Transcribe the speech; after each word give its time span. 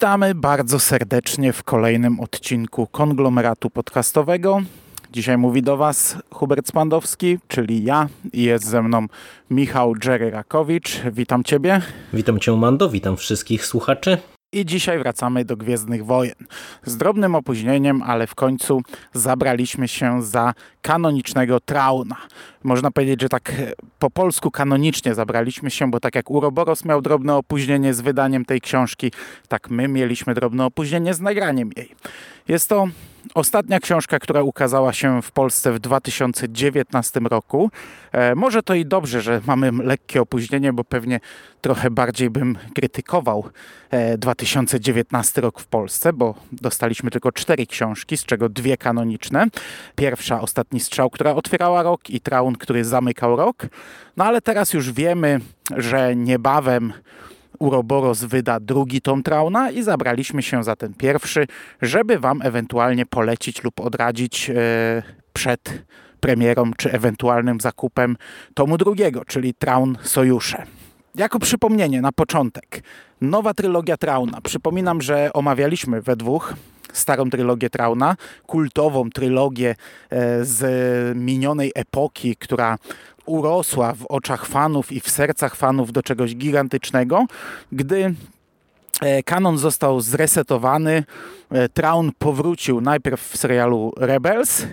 Witamy 0.00 0.34
bardzo 0.34 0.78
serdecznie 0.78 1.52
w 1.52 1.62
kolejnym 1.62 2.20
odcinku 2.20 2.86
konglomeratu 2.86 3.70
podcastowego. 3.70 4.62
Dzisiaj 5.12 5.38
mówi 5.38 5.62
do 5.62 5.76
Was 5.76 6.18
Hubert 6.30 6.68
Spandowski, 6.68 7.38
czyli 7.48 7.84
ja 7.84 8.08
i 8.32 8.42
jest 8.42 8.64
ze 8.64 8.82
mną 8.82 9.06
Michał 9.50 9.94
Jerry 10.04 10.30
Rakowicz. 10.30 11.00
Witam 11.12 11.44
Ciebie. 11.44 11.82
Witam 12.12 12.38
Cię 12.38 12.56
Mando, 12.56 12.88
witam 12.88 13.16
wszystkich 13.16 13.66
słuchaczy. 13.66 14.18
I 14.52 14.66
dzisiaj 14.66 14.98
wracamy 14.98 15.44
do 15.44 15.56
Gwiezdnych 15.56 16.06
Wojen. 16.06 16.34
Z 16.84 16.96
drobnym 16.96 17.34
opóźnieniem, 17.34 18.02
ale 18.02 18.26
w 18.26 18.34
końcu 18.34 18.82
zabraliśmy 19.12 19.88
się 19.88 20.22
za 20.22 20.54
kanonicznego 20.82 21.60
Trauna. 21.60 22.16
Można 22.64 22.90
powiedzieć, 22.90 23.20
że 23.20 23.28
tak 23.28 23.50
e, 23.50 23.72
po 23.98 24.10
polsku 24.10 24.50
kanonicznie 24.50 25.14
zabraliśmy 25.14 25.70
się, 25.70 25.90
bo 25.90 26.00
tak 26.00 26.14
jak 26.14 26.30
Uroboros 26.30 26.84
miał 26.84 27.02
drobne 27.02 27.36
opóźnienie 27.36 27.94
z 27.94 28.00
wydaniem 28.00 28.44
tej 28.44 28.60
książki, 28.60 29.12
tak 29.48 29.70
my 29.70 29.88
mieliśmy 29.88 30.34
drobne 30.34 30.64
opóźnienie 30.64 31.14
z 31.14 31.20
nagraniem 31.20 31.70
jej. 31.76 31.94
Jest 32.48 32.68
to 32.68 32.88
ostatnia 33.34 33.80
książka, 33.80 34.18
która 34.18 34.42
ukazała 34.42 34.92
się 34.92 35.22
w 35.22 35.30
Polsce 35.32 35.72
w 35.72 35.78
2019 35.78 37.20
roku. 37.20 37.70
E, 38.12 38.34
może 38.34 38.62
to 38.62 38.74
i 38.74 38.86
dobrze, 38.86 39.20
że 39.20 39.40
mamy 39.46 39.72
lekkie 39.72 40.20
opóźnienie, 40.20 40.72
bo 40.72 40.84
pewnie 40.84 41.20
trochę 41.60 41.90
bardziej 41.90 42.30
bym 42.30 42.58
krytykował 42.74 43.44
e, 43.90 44.18
2019 44.18 45.40
rok 45.40 45.60
w 45.60 45.66
Polsce, 45.66 46.12
bo 46.12 46.34
dostaliśmy 46.52 47.10
tylko 47.10 47.32
cztery 47.32 47.66
książki, 47.66 48.16
z 48.16 48.24
czego 48.24 48.48
dwie 48.48 48.76
kanoniczne. 48.76 49.46
Pierwsza, 49.96 50.40
Ostatni 50.40 50.80
Strzał, 50.80 51.10
która 51.10 51.34
otwierała 51.34 51.82
rok 51.82 52.10
i 52.10 52.20
Traun, 52.50 52.56
który 52.56 52.84
zamykał 52.84 53.36
rok. 53.36 53.66
No 54.16 54.24
ale 54.24 54.40
teraz 54.40 54.72
już 54.72 54.92
wiemy, 54.92 55.40
że 55.76 56.16
niebawem 56.16 56.92
Uroboros 57.58 58.24
wyda 58.24 58.60
drugi 58.60 59.00
tom 59.00 59.22
Trauna 59.22 59.70
i 59.70 59.82
zabraliśmy 59.82 60.42
się 60.42 60.64
za 60.64 60.76
ten 60.76 60.94
pierwszy, 60.94 61.46
żeby 61.82 62.18
Wam 62.18 62.42
ewentualnie 62.42 63.06
polecić 63.06 63.64
lub 63.64 63.80
odradzić 63.80 64.50
e, 64.50 65.02
przed 65.32 65.84
premierą 66.20 66.72
czy 66.76 66.92
ewentualnym 66.92 67.60
zakupem 67.60 68.16
tomu 68.54 68.78
drugiego, 68.78 69.24
czyli 69.24 69.54
Traun 69.54 69.98
Sojusze. 70.02 70.66
Jako 71.14 71.38
przypomnienie 71.38 72.00
na 72.00 72.12
początek, 72.12 72.82
nowa 73.20 73.54
trylogia 73.54 73.96
Trauna. 73.96 74.40
Przypominam, 74.40 75.02
że 75.02 75.30
omawialiśmy 75.32 76.02
we 76.02 76.16
dwóch 76.16 76.54
starą 76.92 77.30
trylogię 77.30 77.70
Trauna, 77.70 78.16
kultową 78.46 79.10
trylogię 79.10 79.74
e, 80.10 80.44
z 80.44 81.16
minionej 81.18 81.72
epoki, 81.74 82.36
która 82.36 82.78
urosła 83.26 83.94
w 83.94 84.06
oczach 84.06 84.46
fanów 84.46 84.92
i 84.92 85.00
w 85.00 85.10
sercach 85.10 85.56
fanów 85.56 85.92
do 85.92 86.02
czegoś 86.02 86.36
gigantycznego, 86.36 87.26
gdy 87.72 88.14
e, 89.00 89.22
kanon 89.22 89.58
został 89.58 90.00
zresetowany, 90.00 91.04
e, 91.50 91.68
Traun 91.68 92.10
powrócił 92.18 92.80
najpierw 92.80 93.20
w 93.20 93.36
serialu 93.36 93.92
Rebels, 93.96 94.66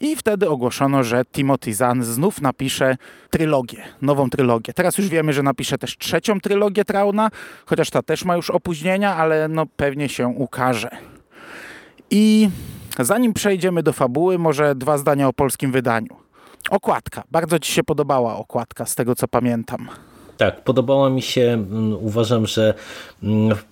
i 0.00 0.16
wtedy 0.16 0.48
ogłoszono, 0.48 1.04
że 1.04 1.24
Timothy 1.24 1.74
Zahn 1.74 2.02
znów 2.02 2.40
napisze 2.40 2.96
trylogię, 3.30 3.82
nową 4.02 4.30
trylogię. 4.30 4.72
Teraz 4.72 4.98
już 4.98 5.08
wiemy, 5.08 5.32
że 5.32 5.42
napisze 5.42 5.78
też 5.78 5.98
trzecią 5.98 6.40
trylogię 6.40 6.84
Trauna, 6.84 7.30
chociaż 7.66 7.90
ta 7.90 8.02
też 8.02 8.24
ma 8.24 8.36
już 8.36 8.50
opóźnienia, 8.50 9.16
ale 9.16 9.48
no 9.48 9.66
pewnie 9.76 10.08
się 10.08 10.28
ukaże. 10.28 11.15
I 12.10 12.50
zanim 12.98 13.32
przejdziemy 13.34 13.82
do 13.82 13.92
fabuły, 13.92 14.38
może 14.38 14.74
dwa 14.74 14.98
zdania 14.98 15.28
o 15.28 15.32
polskim 15.32 15.72
wydaniu. 15.72 16.16
Okładka. 16.70 17.22
Bardzo 17.30 17.58
Ci 17.58 17.72
się 17.72 17.84
podobała 17.84 18.36
okładka, 18.36 18.86
z 18.86 18.94
tego 18.94 19.14
co 19.14 19.28
pamiętam. 19.28 19.88
Tak, 20.36 20.64
podobała 20.64 21.10
mi 21.10 21.22
się, 21.22 21.64
uważam, 22.00 22.46
że 22.46 22.74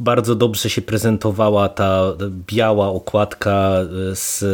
bardzo 0.00 0.34
dobrze 0.34 0.71
się 0.71 0.83
prezentowała 0.83 1.69
ta 1.69 2.03
biała 2.47 2.89
okładka 2.89 3.50
e, 3.50 4.17
z 4.17 4.45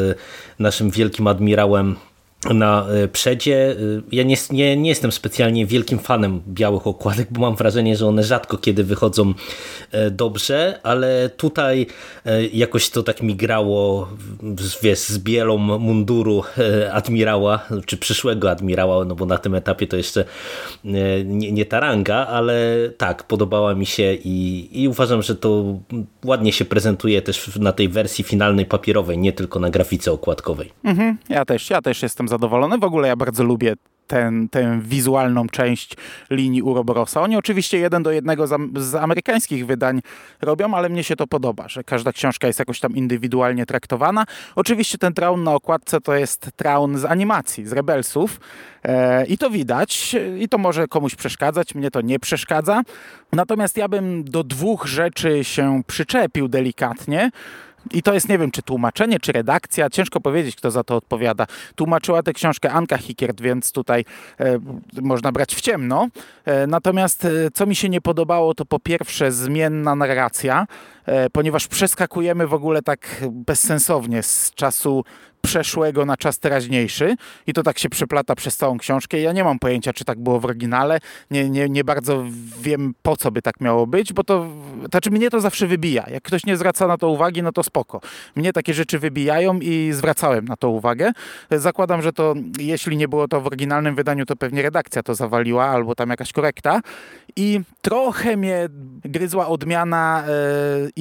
naszym 0.59 0.91
wielkim 0.91 1.27
admirałem 1.27 1.97
na 2.45 2.87
e, 2.89 3.09
przedzie. 3.09 3.71
E, 3.71 3.77
ja 4.13 4.23
nie, 4.23 4.37
nie, 4.51 4.77
nie, 4.77 4.89
jestem 4.89 5.13
specjalnie 5.13 5.67
wielkim 5.67 5.99
fanem 5.99 6.43
białych 6.49 6.87
okładek, 6.87 7.29
bo 7.31 7.41
mam 7.41 7.57
wrażenie, 7.57 7.97
że 7.97 8.07
one 8.07 8.25
rzadko 8.25 8.59
kiedy 8.59 8.85
wychodzą 8.85 9.35
e, 9.93 10.11
dobrze, 10.11 10.81
ale 10.83 11.31
tutaj 11.37 11.87
jakoś 12.53 12.91
to 12.91 13.03
tak 13.03 13.23
mi 13.23 13.37
grało 13.37 14.09
wiesz, 14.83 14.99
z 14.99 15.19
bielą 15.19 15.59
munduru 15.59 16.43
admirała, 16.93 17.67
czy 17.87 17.97
przyszłego 17.97 18.51
admirała, 18.51 19.05
no 19.05 19.15
bo 19.15 19.27
na 19.27 19.39
tym 19.39 19.55
etapie 19.55 19.87
to 19.87 19.97
jeszcze 19.97 20.25
nie, 21.25 21.53
nie 21.53 21.67
ta 21.67 21.81
ranga, 21.81 22.27
ale 22.27 22.77
tak, 22.97 23.23
podobała 23.23 23.75
mi 23.75 23.87
się 23.87 24.15
i, 24.15 24.69
i 24.83 24.89
uważam, 24.89 25.23
że 25.23 25.37
to 25.37 25.79
ładnie 26.25 26.53
się 26.53 26.65
prezentuje 26.65 27.23
też 27.23 27.57
na 27.57 27.73
tej 27.73 27.89
wersji 27.89 28.25
finalnej 28.25 28.67
papierowej, 28.67 29.19
nie 29.19 29.33
tylko 29.33 29.61
na 29.61 29.71
grafice 29.71 30.13
okładkowej. 30.13 30.73
Mhm, 30.85 31.19
ja 31.29 31.45
też, 31.45 31.71
ja 31.71 31.83
też 31.83 32.03
jestem 32.03 32.29
zadowolony. 32.31 32.79
W 32.79 32.85
ogóle 32.85 33.09
ja 33.09 33.17
bardzo 33.17 33.45
lubię 33.45 33.75
ten, 34.11 34.49
tę 34.49 34.81
wizualną 34.83 35.49
część 35.49 35.97
linii 36.31 36.63
Uroborosa. 36.63 37.23
Oni 37.23 37.37
oczywiście 37.37 37.79
jeden 37.79 38.03
do 38.03 38.11
jednego 38.11 38.47
z, 38.47 38.79
z, 38.79 38.95
amerykańskich 38.95 39.67
wydań 39.67 40.01
robią, 40.43 40.75
ale 40.75 40.89
mnie 40.89 41.05
się 41.05 41.17
to 41.17 41.27
podoba, 41.27 41.69
że 41.69 41.85
każda 41.85 42.13
książka 42.13 42.47
jest 42.47 42.59
jakoś 42.59 42.81
tam 42.81 42.97
indywidualnie 42.97 43.67
traktowana. 43.67 44.25
Oczywiście 44.57 44.99
ten 44.99 45.15
traun 45.15 45.45
na 45.45 45.55
okładce 45.55 46.01
to 46.01 46.15
jest 46.15 46.51
traun 46.57 46.99
z 46.99 47.05
animacji, 47.05 47.67
z 47.67 47.73
Rebelsów 47.73 48.41
e, 48.85 49.27
i 49.27 49.39
to 49.39 49.51
widać 49.51 50.17
i 50.39 50.49
to 50.49 50.59
może 50.59 50.89
komuś 50.89 51.15
przeszkadzać, 51.15 51.75
mnie 51.75 51.91
to 51.91 52.01
nie 52.01 52.19
przeszkadza. 52.19 52.83
Natomiast 53.33 53.77
ja 53.77 53.89
bym 53.89 54.25
do 54.25 54.45
dwóch 54.45 54.87
rzeczy 54.87 55.45
się 55.45 55.83
przyczepił 55.87 56.49
delikatnie. 56.49 57.31
I 57.93 58.03
to 58.03 58.15
jest, 58.15 58.29
nie 58.29 58.39
wiem, 58.39 58.51
czy 58.51 58.63
tłumaczenie, 58.63 59.21
czy 59.21 59.33
redakcja, 59.33 59.91
ciężko 59.91 60.21
powiedzieć, 60.21 60.57
kto 60.57 60.71
za 60.71 60.85
to 60.85 60.97
odpowiada. 60.97 61.47
Tłumaczyła 61.75 62.23
tę 62.23 62.33
książkę 62.33 62.73
Anka 62.73 62.99
Hikiert, 62.99 63.41
więc 63.41 63.73
tutaj 63.73 64.05
e, 64.41 64.59
można 65.03 65.33
brać 65.33 65.55
w 65.55 65.61
ciemno. 65.61 66.09
E, 66.45 66.67
natomiast 66.67 67.25
e, 67.25 67.29
co 67.55 67.67
mi 67.67 67.75
się 67.75 67.89
nie 67.89 68.01
podobało, 68.01 68.55
to 68.55 68.65
po 68.65 68.79
pierwsze 68.81 69.33
zmienna 69.33 69.95
narracja, 69.95 70.67
ponieważ 71.33 71.69
przeskakujemy 71.69 72.47
w 72.47 72.55
ogóle 72.55 72.83
tak 72.83 73.25
bezsensownie 73.31 74.23
z 74.23 74.53
czasu 74.55 75.05
przeszłego 75.43 76.05
na 76.05 76.17
czas 76.17 76.39
teraźniejszy 76.39 77.17
i 77.47 77.53
to 77.53 77.63
tak 77.63 77.79
się 77.79 77.89
przeplata 77.89 78.35
przez 78.35 78.57
całą 78.57 78.79
książkę. 78.79 79.21
Ja 79.21 79.33
nie 79.33 79.45
mam 79.45 79.59
pojęcia, 79.59 79.93
czy 79.93 80.05
tak 80.05 80.21
było 80.21 80.41
w 80.41 80.45
oryginale. 80.45 80.99
Nie, 81.31 81.51
nie, 81.51 81.69
nie 81.69 81.85
bardzo 81.85 82.25
wiem, 82.61 82.95
po 83.03 83.17
co 83.17 83.31
by 83.31 83.43
tak 83.43 83.61
miało 83.61 83.87
być, 83.87 84.13
bo 84.13 84.25
to, 84.25 84.47
znaczy 84.91 85.11
mnie 85.11 85.31
to 85.31 85.41
zawsze 85.41 85.67
wybija. 85.67 86.07
Jak 86.11 86.23
ktoś 86.23 86.47
nie 86.47 86.57
zwraca 86.57 86.87
na 86.87 86.99
to 86.99 87.09
uwagi, 87.09 87.43
no 87.43 87.53
to 87.53 87.63
spoko. 87.63 88.01
Mnie 88.37 88.53
takie 88.53 88.75
rzeczy 88.75 88.99
wybijają 88.99 89.59
i 89.61 89.91
zwracałem 89.93 90.45
na 90.45 90.57
to 90.57 90.71
uwagę. 90.71 91.13
Zakładam, 91.51 92.03
że 92.03 92.13
to, 92.13 92.35
jeśli 92.59 92.97
nie 92.97 93.09
było 93.09 93.29
to 93.29 93.41
w 93.41 93.47
oryginalnym 93.47 93.95
wydaniu, 93.95 94.27
to 94.27 94.37
pewnie 94.37 94.63
redakcja 94.63 95.03
to 95.03 95.15
zawaliła 95.15 95.67
albo 95.67 95.95
tam 95.95 96.11
jakaś 96.11 96.33
korekta. 96.33 96.81
I 97.37 97.61
trochę 97.83 98.37
mnie 98.37 98.69
gryzła 99.05 99.49
odmiana 99.49 100.25
e, 100.27 100.31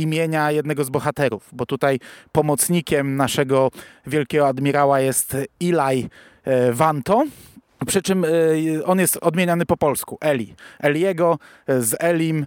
imienia 0.02 0.52
jednego 0.52 0.84
z 0.84 0.90
bohaterów, 0.90 1.50
bo 1.52 1.66
tutaj 1.66 2.00
pomocnikiem 2.32 3.16
naszego 3.16 3.72
wielkiego 4.08 4.48
admirała 4.48 5.00
jest 5.00 5.38
Eli 5.62 6.10
e, 6.44 6.74
Vanto. 6.74 7.24
Przy 7.88 8.02
czym 8.02 8.26
e, 8.26 8.30
on 8.86 9.00
jest 9.00 9.18
odmieniany 9.18 9.66
po 9.66 9.78
polsku, 9.78 10.18
Eli. 10.22 10.56
Eliego 10.80 11.40
e, 11.68 11.82
z 11.82 11.96
Elim 12.00 12.46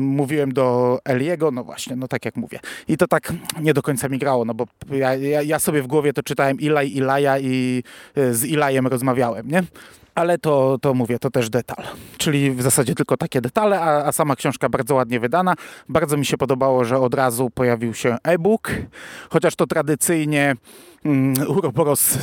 mówiłem 0.00 0.52
do 0.52 0.98
Eliego, 1.04 1.50
no 1.50 1.64
właśnie, 1.64 1.96
no 1.96 2.08
tak 2.08 2.24
jak 2.24 2.36
mówię. 2.36 2.60
I 2.88 2.96
to 2.96 3.06
tak 3.06 3.32
nie 3.60 3.74
do 3.74 3.82
końca 3.82 4.08
mi 4.08 4.18
grało, 4.18 4.44
no 4.44 4.54
bo 4.54 4.66
ja, 4.90 5.14
ja, 5.14 5.42
ja 5.42 5.58
sobie 5.58 5.82
w 5.82 5.86
głowie 5.86 6.12
to 6.12 6.22
czytałem 6.22 6.60
Ilaj, 6.60 6.92
Ilaja 6.92 7.38
i 7.38 7.82
z 8.30 8.44
Ilajem 8.44 8.86
rozmawiałem, 8.86 9.48
nie? 9.48 9.62
Ale 10.18 10.38
to, 10.38 10.78
to 10.82 10.94
mówię, 10.94 11.18
to 11.18 11.30
też 11.30 11.50
detal. 11.50 11.84
Czyli 12.16 12.50
w 12.50 12.62
zasadzie 12.62 12.94
tylko 12.94 13.16
takie 13.16 13.40
detale, 13.40 13.80
a, 13.80 14.04
a 14.04 14.12
sama 14.12 14.36
książka 14.36 14.68
bardzo 14.68 14.94
ładnie 14.94 15.20
wydana. 15.20 15.54
Bardzo 15.88 16.16
mi 16.16 16.26
się 16.26 16.36
podobało, 16.36 16.84
że 16.84 16.98
od 16.98 17.14
razu 17.14 17.50
pojawił 17.50 17.94
się 17.94 18.16
e-book, 18.24 18.70
chociaż 19.30 19.56
to 19.56 19.66
tradycyjnie 19.66 20.54
um, 21.04 21.34
Uroboros, 21.48 22.18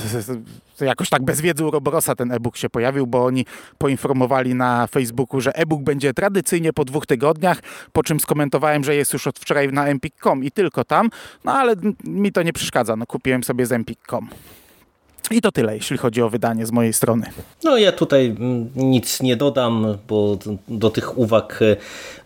jakoś 0.81 1.09
tak 1.09 1.23
bez 1.23 1.41
wiedzy 1.41 1.65
Uroborosa 1.65 2.15
ten 2.15 2.31
e-book 2.31 2.57
się 2.57 2.69
pojawił, 2.69 3.07
bo 3.07 3.25
oni 3.25 3.45
poinformowali 3.77 4.55
na 4.55 4.87
Facebooku, 4.87 5.41
że 5.41 5.55
e-book 5.55 5.81
będzie 5.81 6.13
tradycyjnie 6.13 6.73
po 6.73 6.85
dwóch 6.85 7.05
tygodniach, 7.05 7.59
po 7.93 8.03
czym 8.03 8.19
skomentowałem, 8.19 8.83
że 8.83 8.95
jest 8.95 9.13
już 9.13 9.27
od 9.27 9.39
wczoraj 9.39 9.69
na 9.69 9.87
empik.com 9.87 10.43
i 10.43 10.51
tylko 10.51 10.83
tam, 10.83 11.09
no 11.43 11.53
ale 11.53 11.75
mi 12.03 12.31
to 12.31 12.43
nie 12.43 12.53
przeszkadza, 12.53 12.95
no 12.95 13.05
kupiłem 13.05 13.43
sobie 13.43 13.65
z 13.65 13.71
empik.com. 13.71 14.29
I 15.31 15.41
to 15.41 15.51
tyle, 15.51 15.75
jeśli 15.75 15.97
chodzi 15.97 16.21
o 16.21 16.29
wydanie 16.29 16.65
z 16.65 16.71
mojej 16.71 16.93
strony. 16.93 17.25
No 17.63 17.77
ja 17.77 17.91
tutaj 17.91 18.25
mm, 18.25 18.69
nic 18.75 19.21
nie 19.21 19.35
dodam, 19.35 19.97
bo 20.07 20.37
do 20.67 20.89
tych 20.89 21.17
uwag, 21.17 21.59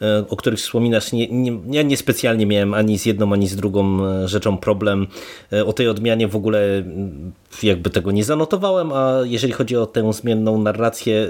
e, 0.02 0.26
o 0.30 0.36
których 0.36 0.60
wspominasz, 0.60 1.12
nie, 1.12 1.28
nie, 1.28 1.60
ja 1.70 1.82
niespecjalnie 1.82 2.46
miałem 2.46 2.74
ani 2.74 3.00
z 3.00 3.06
jedną, 3.06 3.34
ani 3.34 3.48
z 3.48 3.56
drugą 3.56 4.06
e, 4.06 4.28
rzeczą 4.28 4.58
problem. 4.58 5.08
E, 5.54 5.66
o 5.66 5.74
tej 5.74 5.88
odmianie 5.88 6.28
w 6.28 6.36
ogóle 6.36 6.60
mm, 6.60 7.32
jakby 7.64 7.90
tego 7.90 8.12
nie 8.12 8.24
zanotowałem, 8.24 8.94
a 8.94 9.14
jeżeli 9.24 9.54
chodzi 9.54 9.78
o 9.78 9.86
tę 9.86 10.14
zmienną 10.14 10.62
narrację, 10.62 11.28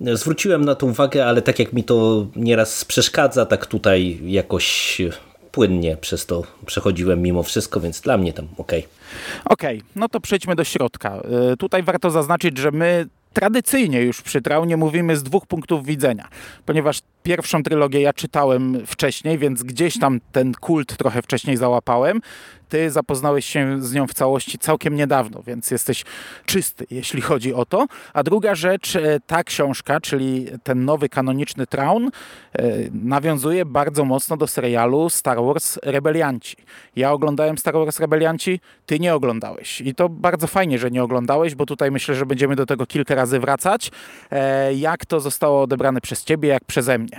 zwróciłem 0.00 0.64
na 0.64 0.74
to 0.74 0.86
uwagę, 0.86 1.26
ale 1.26 1.42
tak 1.42 1.58
jak 1.58 1.72
mi 1.72 1.84
to 1.84 2.26
nieraz 2.36 2.84
przeszkadza, 2.84 3.46
tak 3.46 3.66
tutaj 3.66 4.18
jakoś 4.24 5.00
płynnie 5.52 5.96
przez 5.96 6.26
to 6.26 6.42
przechodziłem 6.66 7.22
mimo 7.22 7.42
wszystko, 7.42 7.80
więc 7.80 8.00
dla 8.00 8.18
mnie 8.18 8.32
tam 8.32 8.48
ok. 8.56 8.72
Okej, 9.44 9.78
okay, 9.78 9.80
no 9.96 10.08
to 10.08 10.20
przejdźmy 10.20 10.54
do 10.54 10.64
środka. 10.64 11.22
Y, 11.52 11.56
tutaj 11.56 11.82
warto 11.82 12.10
zaznaczyć, 12.10 12.58
że 12.58 12.70
my 12.70 13.06
tradycyjnie 13.32 14.02
już 14.02 14.22
przy 14.22 14.42
Traunie 14.42 14.76
mówimy 14.76 15.16
z 15.16 15.22
dwóch 15.22 15.46
punktów 15.46 15.86
widzenia, 15.86 16.28
ponieważ 16.66 17.00
pierwszą 17.22 17.62
trylogię 17.62 18.00
ja 18.00 18.12
czytałem 18.12 18.86
wcześniej, 18.86 19.38
więc 19.38 19.62
gdzieś 19.62 19.98
tam 19.98 20.20
ten 20.32 20.54
kult 20.54 20.96
trochę 20.96 21.22
wcześniej 21.22 21.56
załapałem. 21.56 22.20
Ty 22.68 22.90
zapoznałeś 22.90 23.46
się 23.46 23.82
z 23.82 23.94
nią 23.94 24.06
w 24.06 24.14
całości 24.14 24.58
całkiem 24.58 24.96
niedawno, 24.96 25.42
więc 25.42 25.70
jesteś 25.70 26.04
czysty, 26.46 26.86
jeśli 26.90 27.20
chodzi 27.20 27.54
o 27.54 27.64
to. 27.64 27.86
A 28.12 28.22
druga 28.22 28.54
rzecz, 28.54 28.96
e, 28.96 29.20
ta 29.26 29.44
książka, 29.44 30.00
czyli 30.00 30.46
ten 30.62 30.84
nowy 30.84 31.08
kanoniczny 31.08 31.66
Traun, 31.66 32.06
e, 32.06 32.10
nawiązuje 32.92 33.64
bardzo 33.64 34.04
mocno 34.04 34.36
do 34.36 34.46
serialu 34.46 35.10
Star 35.10 35.38
Wars 35.42 35.78
Rebelianci. 35.82 36.56
Ja 36.96 37.12
oglądałem 37.12 37.58
Star 37.58 37.74
Wars 37.74 38.00
Rebelianci, 38.00 38.60
ty 38.86 39.00
nie 39.00 39.14
oglądałeś. 39.14 39.80
I 39.80 39.94
to 39.94 40.08
bardzo 40.08 40.46
fajnie, 40.46 40.78
że 40.78 40.90
nie 40.90 41.02
oglądałeś, 41.02 41.54
bo 41.54 41.66
tutaj 41.66 41.90
myślę, 41.90 42.14
że 42.14 42.26
będziemy 42.26 42.56
do 42.56 42.66
tego 42.66 42.86
kilka 42.86 43.14
razy 43.14 43.40
wracać. 43.40 43.90
E, 44.30 44.74
jak 44.74 45.06
to 45.06 45.20
zostało 45.20 45.62
odebrane 45.62 46.00
przez 46.00 46.24
ciebie, 46.24 46.48
jak 46.48 46.64
przeze 46.64 46.98
mnie. 46.98 47.11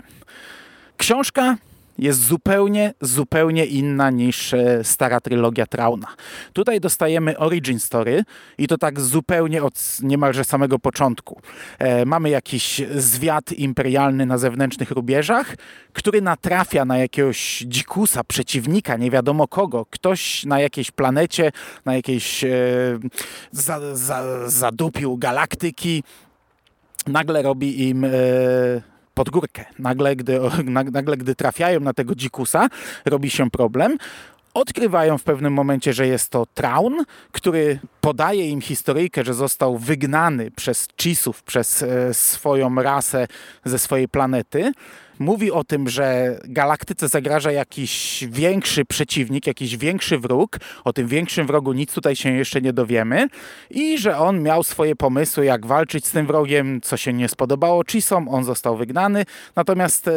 Książka 0.97 1.57
jest 1.97 2.25
zupełnie, 2.25 2.93
zupełnie 3.01 3.65
inna 3.65 4.09
niż 4.09 4.53
e, 4.53 4.83
stara 4.83 5.19
trylogia 5.19 5.65
Trauna. 5.65 6.07
Tutaj 6.53 6.79
dostajemy 6.79 7.37
origin 7.37 7.79
story 7.79 8.23
i 8.57 8.67
to 8.67 8.77
tak 8.77 9.01
zupełnie 9.01 9.63
od 9.63 9.97
niemalże 10.01 10.43
samego 10.43 10.79
początku. 10.79 11.41
E, 11.79 12.05
mamy 12.05 12.29
jakiś 12.29 12.81
zwiat 12.95 13.51
imperialny 13.51 14.25
na 14.25 14.37
zewnętrznych 14.37 14.91
rubieżach, 14.91 15.55
który 15.93 16.21
natrafia 16.21 16.85
na 16.85 16.97
jakiegoś 16.97 17.63
dzikusa, 17.67 18.23
przeciwnika, 18.23 18.97
nie 18.97 19.11
wiadomo 19.11 19.47
kogo. 19.47 19.85
Ktoś 19.89 20.45
na 20.45 20.59
jakiejś 20.59 20.91
planecie, 20.91 21.51
na 21.85 21.95
jakiejś 21.95 22.43
e, 22.43 22.49
za, 23.51 23.95
za, 23.95 24.49
zadupił 24.49 25.17
galaktyki, 25.17 26.03
nagle 27.07 27.41
robi 27.41 27.89
im... 27.89 28.05
E, 28.05 28.92
pod 29.13 29.29
górkę. 29.29 29.65
Nagle 29.79 30.15
gdy, 30.15 30.39
nagle, 30.91 31.17
gdy 31.17 31.35
trafiają 31.35 31.79
na 31.79 31.93
tego 31.93 32.15
dzikusa, 32.15 32.67
robi 33.05 33.29
się 33.29 33.49
problem. 33.49 33.97
Odkrywają 34.53 35.17
w 35.17 35.23
pewnym 35.23 35.53
momencie, 35.53 35.93
że 35.93 36.07
jest 36.07 36.29
to 36.29 36.45
Traun, 36.53 37.03
który 37.31 37.79
podaje 38.01 38.49
im 38.49 38.61
historyjkę, 38.61 39.23
że 39.23 39.33
został 39.33 39.77
wygnany 39.77 40.51
przez 40.51 40.87
Chisów, 41.01 41.43
przez 41.43 41.83
e, 41.83 42.13
swoją 42.13 42.75
rasę 42.75 43.27
ze 43.65 43.79
swojej 43.79 44.07
planety 44.07 44.71
mówi 45.23 45.51
o 45.51 45.63
tym, 45.63 45.89
że 45.89 46.37
galaktyce 46.43 47.07
zagraża 47.07 47.51
jakiś 47.51 48.23
większy 48.29 48.85
przeciwnik, 48.85 49.47
jakiś 49.47 49.77
większy 49.77 50.17
wróg. 50.17 50.57
O 50.83 50.93
tym 50.93 51.07
większym 51.07 51.47
wrogu 51.47 51.73
nic 51.73 51.93
tutaj 51.93 52.15
się 52.15 52.33
jeszcze 52.33 52.61
nie 52.61 52.73
dowiemy. 52.73 53.27
I 53.69 53.97
że 53.97 54.17
on 54.17 54.41
miał 54.41 54.63
swoje 54.63 54.95
pomysły, 54.95 55.45
jak 55.45 55.65
walczyć 55.65 56.05
z 56.05 56.11
tym 56.11 56.27
wrogiem, 56.27 56.81
co 56.81 56.97
się 56.97 57.13
nie 57.13 57.29
spodobało 57.29 57.83
Chisom. 57.83 58.27
On 58.29 58.43
został 58.43 58.77
wygnany. 58.77 59.25
Natomiast 59.55 60.09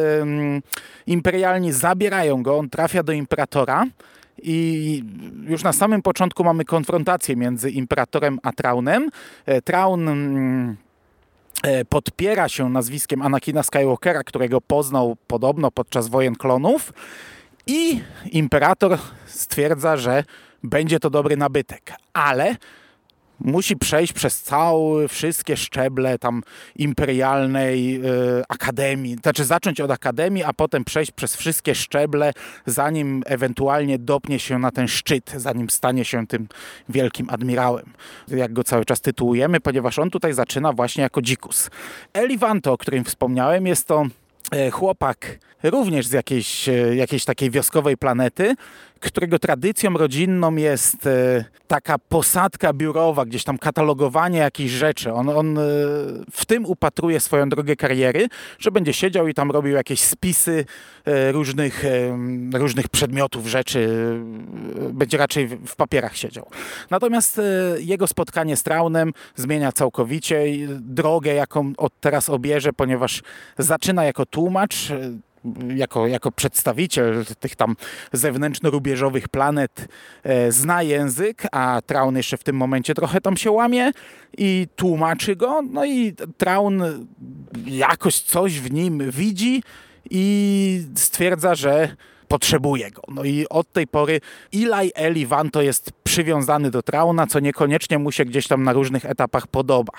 imperialni 1.06 1.72
zabierają 1.72 2.42
go, 2.42 2.58
on 2.58 2.70
trafia 2.70 3.02
do 3.02 3.12
imperatora. 3.12 3.86
I 4.42 5.02
już 5.48 5.62
na 5.62 5.72
samym 5.72 6.02
początku 6.02 6.44
mamy 6.44 6.64
konfrontację 6.64 7.36
między 7.36 7.70
imperatorem 7.70 8.38
a 8.42 8.52
Traunem. 8.52 9.10
E, 9.46 9.62
Traun 9.62 10.08
mm, 10.08 10.76
podpiera 11.88 12.48
się 12.48 12.68
nazwiskiem 12.68 13.22
Anakina 13.22 13.62
Skywalkera, 13.62 14.24
którego 14.24 14.60
poznał 14.60 15.16
podobno 15.26 15.70
podczas 15.70 16.08
wojen 16.08 16.34
klonów 16.34 16.92
i 17.66 18.00
imperator 18.32 18.98
stwierdza, 19.26 19.96
że 19.96 20.24
będzie 20.62 21.00
to 21.00 21.10
dobry 21.10 21.36
nabytek, 21.36 21.92
ale 22.12 22.56
musi 23.40 23.76
przejść 23.76 24.12
przez 24.12 24.42
całe, 24.42 25.08
wszystkie 25.08 25.56
szczeble 25.56 26.18
tam 26.18 26.42
imperialnej 26.76 27.96
y, 27.96 28.42
akademii, 28.48 29.16
znaczy 29.22 29.44
zacząć 29.44 29.80
od 29.80 29.90
akademii, 29.90 30.44
a 30.44 30.52
potem 30.52 30.84
przejść 30.84 31.12
przez 31.12 31.36
wszystkie 31.36 31.74
szczeble, 31.74 32.32
zanim 32.66 33.22
ewentualnie 33.26 33.98
dopnie 33.98 34.38
się 34.38 34.58
na 34.58 34.70
ten 34.70 34.88
szczyt, 34.88 35.32
zanim 35.36 35.70
stanie 35.70 36.04
się 36.04 36.26
tym 36.26 36.48
wielkim 36.88 37.30
admirałem, 37.30 37.92
jak 38.28 38.52
go 38.52 38.64
cały 38.64 38.84
czas 38.84 39.00
tytułujemy, 39.00 39.60
ponieważ 39.60 39.98
on 39.98 40.10
tutaj 40.10 40.32
zaczyna 40.32 40.72
właśnie 40.72 41.02
jako 41.02 41.22
dzikus. 41.22 41.70
Elivanto, 42.12 42.72
o 42.72 42.78
którym 42.78 43.04
wspomniałem, 43.04 43.66
jest 43.66 43.86
to 43.86 44.06
e, 44.52 44.70
chłopak 44.70 45.38
również 45.62 46.06
z 46.06 46.12
jakiejś, 46.12 46.68
jakiejś 46.94 47.24
takiej 47.24 47.50
wioskowej 47.50 47.96
planety, 47.96 48.54
którego 49.00 49.38
tradycją 49.38 49.92
rodzinną 49.92 50.56
jest 50.56 51.06
e, 51.06 51.44
taka 51.66 51.98
posadka 51.98 52.72
biurowa, 52.72 53.24
gdzieś 53.24 53.44
tam 53.44 53.58
katalogowanie 53.58 54.38
jakichś 54.38 54.72
rzeczy. 54.72 55.12
On, 55.12 55.28
on 55.28 55.58
e, 55.58 55.62
w 56.32 56.44
tym 56.46 56.66
upatruje 56.66 57.20
swoją 57.20 57.48
drogę 57.48 57.76
kariery, 57.76 58.28
że 58.58 58.70
będzie 58.70 58.92
siedział 58.92 59.28
i 59.28 59.34
tam 59.34 59.50
robił 59.50 59.74
jakieś 59.74 60.00
spisy 60.00 60.64
e, 61.04 61.32
różnych, 61.32 61.84
różnych 62.54 62.88
przedmiotów, 62.88 63.46
rzeczy. 63.46 63.88
Będzie 64.92 65.18
raczej 65.18 65.48
w 65.48 65.76
papierach 65.76 66.16
siedział. 66.16 66.46
Natomiast 66.90 67.40
jego 67.78 68.06
spotkanie 68.06 68.56
z 68.56 68.62
Traunem 68.62 69.12
zmienia 69.36 69.72
całkowicie 69.72 70.44
drogę, 70.68 71.34
jaką 71.34 71.72
od 71.76 72.00
teraz 72.00 72.28
obierze, 72.28 72.72
ponieważ 72.72 73.22
zaczyna 73.58 74.04
jako 74.04 74.26
tłumacz, 74.26 74.92
jako, 75.76 76.06
jako 76.06 76.32
przedstawiciel 76.32 77.24
tych 77.40 77.56
tam 77.56 77.76
zewnętrzno-rubieżowych 78.12 79.28
planet 79.28 79.88
e, 80.22 80.52
zna 80.52 80.82
język, 80.82 81.42
a 81.52 81.80
Traun 81.86 82.16
jeszcze 82.16 82.36
w 82.36 82.44
tym 82.44 82.56
momencie 82.56 82.94
trochę 82.94 83.20
tam 83.20 83.36
się 83.36 83.50
łamie 83.50 83.90
i 84.38 84.66
tłumaczy 84.76 85.36
go, 85.36 85.62
no 85.62 85.84
i 85.84 86.14
Traun 86.38 86.82
jakoś 87.66 88.20
coś 88.20 88.60
w 88.60 88.72
nim 88.72 89.10
widzi 89.10 89.62
i 90.10 90.82
stwierdza, 90.94 91.54
że 91.54 91.96
potrzebuje 92.28 92.90
go. 92.90 93.02
No 93.08 93.24
i 93.24 93.46
od 93.50 93.72
tej 93.72 93.86
pory 93.86 94.20
Eli 94.54 94.90
Elivanto 94.94 95.62
jest 95.62 95.92
przywiązany 96.04 96.70
do 96.70 96.82
Trauna, 96.82 97.26
co 97.26 97.40
niekoniecznie 97.40 97.98
mu 97.98 98.12
się 98.12 98.24
gdzieś 98.24 98.48
tam 98.48 98.62
na 98.62 98.72
różnych 98.72 99.04
etapach 99.04 99.46
podoba. 99.46 99.92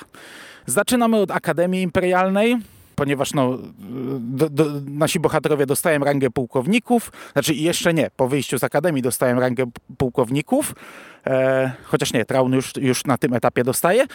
Zaczynamy 0.66 1.18
od 1.18 1.32
Akademii 1.32 1.82
Imperialnej, 1.82 2.58
ponieważ 2.98 3.34
no, 3.34 3.58
do, 4.20 4.50
do, 4.50 4.66
nasi 4.86 5.20
bohaterowie 5.20 5.66
dostają 5.66 6.00
rangę 6.00 6.30
pułkowników, 6.30 7.12
znaczy 7.34 7.54
jeszcze 7.54 7.94
nie, 7.94 8.10
po 8.16 8.28
wyjściu 8.28 8.60
z 8.60 8.64
akademii 8.64 9.02
dostają 9.02 9.40
rangę 9.40 9.66
pułkowników, 9.98 10.76
e, 11.28 11.72
chociaż 11.84 12.14
nie, 12.14 12.26
Traun 12.26 12.54
już, 12.54 12.74
już 12.78 13.06
na 13.06 13.18
tym 13.18 13.34
etapie 13.34 13.64
dostaje. 13.64 14.06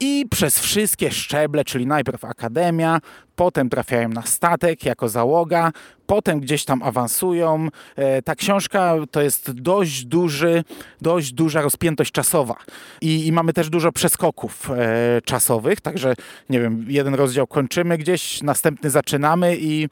I 0.00 0.26
przez 0.30 0.58
wszystkie 0.58 1.10
szczeble, 1.10 1.64
czyli 1.64 1.86
najpierw 1.86 2.24
akademia, 2.24 3.00
potem 3.36 3.70
trafiają 3.70 4.08
na 4.08 4.22
statek 4.22 4.84
jako 4.84 5.08
załoga, 5.08 5.72
potem 6.06 6.40
gdzieś 6.40 6.64
tam 6.64 6.82
awansują. 6.82 7.68
E, 7.96 8.22
ta 8.22 8.34
książka 8.34 8.94
to 9.10 9.22
jest 9.22 9.52
dość 9.52 10.04
duży, 10.04 10.64
dość 11.00 11.32
duża 11.32 11.62
rozpiętość 11.62 12.12
czasowa 12.12 12.56
i, 13.00 13.26
i 13.26 13.32
mamy 13.32 13.52
też 13.52 13.70
dużo 13.70 13.92
przeskoków 13.92 14.70
e, 14.70 15.22
czasowych, 15.24 15.80
także 15.80 16.14
nie 16.50 16.60
wiem, 16.60 16.86
jeden 16.88 17.14
rozdział 17.14 17.46
kończymy 17.46 17.98
gdzieś, 17.98 18.42
następny 18.42 18.90
zaczynamy 18.90 19.56
i 19.60 19.88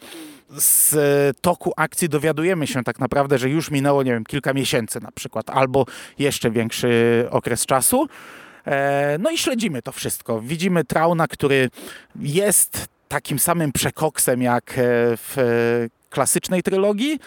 z 0.57 0.97
toku 1.41 1.73
akcji 1.77 2.09
dowiadujemy 2.09 2.67
się 2.67 2.85
tak 2.85 2.99
naprawdę, 3.01 3.39
że 3.39 3.51
już 3.51 3.71
minęło, 3.71 4.03
nie 4.03 4.13
wiem, 4.13 4.25
kilka 4.25 4.55
miesięcy 4.55 5.01
na 5.01 5.11
przykład, 5.13 5.51
albo 5.51 5.87
jeszcze 6.19 6.51
większy 6.51 7.27
okres 7.31 7.67
czasu. 7.67 8.09
E, 8.67 9.17
no 9.21 9.31
i 9.31 9.39
śledzimy 9.39 9.83
to 9.83 9.93
wszystko. 9.93 10.41
Widzimy 10.41 10.85
Trauna, 10.85 11.29
który 11.29 11.71
jest 12.21 12.87
takim 13.09 13.39
samym 13.39 13.73
przekoksem 13.73 14.43
jak 14.43 14.71
e, 14.71 14.75
w 15.17 15.39
e, 15.39 15.43
klasycznej 16.11 16.63
trylogii, 16.63 17.21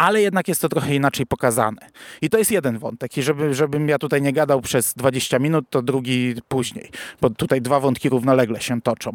ale 0.00 0.22
jednak 0.22 0.48
jest 0.48 0.60
to 0.60 0.68
trochę 0.68 0.94
inaczej 0.94 1.26
pokazane. 1.26 1.80
I 2.22 2.30
to 2.30 2.38
jest 2.38 2.50
jeden 2.50 2.78
wątek. 2.78 3.18
I 3.18 3.22
żeby, 3.22 3.54
żebym 3.54 3.88
ja 3.88 3.98
tutaj 3.98 4.22
nie 4.22 4.32
gadał 4.32 4.60
przez 4.60 4.94
20 4.94 5.38
minut, 5.38 5.64
to 5.70 5.82
drugi 5.82 6.34
później, 6.48 6.90
bo 7.20 7.30
tutaj 7.30 7.62
dwa 7.62 7.80
wątki 7.80 8.08
równolegle 8.08 8.60
się 8.60 8.80
toczą. 8.80 9.10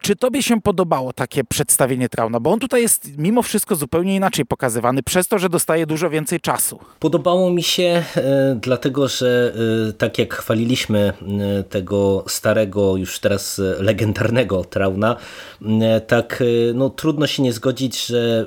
Czy 0.00 0.16
tobie 0.16 0.42
się 0.42 0.60
podobało 0.60 1.12
takie 1.12 1.44
przedstawienie 1.44 2.08
Trauna? 2.08 2.40
Bo 2.40 2.52
on 2.52 2.58
tutaj 2.58 2.82
jest 2.82 3.18
mimo 3.18 3.42
wszystko 3.42 3.76
zupełnie 3.76 4.16
inaczej 4.16 4.46
pokazywany, 4.46 5.02
przez 5.02 5.28
to, 5.28 5.38
że 5.38 5.48
dostaje 5.48 5.86
dużo 5.86 6.10
więcej 6.10 6.40
czasu. 6.40 6.78
Podobało 7.00 7.50
mi 7.50 7.62
się, 7.62 8.04
e, 8.16 8.58
dlatego 8.62 9.08
że 9.08 9.52
e, 9.88 9.92
tak 9.92 10.18
jak 10.18 10.34
chwaliliśmy 10.34 11.12
e, 11.58 11.62
tego 11.62 12.24
starego, 12.28 12.96
już 12.96 13.18
teraz 13.18 13.60
legendarnego 13.78 14.64
Trauna, 14.64 15.16
tak 16.06 16.42
no, 16.74 16.90
trudno 16.90 17.26
się 17.26 17.42
nie 17.42 17.52
zgodzić, 17.52 18.06
że 18.06 18.46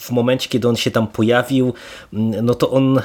w 0.00 0.10
momencie, 0.10 0.48
kiedy 0.48 0.68
on 0.68 0.76
się 0.76 0.90
tam 0.90 1.03
pojawił, 1.06 1.72
m, 2.12 2.32
no 2.42 2.54
to 2.54 2.70
on 2.70 3.00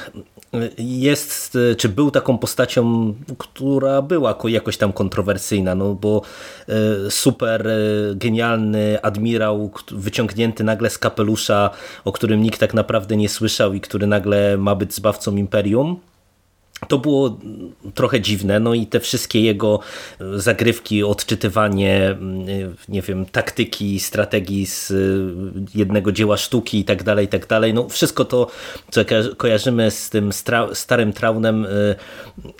jest, 0.78 1.56
e, 1.72 1.74
czy 1.74 1.88
był 1.88 2.10
taką 2.10 2.38
postacią, 2.38 3.14
która 3.38 4.02
była 4.02 4.34
ko- 4.34 4.48
jakoś 4.48 4.76
tam 4.76 4.92
kontrowersyjna, 4.92 5.74
no 5.74 5.94
bo 5.94 6.22
e, 6.68 7.10
super 7.10 7.68
e, 7.68 7.74
genialny 8.14 9.02
admirał, 9.02 9.70
wyciągnięty 9.90 10.64
nagle 10.64 10.90
z 10.90 10.98
kapelusza, 10.98 11.70
o 12.04 12.12
którym 12.12 12.42
nikt 12.42 12.60
tak 12.60 12.74
naprawdę 12.74 13.16
nie 13.16 13.28
słyszał 13.28 13.72
i 13.72 13.80
który 13.80 14.06
nagle 14.06 14.56
ma 14.58 14.74
być 14.74 14.94
zbawcą 14.94 15.36
Imperium. 15.36 15.96
To 16.88 16.98
było 16.98 17.38
trochę 17.94 18.20
dziwne, 18.20 18.60
no 18.60 18.74
i 18.74 18.86
te 18.86 19.00
wszystkie 19.00 19.40
jego 19.40 19.80
e, 20.20 20.38
zagrywki, 20.38 21.04
odczytywanie, 21.04 22.06
mm, 22.10 22.46
nie 22.88 23.02
wiem, 23.02 23.26
taktyki, 23.26 24.00
strategii 24.00 24.66
z 24.66 24.90
e, 24.90 24.94
jednego 25.78 26.12
dzieła 26.12 26.36
sztuki 26.36 26.78
i 26.80 26.84
tak 26.84 27.02
dalej, 27.02 27.24
i 27.26 27.28
tak 27.28 27.46
dalej. 27.46 27.74
No 27.74 27.88
wszystko 27.88 28.24
to, 28.24 28.46
co 28.90 29.04
ko- 29.04 29.36
kojarzymy 29.36 29.90
z 29.90 30.10
tym 30.10 30.30
starym 30.72 31.12
traunem, 31.12 31.64
e, 31.64 31.68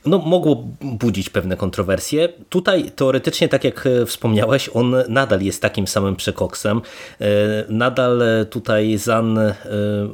no 0.06 0.18
mogło 0.18 0.68
budzić 0.80 1.30
pewne 1.30 1.56
kontrowersje. 1.56 2.28
Tutaj 2.48 2.90
teoretycznie, 2.96 3.48
tak 3.48 3.64
jak 3.64 3.86
e, 3.86 4.06
wspomniałeś, 4.06 4.70
on 4.74 4.94
nadal 5.08 5.40
jest 5.40 5.62
takim 5.62 5.86
samym 5.86 6.16
przekoksem. 6.16 6.80
E, 7.20 7.30
Nadal 7.68 8.22
e, 8.22 8.44
tutaj 8.44 8.98
Zan 8.98 9.38
e, 9.38 9.54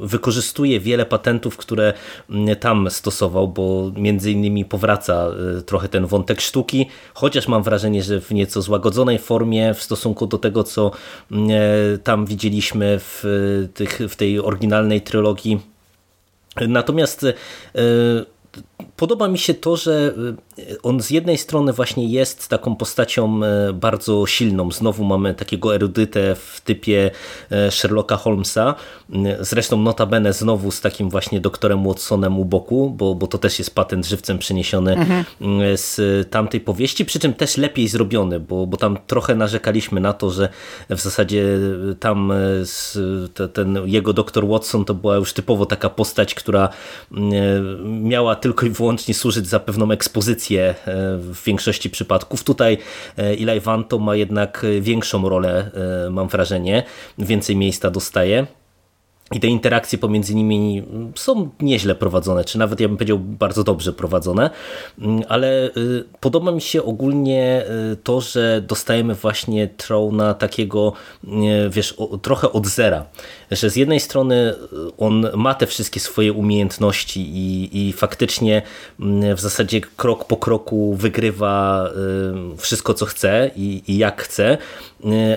wykorzystuje 0.01 0.79
wiele 0.79 1.05
patentów, 1.05 1.57
które 1.57 1.93
mm, 2.29 2.55
tam 2.55 2.89
stosował, 2.91 3.47
bo 3.47 3.91
między 3.97 4.31
innymi 4.31 4.65
powraca 4.65 5.27
e, 5.57 5.61
trochę 5.61 5.89
ten 5.89 6.05
wątek 6.05 6.41
sztuki, 6.41 6.85
chociaż 7.13 7.47
mam 7.47 7.63
wrażenie, 7.63 8.03
że 8.03 8.21
w 8.21 8.31
nieco 8.31 8.61
złagodzonej 8.61 9.19
formie 9.19 9.73
w 9.73 9.83
stosunku 9.83 10.27
do 10.27 10.37
tego, 10.37 10.63
co 10.63 10.91
mm, 11.31 11.49
e, 11.51 11.97
tam 11.97 12.25
widzieliśmy 12.25 12.99
w, 12.99 13.25
e, 13.25 13.67
tych, 13.67 13.99
w 14.09 14.15
tej 14.15 14.39
oryginalnej 14.39 15.01
trylogii. 15.01 15.59
Natomiast 16.67 17.25
podoba 18.97 19.27
mi 19.27 19.37
się 19.37 19.53
to, 19.53 19.77
że 19.77 20.13
e, 20.59 20.63
on 20.83 21.01
z 21.01 21.09
jednej 21.09 21.37
strony 21.37 21.73
właśnie 21.73 22.07
jest 22.07 22.47
taką 22.47 22.75
postacią 22.75 23.43
e, 23.43 23.73
bardzo 23.73 24.25
silną. 24.25 24.71
Znowu 24.71 25.03
mamy 25.03 25.33
takiego 25.33 25.75
erudytę 25.75 26.35
w 26.35 26.61
typie 26.61 27.11
e, 27.51 27.71
Sherlocka 27.71 28.17
Holmesa. 28.17 28.75
Zresztą 29.39 29.81
notabene 29.81 30.33
znowu 30.33 30.71
z 30.71 30.81
takim 30.81 31.09
właśnie 31.09 31.39
doktorem 31.39 31.83
Watsonem 31.87 32.39
u 32.39 32.45
boku, 32.45 32.89
bo, 32.89 33.15
bo 33.15 33.27
to 33.27 33.37
też 33.37 33.59
jest 33.59 33.75
patent 33.75 34.05
żywcem 34.05 34.37
przeniesiony 34.37 35.05
z 35.75 35.99
tamtej 36.29 36.61
powieści, 36.61 37.05
przy 37.05 37.19
czym 37.19 37.33
też 37.33 37.57
lepiej 37.57 37.87
zrobiony, 37.87 38.39
bo, 38.39 38.67
bo 38.67 38.77
tam 38.77 38.97
trochę 39.07 39.35
narzekaliśmy 39.35 40.01
na 40.01 40.13
to, 40.13 40.29
że 40.29 40.49
w 40.89 40.99
zasadzie 40.99 41.45
tam 41.99 42.31
e, 42.31 42.35
z, 42.63 42.97
te, 43.33 43.47
ten 43.47 43.79
jego 43.85 44.13
doktor 44.13 44.47
Watson 44.47 44.85
to 44.85 44.93
była 44.93 45.15
już 45.15 45.33
typowo 45.33 45.65
taka 45.65 45.89
postać, 45.89 46.35
która 46.35 46.69
mm, 47.11 47.33
e, 47.33 47.87
miała 47.87 48.35
tylko 48.35 48.65
i 48.65 48.69
wyłącznie 48.69 48.86
służyć 49.13 49.47
za 49.47 49.59
pewną 49.59 49.91
ekspozycję 49.91 50.69
e, 50.69 50.75
w 51.17 51.43
większości 51.43 51.89
przypadków. 51.89 52.43
Tutaj 52.43 52.77
e, 53.17 53.23
Eli 53.23 53.61
ma 53.99 54.15
jednak 54.15 54.65
większą 54.81 55.29
rolę, 55.29 55.71
e, 56.05 56.09
mam 56.09 56.27
wrażenie, 56.27 56.83
więcej 57.17 57.55
miejsca 57.55 57.89
dostaje. 57.89 58.47
I 59.31 59.39
te 59.39 59.47
interakcje 59.47 59.97
pomiędzy 59.97 60.35
nimi 60.35 60.83
są 61.15 61.49
nieźle 61.59 61.95
prowadzone, 61.95 62.45
czy 62.45 62.59
nawet 62.59 62.79
ja 62.79 62.87
bym 62.87 62.97
powiedział 62.97 63.19
bardzo 63.19 63.63
dobrze 63.63 63.93
prowadzone, 63.93 64.49
Mm, 64.99 65.23
ale 65.27 65.67
y, 65.77 66.03
podoba 66.19 66.51
mi 66.51 66.61
się 66.61 66.83
ogólnie 66.83 67.65
y, 67.93 67.95
to, 67.95 68.21
że 68.21 68.61
dostajemy 68.67 69.15
właśnie 69.15 69.67
Trona 69.67 70.33
takiego, 70.33 70.93
y, 71.23 71.29
wiesz, 71.69 71.95
trochę 72.21 72.51
od 72.51 72.67
zera, 72.67 73.05
że 73.51 73.69
z 73.69 73.75
jednej 73.75 73.99
strony 73.99 74.53
on 74.97 75.27
ma 75.35 75.53
te 75.53 75.67
wszystkie 75.67 75.99
swoje 75.99 76.33
umiejętności 76.33 77.21
i, 77.21 77.87
i 77.87 77.93
faktycznie 77.93 78.61
mm, 78.99 79.35
w 79.35 79.39
zasadzie 79.39 79.81
krok 79.81 80.25
po 80.25 80.37
kroku 80.37 80.95
wygrywa 80.95 81.89
wszystko, 82.57 82.93
co 82.93 83.05
chce 83.05 83.51
i, 83.55 83.83
i 83.87 83.97
jak 83.97 84.21
chce, 84.21 84.57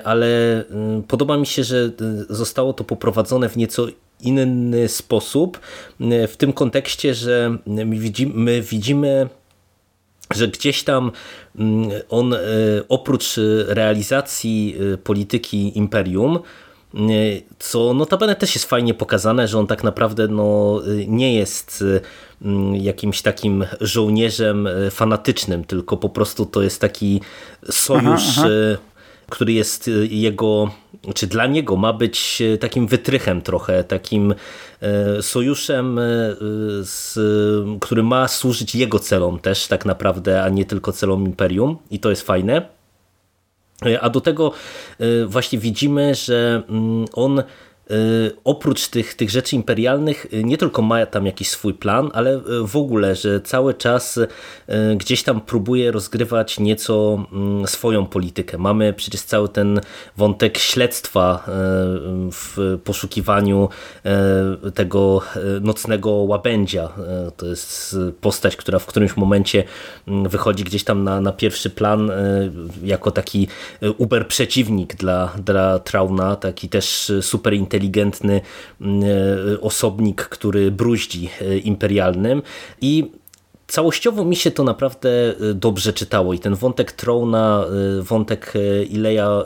ale 0.05 0.65
podoba 1.09 1.37
mi 1.37 1.47
się, 1.47 1.65
że 1.65 1.91
zostało 2.29 2.73
to 2.73 2.85
poprowadzone 2.85 3.49
w 3.49 3.57
nieco 3.57 3.80
inny 4.23 4.89
sposób, 4.89 5.61
y, 6.01 6.29
w 6.29 6.37
tym 6.37 6.53
kontekście, 6.53 7.15
że 7.15 7.57
my 7.67 7.97
widzimy, 7.99 8.33
my 8.35 8.63
widzimy 8.63 9.29
że 10.35 10.49
gdzieś 10.49 10.85
tam 10.85 11.13
mm, 11.59 11.91
on 12.09 12.33
y, 12.33 12.39
oprócz 12.89 13.37
realizacji 13.67 14.77
y, 14.95 14.99
polityki 14.99 15.79
imperium, 15.79 16.39
co 17.59 17.95
notabene 17.95 18.37
też 18.37 18.55
jest 18.55 18.67
fajnie 18.67 18.95
pokazane, 18.95 19.49
że 19.49 19.59
on 19.59 19.67
tak 19.67 19.85
naprawdę 19.85 20.29
no, 20.29 20.81
nie 21.07 21.35
jest 21.35 21.85
mm, 22.43 22.77
jakimś 22.77 23.23
takim 23.23 23.65
żołnierzem 23.81 24.69
fanatycznym, 24.91 25.65
tylko 25.65 25.97
po 25.97 26.09
prostu 26.09 26.47
to 26.47 26.63
jest 26.63 26.81
taki 26.81 27.21
sojusz, 27.71 28.39
Aha, 28.39 28.47
aha. 28.47 28.90
Y, 29.31 29.37
który 29.37 29.53
jest 29.53 29.89
y, 29.89 30.07
jego, 30.11 30.71
czy 31.15 31.27
dla 31.27 31.47
niego 31.47 31.77
ma 31.77 31.93
być 31.93 32.39
y, 32.41 32.59
takim 32.59 32.87
wytrychem 32.87 33.43
trochę, 33.43 33.85
takim 33.85 34.35
e, 34.81 35.23
sojuszem, 35.23 36.01
z, 36.83 37.19
który 37.81 38.03
ma 38.03 38.29
służyć 38.29 38.75
jego 38.75 38.99
celom 38.99 39.39
też 39.39 39.67
tak 39.67 39.87
naprawdę, 39.87 40.43
a 40.43 40.49
nie 40.49 40.65
tylko 40.65 40.93
celom 40.93 41.27
Imperium 41.27 41.77
i 41.91 41.99
to 41.99 42.11
jest 42.11 42.23
fajne. 42.23 42.69
A 44.01 44.11
do 44.11 44.21
tego 44.21 44.53
właśnie 45.27 45.59
widzimy, 45.59 46.15
że 46.15 46.63
mm, 46.69 47.05
on 47.13 47.43
oprócz 48.45 48.89
tych, 48.89 49.15
tych 49.15 49.31
rzeczy 49.31 49.57
imperialnych 49.57 50.27
e, 50.33 50.43
nie 50.43 50.59
tylko 50.59 50.83
ma 50.83 51.07
tam 51.07 51.27
jakiś 51.27 51.51
swój 51.51 51.75
plan, 51.75 52.11
ale 52.15 52.31
e, 52.31 52.43
w 52.67 52.77
ogóle, 52.77 53.15
że 53.15 53.41
cały 53.41 53.75
czas 53.75 54.19
gdzieś 54.97 55.23
tam 55.23 55.41
próbuje 55.41 55.91
rozgrywać 55.91 56.61
nieco 56.61 57.25
mm, 57.33 57.67
swoją 57.67 58.07
politykę. 58.07 58.59
Mamy 58.59 58.93
przecież 58.93 59.23
cały 59.23 59.49
ten 59.49 59.81
wątek 60.17 60.59
śledztwa 60.59 61.45
w 62.33 62.79
poszukiwaniu 62.85 63.69
tego 64.75 65.21
nocnego 65.61 66.11
łabędzia. 66.11 66.89
To 67.37 67.47
jest 67.47 67.97
postać, 68.21 68.57
która 68.57 68.79
w 68.79 68.87
którymś 68.87 69.17
momencie 69.17 69.65
mm, 70.09 70.29
wychodzi 70.29 70.65
gdzieś 70.65 70.85
tam 70.85 71.05
na, 71.05 71.21
na 71.21 71.33
pierwszy 71.33 71.71
plan 71.71 72.11
jako 72.83 73.11
taki 73.11 73.49
uber 73.99 74.29
przeciwnik 74.29 74.97
dla, 74.97 75.33
dla 75.45 75.79
Trauna, 75.79 76.37
taki 76.37 76.69
też 76.69 77.13
super 77.21 77.55
inteligentny 77.55 77.80
mm, 78.81 79.03
e, 79.03 79.61
osobnik, 79.61 80.23
który 80.23 80.71
bruździ 80.71 81.31
e, 81.41 81.59
imperialnym 81.59 82.43
i 82.81 83.11
Całościowo 83.71 84.25
mi 84.25 84.37
się 84.37 84.51
to 84.51 84.65
naprawdę 84.65 85.09
y, 85.41 85.55
dobrze 85.55 85.93
czytało 85.93 86.35
i 86.35 86.39
ten 86.39 86.55
wątek 86.55 86.93
Trona, 86.93 87.65
wątek 88.01 88.53
Ileja 88.91 89.43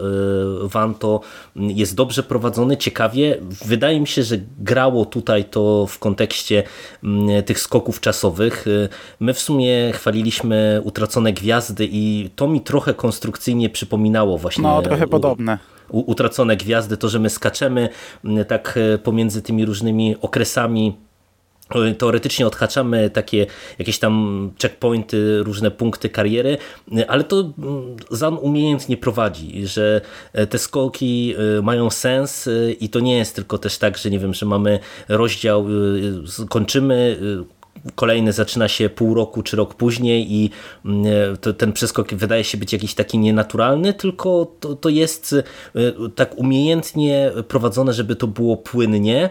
Vanto 0.62 1.20
y, 1.56 1.60
jest 1.60 1.94
dobrze 1.94 2.22
prowadzony, 2.22 2.76
ciekawie. 2.76 3.38
Wydaje 3.64 4.00
mi 4.00 4.06
się, 4.06 4.22
że 4.22 4.36
grało 4.58 5.04
tutaj 5.04 5.44
to 5.44 5.86
w 5.86 5.98
kontekście 5.98 6.62
mm, 7.04 7.42
tych 7.42 7.60
skoków 7.60 8.00
czasowych. 8.00 8.64
My 9.20 9.34
w 9.34 9.40
sumie 9.40 9.92
chwaliliśmy 9.92 10.80
Utracone 10.84 11.32
Gwiazdy 11.32 11.88
i 11.90 12.30
to 12.36 12.48
mi 12.48 12.60
trochę 12.60 12.94
konstrukcyjnie 12.94 13.70
przypominało 13.70 14.38
właśnie 14.38 14.64
No, 14.64 14.82
trochę 14.82 15.06
podobne. 15.06 15.58
Utracone 16.00 16.56
gwiazdy, 16.56 16.96
to, 16.96 17.08
że 17.08 17.18
my 17.18 17.30
skaczemy 17.30 17.88
m, 18.24 18.44
tak 18.44 18.78
e, 18.94 18.98
pomiędzy 18.98 19.42
tymi 19.42 19.64
różnymi 19.64 20.16
okresami. 20.20 20.96
e, 21.70 21.94
Teoretycznie 21.94 22.46
odhaczamy 22.46 23.10
takie 23.10 23.46
jakieś 23.78 23.98
tam 23.98 24.50
checkpointy, 24.62 25.42
różne 25.42 25.70
punkty 25.70 26.08
kariery, 26.08 26.58
e, 26.96 27.10
ale 27.10 27.24
to 27.24 27.40
mm, 27.40 27.96
Zan 28.10 28.38
umiejętnie 28.40 28.96
prowadzi, 28.96 29.66
że 29.66 30.00
te 30.50 30.58
skoki 30.58 31.34
mają 31.62 31.90
sens 31.90 32.48
i 32.80 32.88
to 32.88 33.00
nie 33.00 33.16
jest 33.16 33.34
tylko 33.34 33.58
też 33.58 33.78
tak, 33.78 33.98
że 33.98 34.10
nie 34.10 34.18
wiem, 34.18 34.34
że 34.34 34.46
mamy 34.46 34.78
rozdział, 35.08 35.66
kończymy, 36.48 37.18
kolejny 37.94 38.32
zaczyna 38.32 38.68
się 38.68 38.88
pół 38.88 39.14
roku 39.14 39.42
czy 39.42 39.56
rok 39.56 39.74
później 39.74 40.32
i 40.32 40.50
mm, 40.84 41.04
to, 41.40 41.52
ten 41.52 41.72
przeskok 41.72 42.14
wydaje 42.14 42.44
się 42.44 42.58
być 42.58 42.72
jakiś 42.72 42.94
taki 42.94 43.18
nienaturalny, 43.18 43.94
tylko 43.94 44.52
to, 44.60 44.76
to 44.76 44.88
jest 44.88 45.34
tak 46.14 46.38
umiejętnie 46.38 47.32
prowadzone, 47.48 47.92
żeby 47.92 48.16
to 48.16 48.26
było 48.26 48.56
płynnie. 48.56 49.30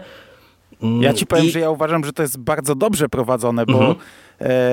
Ja 1.00 1.14
ci 1.14 1.26
powiem, 1.26 1.46
I... 1.46 1.50
że 1.50 1.60
ja 1.60 1.70
uważam, 1.70 2.04
że 2.04 2.12
to 2.12 2.22
jest 2.22 2.38
bardzo 2.38 2.74
dobrze 2.74 3.08
prowadzone, 3.08 3.66
bo 3.66 3.72
mhm. 3.72 3.94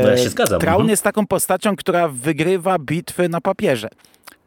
no 0.03 0.09
ja. 0.09 0.45
Traun 0.59 0.81
mhm. 0.81 0.89
jest 0.89 1.03
taką 1.03 1.27
postacią, 1.27 1.75
która 1.75 2.07
wygrywa 2.07 2.79
bitwy 2.79 3.29
na 3.29 3.41
papierze. 3.41 3.89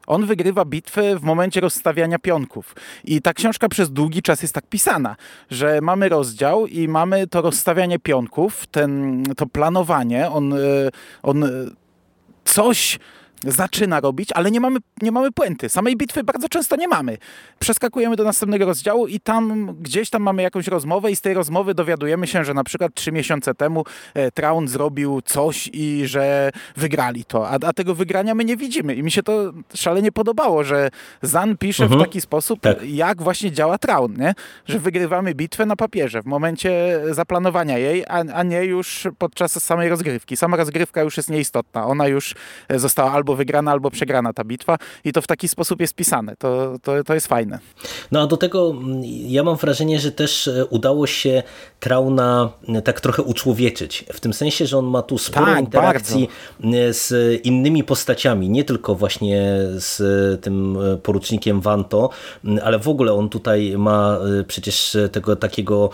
On 0.06 0.26
wygrywa 0.26 0.64
bitwy 0.64 1.18
w 1.18 1.22
momencie 1.22 1.60
rozstawiania 1.60 2.18
pionków. 2.18 2.74
I 3.04 3.22
ta 3.22 3.34
książka 3.34 3.68
przez 3.68 3.90
długi 3.92 4.22
czas 4.22 4.42
jest 4.42 4.54
tak 4.54 4.66
pisana, 4.66 5.16
że 5.50 5.80
mamy 5.82 6.08
rozdział 6.08 6.66
i 6.66 6.88
mamy 6.88 7.26
to 7.26 7.42
rozstawianie 7.42 7.98
pionków, 7.98 8.66
ten, 8.66 9.22
to 9.36 9.46
planowanie. 9.46 10.30
On, 10.30 10.52
e, 10.52 10.56
on 11.22 11.44
e, 11.44 11.48
coś 12.44 12.98
zaczyna 13.46 14.00
robić, 14.00 14.28
ale 14.32 14.50
nie 14.50 14.60
mamy, 14.60 14.80
nie 15.02 15.12
mamy 15.12 15.32
puenty. 15.32 15.68
Samej 15.68 15.96
bitwy 15.96 16.24
bardzo 16.24 16.48
często 16.48 16.76
nie 16.76 16.88
mamy. 16.88 17.18
Przeskakujemy 17.58 18.16
do 18.16 18.24
następnego 18.24 18.66
rozdziału 18.66 19.06
i 19.06 19.20
tam 19.20 19.76
gdzieś 19.80 20.10
tam 20.10 20.22
mamy 20.22 20.42
jakąś 20.42 20.66
rozmowę 20.66 21.10
i 21.10 21.16
z 21.16 21.20
tej 21.20 21.34
rozmowy 21.34 21.74
dowiadujemy 21.74 22.26
się, 22.26 22.44
że 22.44 22.54
na 22.54 22.64
przykład 22.64 22.94
trzy 22.94 23.12
miesiące 23.12 23.54
temu 23.54 23.84
e, 24.14 24.30
Traun 24.30 24.68
zrobił 24.68 25.22
coś 25.22 25.70
i 25.72 26.02
że 26.06 26.50
wygrali 26.76 27.24
to, 27.24 27.48
a, 27.48 27.58
a, 27.66 27.72
tego 27.72 27.94
wygrania 27.94 28.34
my 28.34 28.44
nie 28.44 28.56
widzimy 28.56 28.94
i 28.94 29.02
mi 29.02 29.10
się 29.10 29.22
to 29.22 29.52
szalenie 29.74 30.12
podobało, 30.12 30.64
że 30.64 30.90
Zan 31.22 31.56
pisze 31.56 31.82
mhm. 31.84 32.00
w 32.00 32.04
taki 32.04 32.20
sposób, 32.20 32.60
tak. 32.60 32.82
jak 32.82 33.22
właśnie 33.22 33.52
działa 33.52 33.78
Traun, 33.78 34.14
nie? 34.18 34.34
że 34.66 34.78
wygrywamy 34.78 35.34
bitwę 35.34 35.66
na 35.66 35.76
papierze 35.76 36.22
w 36.22 36.26
momencie 36.26 37.00
zaplanowania 37.10 37.78
jej, 37.78 38.04
a, 38.04 38.24
a 38.34 38.42
nie 38.42 38.64
już 38.64 39.08
podczas 39.18 39.62
samej 39.62 39.88
rozgrywki. 39.88 40.36
Sama 40.36 40.56
rozgrywka 40.56 41.02
już 41.02 41.16
jest 41.16 41.30
nieistotna. 41.30 41.86
Ona 41.86 42.08
już 42.08 42.34
e, 42.68 42.78
została 42.78 43.12
albo 43.12 43.33
wygrana, 43.36 43.70
albo 43.70 43.90
przegrana 43.90 44.32
ta 44.32 44.44
bitwa 44.44 44.78
i 45.04 45.12
to 45.12 45.22
w 45.22 45.26
taki 45.26 45.48
sposób 45.48 45.80
jest 45.80 45.94
pisane. 45.94 46.36
To, 46.36 46.78
to, 46.82 47.04
to 47.04 47.14
jest 47.14 47.26
fajne. 47.26 47.58
No 48.12 48.22
a 48.22 48.26
do 48.26 48.36
tego 48.36 48.70
mm, 48.70 49.02
ja 49.26 49.42
mam 49.42 49.56
wrażenie, 49.56 50.00
że 50.00 50.12
też 50.12 50.48
e, 50.48 50.66
udało 50.66 51.06
się 51.06 51.42
Trauna 51.80 52.50
e, 52.68 52.82
tak 52.82 53.00
trochę 53.00 53.22
uczłowieczyć. 53.22 54.04
W 54.12 54.20
tym 54.20 54.32
sensie, 54.32 54.66
że 54.66 54.78
on 54.78 54.86
ma 54.86 55.02
tu 55.02 55.18
sporo 55.18 55.46
tak, 55.46 55.60
interakcji 55.60 56.28
bardzo. 56.60 56.78
E, 56.78 56.92
z 56.92 57.40
innymi 57.44 57.84
postaciami, 57.84 58.48
nie 58.50 58.64
tylko 58.64 58.94
właśnie 58.94 59.42
z 59.76 60.00
tym 60.42 60.78
porucznikiem 61.02 61.60
Vanto, 61.60 62.10
ale 62.62 62.78
w 62.78 62.88
ogóle 62.88 63.12
on 63.12 63.28
tutaj 63.28 63.74
ma 63.78 64.18
przecież 64.48 64.96
tego 65.12 65.36
takiego, 65.36 65.90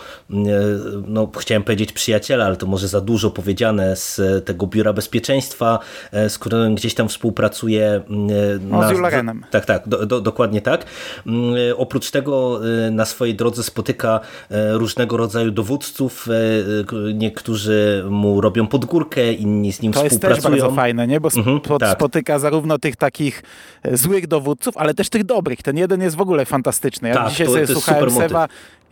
no 1.07 1.31
chciałem 1.39 1.63
powiedzieć 1.63 1.93
przyjaciela, 1.93 2.45
ale 2.45 2.55
to 2.55 2.65
może 2.65 2.87
za 2.87 3.01
dużo 3.01 3.31
powiedziane, 3.31 3.95
z 3.95 4.21
tego 4.45 4.67
biura 4.67 4.93
bezpieczeństwa, 4.93 5.79
z 6.11 6.37
którym 6.37 6.75
gdzieś 6.75 6.93
tam 6.95 7.09
współpracuje 7.09 7.20
współpracuje 7.21 8.01
mm, 8.09 8.69
na, 8.69 8.87
z 8.87 8.91
Jularenem. 8.91 9.45
Tak, 9.51 9.65
tak, 9.65 9.87
do, 9.87 10.05
do, 10.05 10.21
dokładnie 10.21 10.61
tak. 10.61 10.85
Mm, 11.27 11.53
oprócz 11.77 12.11
tego 12.11 12.61
y, 12.87 12.91
na 12.91 13.05
swojej 13.05 13.35
drodze 13.35 13.63
spotyka 13.63 14.19
y, 14.51 14.55
różnego 14.77 15.17
rodzaju 15.17 15.51
dowódców. 15.51 16.27
Y, 16.27 17.13
niektórzy 17.13 18.05
mu 18.09 18.41
robią 18.41 18.67
podgórkę, 18.67 19.33
inni 19.33 19.73
z 19.73 19.81
nim 19.81 19.93
to 19.93 19.99
współpracują. 19.99 20.29
To 20.29 20.35
jest 20.35 20.43
też 20.43 20.61
bardzo 20.61 20.75
fajne, 20.75 21.07
nie? 21.07 21.19
bo 21.19 21.29
mhm, 21.37 21.59
tak. 21.79 21.97
spotyka 21.97 22.39
zarówno 22.39 22.77
tych 22.77 22.95
takich 22.95 23.43
złych 23.93 24.27
dowódców, 24.27 24.77
ale 24.77 24.93
też 24.93 25.09
tych 25.09 25.23
dobrych. 25.23 25.63
Ten 25.63 25.77
jeden 25.77 26.01
jest 26.01 26.15
w 26.15 26.21
ogóle 26.21 26.45
fantastyczny. 26.45 27.09
Ja 27.09 27.15
tak, 27.15 27.29
dzisiaj 27.29 27.47
to, 27.47 27.53
sobie 27.53 27.67
to 27.67 27.73
słuchałem 27.73 28.11
Seba 28.11 28.47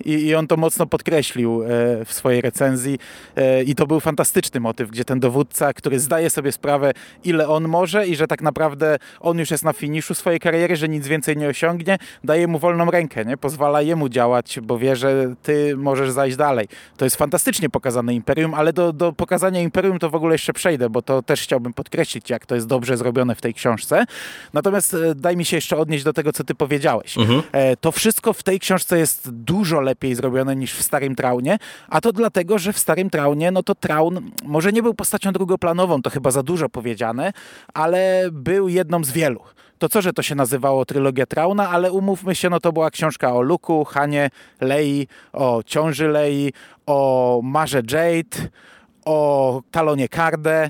i, 0.05 0.11
i 0.11 0.35
on 0.35 0.47
to 0.47 0.57
mocno 0.57 0.85
podkreślił 0.85 1.63
e, 1.63 1.67
w 2.05 2.13
swojej 2.13 2.41
recenzji 2.41 2.99
e, 3.35 3.63
i 3.63 3.75
to 3.75 3.87
był 3.87 3.99
fantastyczny 3.99 4.59
motyw, 4.59 4.89
gdzie 4.89 5.05
ten 5.05 5.19
dowódca, 5.19 5.73
który 5.73 5.99
zdaje 5.99 6.29
sobie 6.29 6.51
sprawę, 6.51 6.91
ile 7.23 7.47
on 7.47 7.67
może 7.67 8.07
i 8.07 8.15
że 8.15 8.27
tak 8.27 8.41
naprawdę 8.41 8.97
on 9.19 9.39
już 9.39 9.51
jest 9.51 9.63
na 9.63 9.73
finiszu 9.73 10.13
swojej 10.13 10.39
kariery, 10.39 10.75
że 10.75 10.89
nic 10.89 11.07
więcej 11.07 11.37
nie 11.37 11.47
osiągnie, 11.47 11.97
daje 12.23 12.47
mu 12.47 12.59
wolną 12.59 12.91
rękę, 12.91 13.25
nie? 13.25 13.37
pozwala 13.37 13.81
jemu 13.81 14.09
działać, 14.09 14.59
bo 14.63 14.77
wie, 14.77 14.95
że 14.95 15.35
ty 15.43 15.77
możesz 15.77 16.11
zajść 16.11 16.37
dalej. 16.37 16.67
To 16.97 17.05
jest 17.05 17.15
fantastycznie 17.15 17.69
pokazane 17.69 18.13
Imperium, 18.13 18.53
ale 18.53 18.73
do, 18.73 18.93
do 18.93 19.13
pokazania 19.13 19.61
Imperium 19.61 19.99
to 19.99 20.09
w 20.09 20.15
ogóle 20.15 20.33
jeszcze 20.33 20.53
przejdę, 20.53 20.89
bo 20.89 21.01
to 21.01 21.21
też 21.21 21.41
chciałbym 21.41 21.73
podkreślić, 21.73 22.29
jak 22.29 22.45
to 22.45 22.55
jest 22.55 22.67
dobrze 22.67 22.97
zrobione 22.97 23.35
w 23.35 23.41
tej 23.41 23.53
książce. 23.53 24.05
Natomiast 24.53 24.93
e, 24.93 25.15
daj 25.15 25.37
mi 25.37 25.45
się 25.45 25.57
jeszcze 25.57 25.77
odnieść 25.77 26.03
do 26.03 26.13
tego, 26.13 26.31
co 26.31 26.43
ty 26.43 26.55
powiedziałeś. 26.55 27.17
Mhm. 27.17 27.41
To 27.81 27.91
wszystko 27.91 28.33
w 28.33 28.43
tej 28.43 28.59
książce 28.59 28.99
jest 28.99 29.29
dużo 29.29 29.81
lepiej 29.81 29.88
zrobione 30.13 30.55
niż 30.55 30.73
w 30.73 30.83
Starym 30.83 31.15
Traunie, 31.15 31.57
a 31.87 32.01
to 32.01 32.11
dlatego, 32.11 32.59
że 32.59 32.73
w 32.73 32.79
Starym 32.79 33.09
Traunie, 33.09 33.51
no 33.51 33.63
to 33.63 33.75
Traun 33.75 34.31
może 34.43 34.71
nie 34.71 34.83
był 34.83 34.93
postacią 34.93 35.31
drugoplanową, 35.31 36.01
to 36.01 36.09
chyba 36.09 36.31
za 36.31 36.43
dużo 36.43 36.69
powiedziane, 36.69 37.33
ale 37.73 38.29
był 38.31 38.69
jedną 38.69 39.03
z 39.03 39.11
wielu. 39.11 39.41
To 39.79 39.89
co, 39.89 40.01
że 40.01 40.13
to 40.13 40.21
się 40.21 40.35
nazywało 40.35 40.85
trylogia 40.85 41.25
Trauna, 41.25 41.69
ale 41.69 41.91
umówmy 41.91 42.35
się, 42.35 42.49
no 42.49 42.59
to 42.59 42.71
była 42.71 42.91
książka 42.91 43.33
o 43.33 43.41
Luku, 43.41 43.85
Hanie, 43.85 44.29
Lei, 44.61 45.07
o 45.33 45.63
ciąży 45.65 46.07
Lei, 46.07 46.53
o 46.85 47.39
Marze 47.43 47.81
Jade, 47.91 48.49
o 49.05 49.61
Talonie 49.71 50.09
Karde 50.09 50.69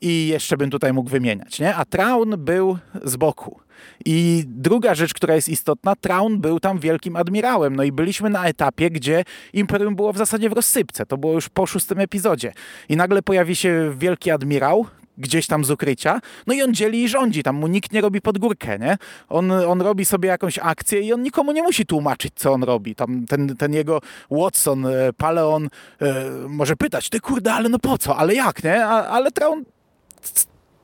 i 0.00 0.26
jeszcze 0.26 0.56
bym 0.56 0.70
tutaj 0.70 0.92
mógł 0.92 1.10
wymieniać, 1.10 1.60
nie? 1.60 1.74
A 1.74 1.84
Traun 1.84 2.34
był 2.38 2.78
z 3.04 3.16
boku. 3.16 3.60
I 4.04 4.44
druga 4.46 4.94
rzecz, 4.94 5.14
która 5.14 5.34
jest 5.34 5.48
istotna, 5.48 5.96
Traun 5.96 6.40
był 6.40 6.60
tam 6.60 6.78
wielkim 6.78 7.16
admirałem. 7.16 7.76
No 7.76 7.82
i 7.82 7.92
byliśmy 7.92 8.30
na 8.30 8.46
etapie, 8.46 8.90
gdzie 8.90 9.24
Imperium 9.52 9.96
było 9.96 10.12
w 10.12 10.18
zasadzie 10.18 10.50
w 10.50 10.52
rozsypce. 10.52 11.06
To 11.06 11.18
było 11.18 11.32
już 11.32 11.48
po 11.48 11.66
szóstym 11.66 11.98
epizodzie. 11.98 12.52
I 12.88 12.96
nagle 12.96 13.22
pojawi 13.22 13.56
się 13.56 13.94
wielki 13.98 14.30
admirał, 14.30 14.86
gdzieś 15.20 15.46
tam 15.46 15.64
z 15.64 15.70
ukrycia, 15.70 16.20
no 16.46 16.54
i 16.54 16.62
on 16.62 16.74
dzieli 16.74 17.02
i 17.02 17.08
rządzi, 17.08 17.42
tam 17.42 17.56
mu 17.56 17.66
nikt 17.66 17.92
nie 17.92 18.00
robi 18.00 18.20
podgórkę, 18.20 18.78
nie? 18.78 18.98
On, 19.28 19.50
on 19.52 19.80
robi 19.80 20.04
sobie 20.04 20.28
jakąś 20.28 20.58
akcję 20.58 21.00
i 21.00 21.12
on 21.12 21.22
nikomu 21.22 21.52
nie 21.52 21.62
musi 21.62 21.86
tłumaczyć, 21.86 22.32
co 22.36 22.52
on 22.52 22.62
robi. 22.62 22.94
Tam 22.94 23.26
ten, 23.26 23.56
ten 23.56 23.72
jego 23.72 24.00
Watson, 24.30 24.86
e, 24.86 25.12
Paleon 25.12 25.68
e, 26.00 26.24
może 26.48 26.76
pytać, 26.76 27.08
ty 27.08 27.20
kurde, 27.20 27.52
ale 27.52 27.68
no 27.68 27.78
po 27.78 27.98
co, 27.98 28.16
ale 28.16 28.34
jak, 28.34 28.64
nie? 28.64 28.86
A, 28.86 29.06
ale 29.06 29.30
Traun 29.30 29.64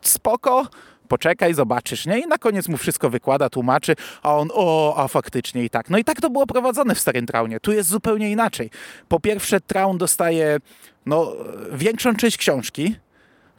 spoko, 0.00 0.66
poczekaj, 1.06 1.54
zobaczysz, 1.54 2.06
nie? 2.06 2.18
I 2.18 2.26
na 2.26 2.38
koniec 2.38 2.68
mu 2.68 2.76
wszystko 2.76 3.10
wykłada, 3.10 3.50
tłumaczy, 3.50 3.96
a 4.22 4.36
on, 4.36 4.48
o, 4.54 4.94
a 4.96 5.08
faktycznie 5.08 5.64
i 5.64 5.70
tak. 5.70 5.90
No 5.90 5.98
i 5.98 6.04
tak 6.04 6.20
to 6.20 6.30
było 6.30 6.46
prowadzone 6.46 6.94
w 6.94 7.00
Starym 7.00 7.26
Traunie. 7.26 7.60
Tu 7.60 7.72
jest 7.72 7.88
zupełnie 7.88 8.30
inaczej. 8.30 8.70
Po 9.08 9.20
pierwsze, 9.20 9.60
Traun 9.60 9.98
dostaje, 9.98 10.58
no, 11.06 11.32
większą 11.72 12.16
część 12.16 12.36
książki, 12.36 12.96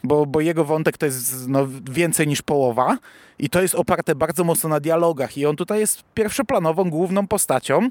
bo, 0.04 0.26
bo 0.26 0.42
jego 0.42 0.66
wątek 0.66 0.98
to 0.98 1.06
jest 1.06 1.48
no, 1.48 1.68
więcej 1.92 2.28
niż 2.28 2.42
połowa 2.42 2.98
i 3.40 3.50
to 3.50 3.62
jest 3.62 3.76
oparte 3.76 4.16
bardzo 4.16 4.44
mocno 4.44 4.70
na 4.70 4.80
dialogach 4.80 5.38
i 5.38 5.46
on 5.46 5.56
tutaj 5.56 5.80
jest 5.80 6.04
pierwszoplanową, 6.14 6.90
główną 6.90 7.28
postacią, 7.28 7.90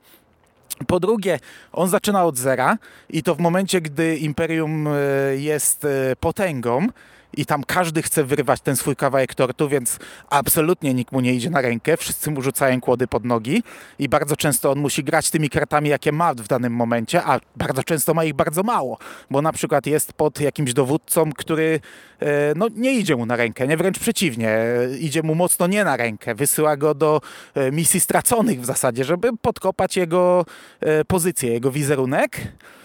po 0.86 1.00
drugie, 1.00 1.38
on 1.72 1.88
zaczyna 1.88 2.24
od 2.24 2.38
zera 2.38 2.78
i 3.10 3.22
to 3.22 3.34
w 3.34 3.38
momencie, 3.38 3.80
gdy 3.80 4.16
Imperium 4.16 4.88
e, 4.88 4.92
jest 5.36 5.84
e, 5.84 6.16
potęgą, 6.20 6.86
i 7.36 7.46
tam 7.46 7.64
każdy 7.64 8.02
chce 8.02 8.24
wyrwać 8.24 8.60
ten 8.60 8.76
swój 8.76 8.96
kawałek 8.96 9.34
tortu, 9.34 9.68
więc 9.68 9.98
absolutnie 10.30 10.94
nikt 10.94 11.12
mu 11.12 11.20
nie 11.20 11.34
idzie 11.34 11.50
na 11.50 11.60
rękę, 11.60 11.96
wszyscy 11.96 12.30
mu 12.30 12.42
rzucają 12.42 12.80
kłody 12.80 13.06
pod 13.06 13.24
nogi 13.24 13.62
i 13.98 14.08
bardzo 14.08 14.36
często 14.36 14.70
on 14.70 14.78
musi 14.78 15.04
grać 15.04 15.30
tymi 15.30 15.50
kartami, 15.50 15.88
jakie 15.88 16.12
ma 16.12 16.34
w 16.34 16.48
danym 16.48 16.72
momencie, 16.72 17.22
a 17.24 17.40
bardzo 17.56 17.82
często 17.82 18.14
ma 18.14 18.24
ich 18.24 18.34
bardzo 18.34 18.62
mało, 18.62 18.98
bo 19.30 19.42
na 19.42 19.52
przykład 19.52 19.86
jest 19.86 20.12
pod 20.12 20.40
jakimś 20.40 20.72
dowódcą, 20.72 21.32
który 21.32 21.80
e, 22.20 22.26
no, 22.56 22.68
nie 22.76 22.92
idzie 22.92 23.16
mu 23.16 23.26
na 23.26 23.36
rękę, 23.36 23.66
nie 23.66 23.76
wręcz 23.76 23.98
przeciwnie, 23.98 24.58
idzie 25.00 25.22
mu 25.22 25.34
mocno 25.34 25.66
nie 25.66 25.84
na 25.84 25.96
rękę, 25.96 26.34
wysyła 26.34 26.76
go 26.76 26.94
do 26.94 27.20
e, 27.54 27.72
misji 27.72 28.00
straconych 28.00 28.60
w 28.60 28.64
zasadzie, 28.64 29.04
żeby 29.04 29.36
podkopać 29.36 29.96
jego 29.96 30.44
e, 30.80 31.04
pozycję, 31.04 31.52
jego 31.52 31.70
wizerunek 31.70 32.38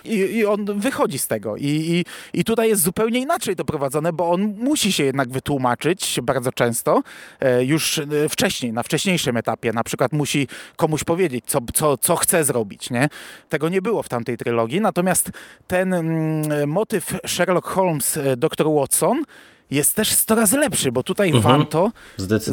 i, 0.06 0.16
i 0.16 0.46
on 0.46 0.80
wychodzi 0.80 1.20
z 1.20 1.28
tego 1.28 1.58
I, 1.58 1.66
i, 1.68 2.06
i 2.40 2.44
tutaj 2.44 2.70
jest 2.70 2.82
zupełnie 2.82 3.20
inaczej 3.20 3.56
to 3.56 3.66
prowadzone, 3.66 4.14
bo 4.14 4.32
on 4.32 4.42
musi 4.42 4.92
się 4.92 5.04
jednak 5.04 5.30
wytłumaczyć 5.30 6.20
bardzo 6.24 6.52
często, 6.52 7.04
e, 7.40 7.64
już 7.64 7.98
e, 7.98 8.30
wcześniej, 8.30 8.74
na 8.74 8.84
wcześniejszym 8.84 9.38
etapie. 9.38 9.74
Na 9.74 9.84
przykład 9.84 10.14
musi 10.14 10.48
komuś 10.76 11.04
powiedzieć, 11.04 11.46
co, 11.48 11.60
co, 11.74 11.98
co 11.98 12.16
chce 12.16 12.44
zrobić. 12.44 12.90
Nie? 12.90 13.10
Tego 13.50 13.70
nie 13.70 13.82
było 13.82 14.04
w 14.04 14.10
tamtej 14.10 14.38
trylogii. 14.38 14.82
Natomiast 14.82 15.32
ten 15.68 15.94
mm, 15.94 16.70
motyw 16.70 17.18
Sherlock 17.28 17.68
Holmes, 17.68 18.18
e, 18.18 18.38
dr 18.38 18.68
Watson 18.68 19.24
jest 19.72 19.96
też 19.96 20.12
100 20.12 20.36
razy 20.36 20.58
lepszy, 20.58 20.92
bo 20.92 21.04
tutaj 21.04 21.32
Mhm. 21.32 21.58
Wanto 21.58 21.92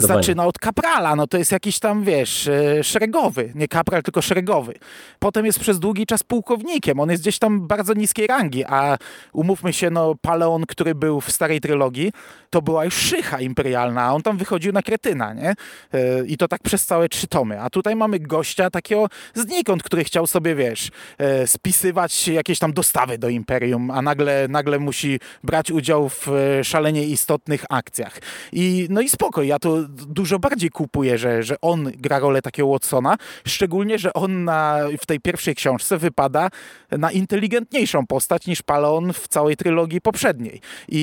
zaczyna 0.01 0.47
od 0.47 0.59
kaprala, 0.59 1.17
no 1.17 1.27
to 1.27 1.39
jest 1.39 1.53
jakiś 1.53 1.79
tam, 1.79 2.05
wiesz, 2.05 2.49
e, 2.49 2.85
szeregowy, 2.85 3.53
nie 3.55 3.69
kapral, 3.69 4.03
tylko 4.03 4.23
szeregowy. 4.23 4.75
Potem 5.19 5.47
jest 5.47 5.61
przez 5.61 5.79
długi 5.79 6.07
czas 6.07 6.23
pułkownikiem, 6.23 7.01
on 7.01 7.11
jest 7.11 7.23
gdzieś 7.23 7.39
tam 7.39 7.67
bardzo 7.67 7.95
niskiej 7.95 8.27
rangi, 8.27 8.65
a 8.65 8.99
umówmy 9.33 9.73
się, 9.73 9.91
no 9.91 10.15
Paleon, 10.21 10.67
który 10.67 10.95
był 10.95 11.21
w 11.21 11.33
starej 11.33 11.61
trylogii, 11.61 12.13
to 12.51 12.63
była 12.63 12.85
już 12.85 12.95
szycha 12.95 13.41
imperialna, 13.41 14.03
a 14.03 14.13
on 14.13 14.23
tam 14.23 14.37
wychodził 14.37 14.73
na 14.73 14.83
kretyna, 14.83 15.33
nie? 15.35 15.55
E, 15.93 16.27
I 16.27 16.37
to 16.37 16.49
tak 16.49 16.63
przez 16.63 16.87
całe 16.87 17.09
trzy 17.09 17.27
tomy. 17.27 17.61
A 17.61 17.71
tutaj 17.71 17.97
mamy 17.97 18.19
gościa 18.21 18.71
takiego 18.71 19.07
znikąd, 19.35 19.83
który 19.83 20.05
chciał 20.05 20.27
sobie, 20.27 20.55
wiesz, 20.55 20.91
e, 21.19 21.47
spisywać 21.47 22.29
jakieś 22.29 22.59
tam 22.59 22.73
dostawy 22.73 23.19
do 23.19 23.29
imperium, 23.29 23.91
a 23.91 24.03
nagle, 24.03 24.47
nagle 24.49 24.79
musi 24.79 25.21
brać 25.45 25.71
udział 25.71 26.09
w 26.09 26.27
szalenie 26.63 27.08
istotnych 27.12 27.64
akcjach. 27.68 28.18
I 28.53 28.87
no 28.90 29.01
i 29.01 29.09
spoko, 29.09 29.42
ja 29.42 29.59
to 29.59 29.83
dużo 29.88 30.38
bardziej 30.38 30.71
kupuję, 30.71 31.18
że, 31.18 31.42
że 31.42 31.61
on 31.61 31.92
gra 31.97 32.18
rolę 32.18 32.42
takiego 32.42 32.68
Watsona, 32.68 33.16
szczególnie, 33.47 33.99
że 33.99 34.12
on 34.12 34.44
na, 34.44 34.79
w 35.01 35.07
tej 35.07 35.21
pierwszej 35.21 35.55
książce 35.55 35.99
wypada 35.99 36.49
na 36.90 37.11
inteligentniejszą 37.11 38.07
postać 38.07 38.47
niż 38.47 38.62
Paleon 38.62 39.12
w 39.12 39.29
całej 39.29 39.57
trylogii 39.57 40.01
poprzedniej. 40.01 40.61
I, 40.88 40.99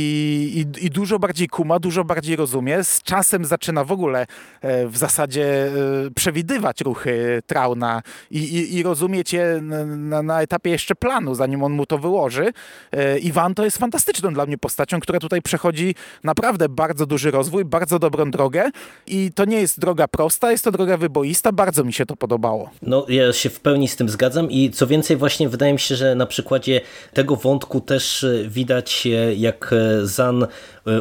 i, 0.56 0.86
i 0.86 0.90
dużo 0.90 1.20
bardziej 1.20 1.48
kuma, 1.48 1.80
dużo 1.80 2.04
bardziej 2.04 2.36
rozumie. 2.36 2.84
Z 2.84 3.02
czasem 3.02 3.46
zaczyna 3.46 3.84
w 3.84 3.92
ogóle 3.92 4.28
e, 4.62 4.88
w 4.88 4.98
zasadzie 4.98 5.46
e, 5.66 5.72
przewidywać 6.16 6.82
ruchy 6.82 7.42
Trauna 7.48 8.02
i, 8.32 8.40
i, 8.40 8.76
i 8.76 8.84
rozumieć 8.84 9.34
je 9.34 9.60
na, 9.62 10.24
na 10.24 10.42
etapie 10.42 10.70
jeszcze 10.70 10.96
planu, 10.96 11.36
zanim 11.36 11.64
on 11.64 11.74
mu 11.74 11.86
to 11.86 11.98
wyłoży. 11.98 12.54
E, 12.92 13.20
Iwan 13.20 13.56
to 13.56 13.66
jest 13.66 13.78
fantastyczną 13.78 14.34
dla 14.34 14.46
mnie 14.46 14.58
postacią, 14.58 15.00
która 15.00 15.20
tutaj 15.20 15.42
przechodzi 15.42 15.85
naprawdę 16.24 16.70
bardzo 16.70 17.06
duży 17.06 17.32
rozwój, 17.32 17.66
bardzo 17.66 18.00
dobrą 18.00 18.32
drogę 18.32 18.70
i 19.08 19.32
to 19.36 19.46
nie 19.46 19.62
jest 19.62 19.80
droga 19.80 20.08
prosta, 20.08 20.52
jest 20.52 20.64
to 20.64 20.72
droga 20.72 20.98
wyboista, 20.98 21.52
bardzo 21.52 21.84
mi 21.84 21.94
się 21.94 22.06
to 22.06 22.16
podobało. 22.16 22.70
No, 22.82 23.06
ja 23.10 23.34
się 23.34 23.50
w 23.50 23.60
pełni 23.60 23.88
z 23.88 23.96
tym 23.96 24.10
zgadzam 24.10 24.52
i 24.52 24.72
co 24.72 24.88
więcej, 24.88 25.18
właśnie 25.18 25.50
wydaje 25.50 25.74
mi 25.74 25.80
się, 25.80 25.96
że 25.96 26.16
na 26.16 26.26
przykładzie 26.26 26.82
tego 27.14 27.36
wątku 27.36 27.82
też 27.82 28.24
e, 28.24 28.50
widać, 28.50 29.08
e, 29.08 29.36
jak 29.36 29.74
e, 29.74 30.08
Zan 30.08 30.48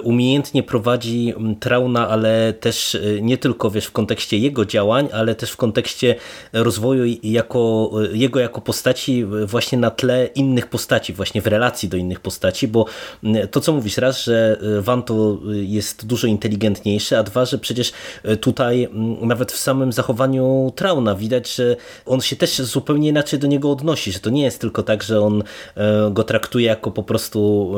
umiejętnie 0.02 0.62
prowadzi 0.62 1.34
Trauna, 1.60 2.08
ale 2.08 2.52
też 2.52 2.96
nie 3.20 3.38
tylko 3.38 3.70
wiesz, 3.70 3.86
w 3.86 3.92
kontekście 3.92 4.38
jego 4.38 4.64
działań, 4.64 5.08
ale 5.12 5.34
też 5.34 5.50
w 5.50 5.56
kontekście 5.56 6.14
rozwoju 6.52 7.04
jako, 7.22 7.90
jego 8.12 8.40
jako 8.40 8.60
postaci 8.60 9.24
właśnie 9.24 9.78
na 9.78 9.90
tle 9.90 10.26
innych 10.26 10.66
postaci, 10.66 11.12
właśnie 11.12 11.42
w 11.42 11.46
relacji 11.46 11.88
do 11.88 11.96
innych 11.96 12.20
postaci, 12.20 12.68
bo 12.68 12.86
to 13.50 13.60
co 13.60 13.72
mówisz, 13.72 13.98
raz, 13.98 14.24
że 14.24 14.58
Vanto 14.82 15.38
e, 15.52 15.56
jest 15.56 16.06
dużo 16.06 16.26
inteligentniejszy, 16.26 17.18
a 17.18 17.22
dwa, 17.22 17.44
że 17.44 17.58
przecież 17.58 17.92
e, 18.22 18.36
tutaj 18.36 18.88
nawet 19.20 19.52
w 19.52 19.58
samym 19.58 19.92
zachowaniu 19.92 20.72
Trauna 20.76 21.14
widać, 21.14 21.54
że 21.54 21.76
on 22.06 22.20
się 22.20 22.36
też 22.36 22.58
zupełnie 22.58 23.08
inaczej 23.08 23.38
do 23.38 23.46
niego 23.46 23.70
odnosi, 23.70 24.12
że 24.12 24.20
to 24.20 24.30
nie 24.30 24.42
jest 24.42 24.60
tylko 24.60 24.82
tak, 24.82 25.02
że 25.02 25.20
on 25.20 25.42
e, 25.76 26.10
go 26.10 26.24
traktuje 26.24 26.66
jako 26.66 26.90
po 26.90 27.02
prostu 27.02 27.74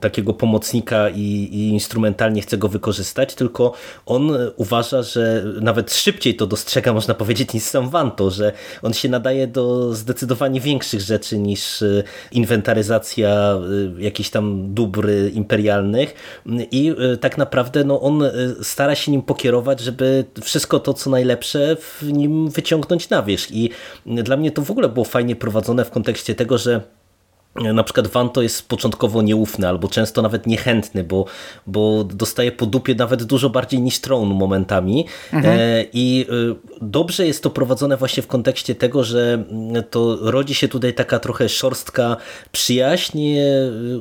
takiego 0.00 0.34
pomocnika 0.34 1.08
i, 1.08 1.20
i 1.52 1.68
instrumentalnie 1.68 2.42
chce 2.42 2.58
go 2.58 2.68
wykorzystać, 2.68 3.34
tylko 3.34 3.72
on 4.06 4.36
uważa, 4.56 5.02
że 5.02 5.44
nawet 5.60 5.94
szybciej 5.94 6.36
to 6.36 6.46
dostrzega, 6.46 6.92
można 6.98 7.14
powiedzieć, 7.14 7.52
niż 7.52 7.62
sam 7.62 7.90
Vanto, 7.90 8.30
że 8.30 8.52
on 8.82 8.92
się 8.92 9.08
nadaje 9.08 9.46
do 9.46 9.94
zdecydowanie 9.94 10.60
większych 10.60 11.00
rzeczy 11.00 11.38
niż 11.38 11.82
e, 11.82 12.02
inwentaryzacja 12.32 13.58
jakichś 13.98 14.30
tam 14.30 14.74
dóbr 14.74 15.08
imperialnych 15.32 16.14
i 16.70 16.94
e, 16.98 17.16
tak 17.16 17.38
naprawdę 17.38 17.84
no, 17.84 18.00
on 18.00 18.22
e, 18.22 18.32
stara 18.62 18.94
się 18.94 19.12
nim 19.12 19.22
pokierować, 19.22 19.80
żeby 19.80 20.24
wszystko 20.42 20.80
to, 20.80 20.94
co 20.94 21.10
najlepsze 21.10 21.76
w 21.76 22.02
nim 22.12 22.50
wyciągnąć 22.50 23.10
na 23.10 23.22
wierzch. 23.22 23.50
I 23.50 23.70
dla 24.06 24.36
mnie 24.36 24.50
to 24.50 24.62
w 24.62 24.70
ogóle 24.70 24.88
było 24.88 25.04
fajnie 25.04 25.36
prowadzone 25.36 25.84
w 25.84 25.90
kontekście 25.90 26.34
tego, 26.34 26.58
że 26.58 26.80
na 27.54 27.82
przykład 27.82 28.06
Vanto 28.06 28.42
jest 28.42 28.68
początkowo 28.68 29.22
nieufny 29.22 29.68
albo 29.68 29.88
często 29.88 30.22
nawet 30.22 30.46
niechętny, 30.46 31.04
bo, 31.04 31.24
bo 31.66 32.04
dostaje 32.04 32.52
po 32.52 32.66
dupie 32.66 32.94
nawet 32.94 33.22
dużo 33.22 33.50
bardziej 33.50 33.80
niż 33.80 33.98
Tron 33.98 34.28
momentami. 34.28 35.06
E, 35.32 35.84
i 35.92 36.26
e, 36.50 36.54
dobrze 36.82 37.26
jest 37.26 37.42
to 37.42 37.50
prowadzone 37.50 37.96
właśnie 37.96 38.22
w 38.22 38.26
kontekście 38.26 38.74
tego, 38.74 39.04
że 39.04 39.44
mm, 39.50 39.84
to 39.90 40.18
rodzi 40.20 40.54
się 40.54 40.68
tutaj 40.68 40.94
taka 40.94 41.18
trochę 41.18 41.48
szorstka 41.48 42.16
przyjaźń, 42.52 43.18
e, 43.18 43.44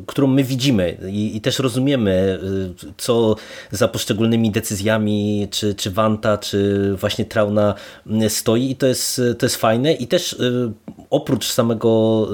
którą 0.07 0.27
my 0.27 0.43
widzimy 0.43 0.97
i, 1.09 1.37
i 1.37 1.41
też 1.41 1.59
rozumiemy, 1.59 2.39
e, 2.81 2.93
co 2.97 3.35
za 3.71 3.87
poszczególnymi 3.87 4.51
decyzjami 4.51 5.47
czy, 5.51 5.75
czy 5.75 5.91
Wanta, 5.91 6.37
czy 6.37 6.89
właśnie 6.95 7.25
Trauna 7.25 7.73
mm, 8.07 8.29
stoi. 8.29 8.71
I 8.71 8.75
to 8.75 8.87
jest, 8.87 9.21
to 9.39 9.45
jest 9.45 9.55
fajne. 9.55 9.93
I 9.93 10.07
też 10.07 10.33
e, 10.33 10.37
oprócz 11.09 11.51
samego 11.51 12.27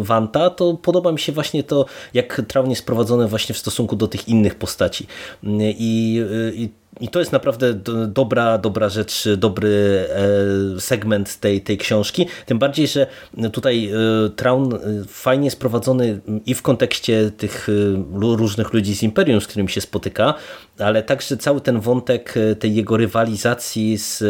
e, 0.00 0.04
To 0.50 0.74
podoba 0.74 1.12
mi 1.12 1.18
się 1.18 1.32
właśnie 1.32 1.62
to, 1.62 1.86
jak 2.14 2.42
Traun 2.48 2.70
jest 2.70 2.86
prowadzony 2.86 3.28
właśnie 3.28 3.54
w 3.54 3.58
stosunku 3.58 3.96
do 3.96 4.08
tych 4.08 4.28
innych 4.28 4.54
postaci. 4.54 5.06
I, 5.42 6.24
i 6.54 6.68
i 7.00 7.08
to 7.08 7.18
jest 7.18 7.32
naprawdę 7.32 7.74
do- 7.74 8.06
dobra, 8.06 8.58
dobra 8.58 8.88
rzecz, 8.88 9.28
dobry 9.36 10.04
e, 10.76 10.80
segment 10.80 11.40
tej, 11.40 11.60
tej 11.60 11.78
książki. 11.78 12.26
Tym 12.46 12.58
bardziej, 12.58 12.86
że 12.88 13.06
tutaj 13.52 13.90
e, 14.26 14.30
Traun 14.30 14.74
e, 14.74 14.78
fajnie 15.08 15.44
jest 15.44 15.60
prowadzony 15.60 16.20
i 16.46 16.54
w 16.54 16.62
kontekście 16.62 17.30
tych 17.30 17.68
różnych 18.12 18.72
ludzi 18.72 18.96
z 18.96 19.02
Imperium, 19.02 19.40
z 19.40 19.46
którymi 19.46 19.68
się 19.68 19.80
spotyka, 19.80 20.34
ale 20.78 21.02
także 21.02 21.36
cały 21.36 21.60
ten 21.60 21.80
wątek 21.80 22.34
tej 22.58 22.74
jego 22.74 22.96
rywalizacji 22.96 23.98
z 23.98 24.22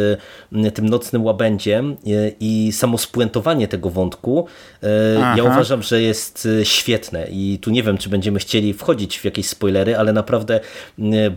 tym 0.75 0.89
nocnym 0.89 1.25
łabędziem 1.25 1.97
i 2.41 2.73
samo 2.73 2.99
spuentowanie 2.99 3.69
tego 3.69 3.91
wątku, 3.91 4.47
Aha. 5.19 5.35
ja 5.37 5.45
uważam, 5.45 5.83
że 5.83 6.03
jest 6.03 6.49
świetne 6.63 7.27
i 7.31 7.59
tu 7.63 7.71
nie 7.71 7.83
wiem, 7.83 7.99
czy 7.99 8.09
będziemy 8.09 8.39
chcieli 8.39 8.75
wchodzić 8.75 9.19
w 9.19 9.25
jakieś 9.25 9.49
spoilery, 9.49 9.97
ale 9.97 10.13
naprawdę 10.13 10.61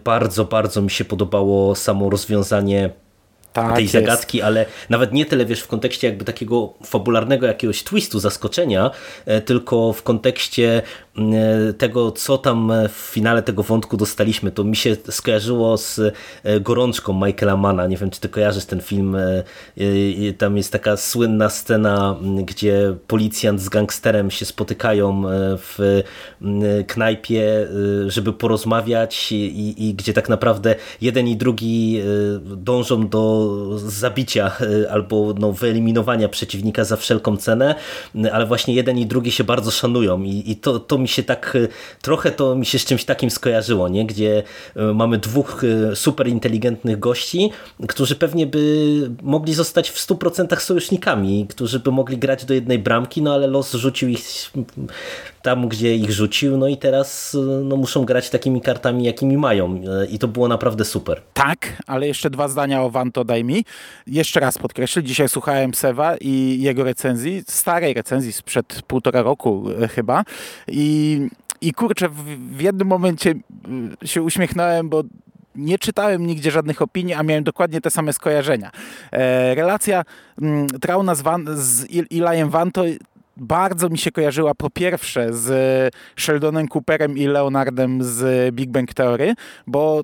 bardzo, 0.04 0.46
bardzo 0.46 0.82
mi 0.82 0.90
się 0.92 1.06
podobało 1.26 1.76
samo 1.76 2.10
rozwiązanie 2.10 2.90
Tak 3.54 3.76
tej 3.76 3.84
jest. 3.84 3.94
zagadki, 3.94 4.42
ale 4.42 4.66
nawet 4.90 5.14
nie 5.14 5.26
tyle 5.26 5.46
wiesz 5.46 5.62
w 5.62 5.68
kontekście 5.68 6.08
jakby 6.08 6.26
takiego 6.26 6.74
fabularnego 6.86 7.48
jakiegoś 7.48 7.84
twistu, 7.84 8.20
zaskoczenia, 8.20 8.92
e, 9.26 9.42
tylko 9.42 9.94
w 9.94 10.04
kontekście 10.04 10.82
tego, 11.78 12.12
co 12.12 12.38
tam 12.38 12.72
w 12.90 12.92
finale 12.92 13.44
tego 13.44 13.64
wątku 13.64 13.98
dostaliśmy. 13.98 14.52
To 14.52 14.64
mi 14.64 14.76
się 14.76 14.98
skojarzyło 15.10 15.78
z 15.78 16.00
e, 16.44 16.60
Gorączką 16.60 17.26
Michaela 17.26 17.58
Mana. 17.58 17.88
Nie 17.88 17.98
wiem, 17.98 18.10
czy 18.10 18.20
ty 18.20 18.30
kojarzysz 18.30 18.66
ten 18.66 18.82
film. 18.82 19.16
e, 19.16 19.44
e, 19.78 20.34
Tam 20.38 20.58
jest 20.58 20.72
taka 20.72 20.98
słynna 20.98 21.50
scena, 21.50 22.16
gdzie 22.46 22.96
policjant 23.08 23.62
z 23.62 23.70
gangsterem 23.70 24.32
się 24.32 24.46
spotykają 24.46 25.30
e, 25.30 25.58
w 25.58 26.04
knajpie, 26.88 27.68
e, 28.06 28.12
żeby 28.12 28.34
porozmawiać 28.34 29.32
i, 29.32 29.90
i 29.90 29.94
gdzie 29.94 30.14
tak 30.14 30.30
naprawdę 30.30 30.76
jeden 31.02 31.28
i 31.28 31.36
drugi 31.36 32.00
e, 32.00 32.04
dążą 32.56 33.08
do 33.08 33.50
zabicia 33.78 34.52
e, 34.86 34.92
albo 34.92 35.34
no, 35.40 35.52
wyeliminowania 35.52 36.30
przeciwnika 36.30 36.84
za 36.84 36.98
wszelką 36.98 37.38
cenę, 37.38 37.76
ale 38.32 38.46
właśnie 38.46 38.74
jeden 38.74 38.98
i 38.98 39.06
drugi 39.06 39.32
się 39.32 39.44
bardzo 39.44 39.72
szanują 39.72 40.24
i, 40.24 40.52
i 40.52 40.56
to, 40.56 40.80
to 40.80 40.98
mi 41.04 41.08
się 41.08 41.24
tak 41.24 41.56
e, 41.56 41.68
trochę 42.02 42.32
to 42.32 42.56
mi 42.56 42.66
się 42.66 42.80
z 42.80 42.86
czymś 42.86 43.06
takim 43.06 43.30
skojarzyło, 43.30 43.90
nie? 43.90 44.06
gdzie 44.06 44.44
e, 44.76 44.84
mamy 44.94 45.18
dwóch 45.18 45.64
e, 45.64 45.96
super 45.96 46.28
inteligentnych 46.28 47.00
gości, 47.00 47.52
którzy 47.88 48.16
pewnie 48.16 48.48
by 48.48 49.12
mogli 49.22 49.54
zostać 49.54 49.90
w 49.90 50.08
100% 50.08 50.60
sojusznikami, 50.60 51.48
którzy 51.50 51.80
by 51.80 51.92
mogli 51.92 52.18
grać 52.18 52.46
do 52.46 52.54
jednej 52.54 52.80
bramki, 52.80 53.22
no 53.22 53.34
ale 53.34 53.48
los 53.48 53.72
rzucił 53.72 54.10
ich 54.10 54.52
tam, 55.44 55.68
gdzie 55.68 55.96
ich 55.96 56.12
rzucił, 56.12 56.58
no 56.58 56.68
i 56.68 56.78
teraz 56.78 57.38
no, 57.64 57.78
muszą 57.78 58.06
grać 58.06 58.30
takimi 58.30 58.62
kartami, 58.62 59.04
jakimi 59.04 59.38
mają 59.38 59.82
i 60.10 60.20
to 60.20 60.28
było 60.28 60.48
naprawdę 60.48 60.86
super. 60.86 61.22
Tak, 61.34 61.84
ale 61.88 62.08
jeszcze 62.08 62.30
dwa 62.30 62.48
zdania 62.48 62.82
o 62.84 62.90
Wanto 62.90 63.24
daj 63.26 63.44
mi. 63.44 63.66
Jeszcze 64.08 64.40
raz 64.40 64.58
podkreślę, 64.58 65.04
dzisiaj 65.04 65.30
słuchałem 65.30 65.74
Sewa 65.74 66.18
i 66.22 66.58
jego 66.62 66.84
recenzji, 66.84 67.44
starej 67.48 67.94
recenzji 67.94 68.34
sprzed 68.34 68.82
półtora 68.88 69.22
roku 69.22 69.66
e, 69.82 69.88
chyba 69.88 70.24
i, 70.68 71.20
i 71.62 71.74
kurczę, 71.74 72.10
w, 72.10 72.24
w 72.58 72.62
jednym 72.62 72.88
momencie 72.88 73.34
się 74.06 74.22
uśmiechnąłem, 74.22 74.90
bo 74.90 75.04
nie 75.56 75.80
czytałem 75.80 76.28
nigdzie 76.28 76.52
żadnych 76.52 76.82
opinii, 76.82 77.14
a 77.14 77.24
miałem 77.24 77.44
dokładnie 77.44 77.82
te 77.82 77.90
same 77.90 78.14
skojarzenia. 78.14 78.72
E, 79.12 79.56
relacja 79.56 80.04
mm, 80.42 80.68
Trauna 80.68 81.16
z, 81.16 81.22
Van, 81.22 81.46
z 81.54 81.86
Il- 81.90 82.24
Elijem 82.28 82.50
Vanto 82.50 82.84
bardzo 83.38 83.90
mi 83.90 83.98
się 83.98 84.12
kojarzyła 84.12 84.56
po 84.56 84.70
pierwsze 84.70 85.34
z 85.34 85.96
Sheldonem 86.20 86.68
Cooperem 86.68 87.18
i 87.18 87.28
Leonardem 87.28 88.04
z 88.04 88.56
Big 88.56 88.72
Bang 88.72 88.94
Theory, 88.94 89.34
bo 89.68 90.02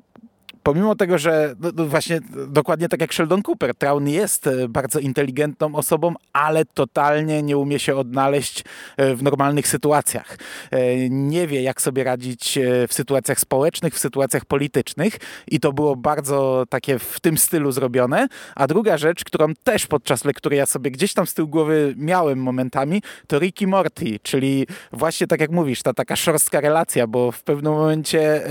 pomimo 0.70 0.96
tego, 0.96 1.18
że 1.18 1.56
no, 1.60 1.70
no 1.76 1.86
właśnie 1.86 2.20
dokładnie 2.48 2.90
tak 2.90 3.02
jak 3.02 3.14
Sheldon 3.14 3.42
Cooper, 3.48 3.76
Traun 3.76 4.08
jest 4.08 4.48
e, 4.48 4.68
bardzo 4.68 5.00
inteligentną 5.00 5.76
osobą, 5.76 6.14
ale 6.34 6.66
totalnie 6.66 7.44
nie 7.44 7.58
umie 7.58 7.80
się 7.80 7.96
odnaleźć 7.96 8.64
e, 8.98 9.16
w 9.16 9.24
normalnych 9.24 9.68
sytuacjach. 9.68 10.38
E, 10.72 11.10
nie 11.10 11.48
wie, 11.48 11.62
jak 11.62 11.82
sobie 11.82 12.04
radzić 12.04 12.60
w 12.88 12.94
sytuacjach 12.94 13.40
społecznych, 13.40 13.94
w 13.94 14.00
sytuacjach 14.00 14.46
politycznych 14.46 15.18
i 15.48 15.60
to 15.60 15.74
było 15.74 15.96
bardzo 15.96 16.64
takie 16.70 17.00
w 17.00 17.20
tym 17.20 17.38
stylu 17.38 17.72
zrobione. 17.72 18.28
A 18.56 18.68
druga 18.68 18.98
rzecz, 18.98 19.24
którą 19.24 19.54
też 19.64 19.88
podczas 19.88 20.26
lektury 20.26 20.56
ja 20.56 20.66
sobie 20.66 20.92
gdzieś 20.92 21.14
tam 21.14 21.28
z 21.28 21.34
tyłu 21.34 21.48
głowy 21.48 21.94
miałem 21.98 22.40
momentami, 22.40 23.02
to 23.28 23.40
Ricky 23.40 23.68
Morty, 23.68 24.20
czyli 24.24 24.68
właśnie 24.92 25.28
tak 25.28 25.42
jak 25.42 25.52
mówisz, 25.52 25.84
ta 25.84 25.94
taka 25.94 26.16
szorstka 26.16 26.62
relacja, 26.62 27.08
bo 27.08 27.32
w 27.32 27.44
pewnym 27.44 27.74
momencie 27.74 28.42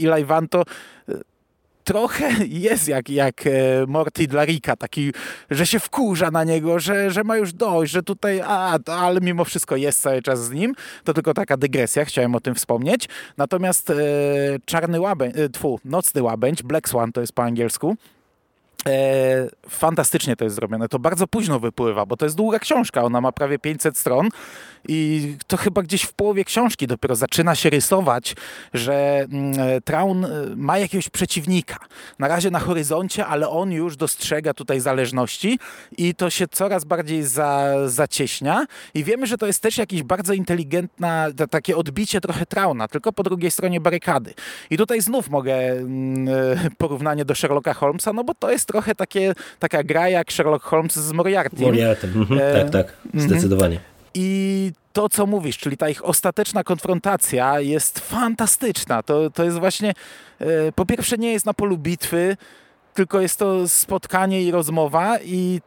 Eli 0.00 0.24
Vanto 0.24 0.64
trochę 1.84 2.30
jest 2.48 2.88
jak, 2.88 3.10
jak 3.10 3.46
e, 3.46 3.50
Morty 3.86 4.26
dla 4.26 4.44
Rika, 4.44 4.76
taki, 4.76 5.12
że 5.50 5.66
się 5.66 5.80
wkurza 5.80 6.30
na 6.30 6.44
niego, 6.44 6.78
że, 6.78 7.10
że 7.10 7.24
ma 7.24 7.36
już 7.36 7.52
dość, 7.52 7.92
że 7.92 8.02
tutaj, 8.02 8.40
a, 8.40 8.78
ale 8.86 9.20
mimo 9.20 9.44
wszystko 9.44 9.76
jest 9.76 10.00
cały 10.00 10.22
czas 10.22 10.44
z 10.44 10.50
nim. 10.50 10.74
To 11.04 11.14
tylko 11.14 11.34
taka 11.34 11.56
dygresja, 11.56 12.04
chciałem 12.04 12.34
o 12.34 12.40
tym 12.40 12.54
wspomnieć. 12.54 13.08
Natomiast 13.36 13.90
e, 13.90 13.94
Czarny 14.64 15.00
Łabędź, 15.00 15.36
e, 15.36 15.48
tfu, 15.48 15.80
Nocny 15.84 16.22
Łabędź, 16.22 16.62
Black 16.62 16.88
Swan 16.88 17.12
to 17.12 17.20
jest 17.20 17.32
po 17.32 17.42
angielsku, 17.42 17.96
E, 18.86 19.48
fantastycznie 19.68 20.36
to 20.36 20.44
jest 20.44 20.56
zrobione. 20.56 20.88
To 20.88 20.98
bardzo 20.98 21.26
późno 21.26 21.60
wypływa, 21.60 22.06
bo 22.06 22.16
to 22.16 22.26
jest 22.26 22.36
długa 22.36 22.58
książka. 22.58 23.02
Ona 23.02 23.20
ma 23.20 23.32
prawie 23.32 23.58
500 23.58 23.98
stron 23.98 24.28
i 24.88 25.36
to 25.46 25.56
chyba 25.56 25.82
gdzieś 25.82 26.02
w 26.02 26.12
połowie 26.12 26.44
książki 26.44 26.86
dopiero 26.86 27.16
zaczyna 27.16 27.54
się 27.54 27.70
rysować, 27.70 28.34
że 28.74 29.26
mm, 29.32 29.60
e, 29.60 29.80
Traun 29.80 30.24
e, 30.24 30.28
ma 30.56 30.78
jakiegoś 30.78 31.08
przeciwnika. 31.08 31.76
Na 32.18 32.28
razie 32.28 32.50
na 32.50 32.58
horyzoncie, 32.58 33.26
ale 33.26 33.48
on 33.48 33.72
już 33.72 33.96
dostrzega 33.96 34.54
tutaj 34.54 34.80
zależności 34.80 35.58
i 35.98 36.14
to 36.14 36.30
się 36.30 36.48
coraz 36.48 36.84
bardziej 36.84 37.22
za, 37.22 37.74
zacieśnia. 37.86 38.66
I 38.94 39.04
wiemy, 39.04 39.26
że 39.26 39.38
to 39.38 39.46
jest 39.46 39.62
też 39.62 39.78
jakieś 39.78 40.02
bardzo 40.02 40.32
inteligentne, 40.32 41.30
takie 41.50 41.76
odbicie 41.76 42.20
trochę 42.20 42.46
Trauna, 42.46 42.88
tylko 42.88 43.12
po 43.12 43.22
drugiej 43.22 43.50
stronie 43.50 43.80
barykady. 43.80 44.34
I 44.70 44.76
tutaj 44.76 45.00
znów 45.00 45.30
mogę 45.30 45.54
mm, 45.54 46.28
porównanie 46.78 47.24
do 47.24 47.34
Sherlocka 47.34 47.74
Holmesa, 47.74 48.12
no 48.12 48.24
bo 48.24 48.34
to 48.34 48.50
jest 48.50 48.71
trochę 48.72 48.94
takie, 48.94 49.34
taka 49.58 49.82
gra 49.82 50.08
jak 50.08 50.32
Sherlock 50.32 50.64
Holmes 50.64 50.92
z 50.92 51.12
Moriarty. 51.12 51.62
Moriarty, 51.62 52.06
mhm. 52.06 52.40
e... 52.40 52.60
tak, 52.62 52.70
tak, 52.70 52.96
mhm. 53.06 53.30
zdecydowanie. 53.30 53.80
I 54.14 54.72
to, 54.92 55.08
co 55.08 55.26
mówisz, 55.26 55.58
czyli 55.58 55.76
ta 55.76 55.88
ich 55.88 56.04
ostateczna 56.04 56.64
konfrontacja 56.64 57.60
jest 57.60 57.98
fantastyczna. 57.98 59.02
To, 59.02 59.30
to 59.30 59.44
jest 59.44 59.58
właśnie, 59.58 59.92
e, 60.38 60.72
po 60.72 60.86
pierwsze 60.86 61.16
nie 61.18 61.32
jest 61.32 61.46
na 61.46 61.54
polu 61.54 61.78
bitwy, 61.78 62.36
tylko 62.94 63.20
jest 63.20 63.38
to 63.38 63.68
spotkanie 63.68 64.42
i 64.42 64.50
rozmowa 64.50 65.18
i 65.24 65.60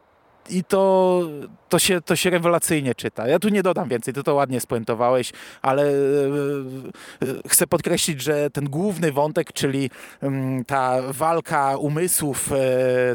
i 0.50 0.64
to, 0.64 1.22
to, 1.68 1.78
się, 1.78 2.00
to 2.00 2.16
się 2.16 2.30
rewelacyjnie 2.30 2.94
czyta. 2.94 3.28
Ja 3.28 3.38
tu 3.38 3.48
nie 3.48 3.62
dodam 3.62 3.88
więcej, 3.88 4.14
ty 4.14 4.22
to 4.22 4.34
ładnie 4.34 4.60
spuentowałeś, 4.60 5.32
ale 5.62 5.82
e, 5.82 5.86
e, 5.86 7.48
chcę 7.48 7.66
podkreślić, 7.66 8.22
że 8.22 8.50
ten 8.50 8.64
główny 8.64 9.12
wątek, 9.12 9.52
czyli 9.52 9.90
mm, 10.22 10.64
ta 10.64 11.02
walka 11.08 11.76
umysłów 11.76 12.52
e, 12.52 12.56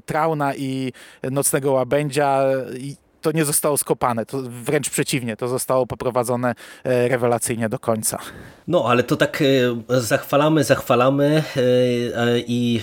Trauna 0.01 0.55
i 0.55 0.93
Nocnego 1.31 1.71
Łabędzia 1.71 2.43
to 3.21 3.31
nie 3.31 3.45
zostało 3.45 3.77
skopane, 3.77 4.25
to 4.25 4.41
wręcz 4.41 4.89
przeciwnie, 4.89 5.37
to 5.37 5.47
zostało 5.47 5.87
poprowadzone 5.87 6.55
e, 6.83 7.07
rewelacyjnie 7.07 7.69
do 7.69 7.79
końca. 7.79 8.19
No, 8.67 8.85
ale 8.87 9.03
to 9.03 9.15
tak 9.15 9.43
e, 9.89 10.01
zachwalamy, 10.01 10.63
zachwalamy 10.63 11.43
e, 11.57 11.61
i 12.39 12.81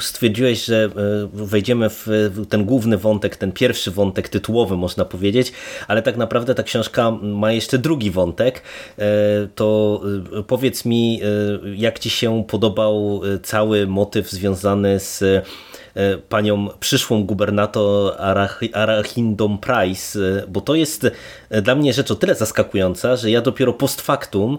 stwierdziłeś, 0.00 0.64
że 0.64 0.90
wejdziemy 1.32 1.90
w 1.90 2.06
ten 2.48 2.64
główny 2.64 2.98
wątek, 2.98 3.36
ten 3.36 3.52
pierwszy 3.52 3.90
wątek 3.90 4.28
tytułowy 4.28 4.76
można 4.76 5.04
powiedzieć, 5.04 5.52
ale 5.88 6.02
tak 6.02 6.16
naprawdę 6.16 6.54
ta 6.54 6.62
książka 6.62 7.10
ma 7.10 7.52
jeszcze 7.52 7.78
drugi 7.78 8.10
wątek. 8.10 8.62
To 9.54 10.00
powiedz 10.46 10.84
mi, 10.84 11.20
jak 11.76 11.98
ci 11.98 12.10
się 12.10 12.44
podobał 12.48 13.20
cały 13.42 13.86
motyw 13.86 14.30
związany 14.30 15.00
z 15.00 15.24
panią 16.28 16.68
przyszłą 16.80 17.24
gubernator 17.24 18.14
Arachindą 18.72 19.58
Price, 19.58 20.18
e, 20.18 20.46
bo 20.48 20.60
to 20.60 20.74
jest 20.74 21.06
e, 21.50 21.62
dla 21.62 21.74
mnie 21.74 21.92
rzecz 21.92 22.10
o 22.10 22.14
tyle 22.14 22.34
zaskakująca, 22.34 23.16
że 23.16 23.30
ja 23.30 23.40
dopiero 23.40 23.72
post 23.72 24.00
factum 24.00 24.58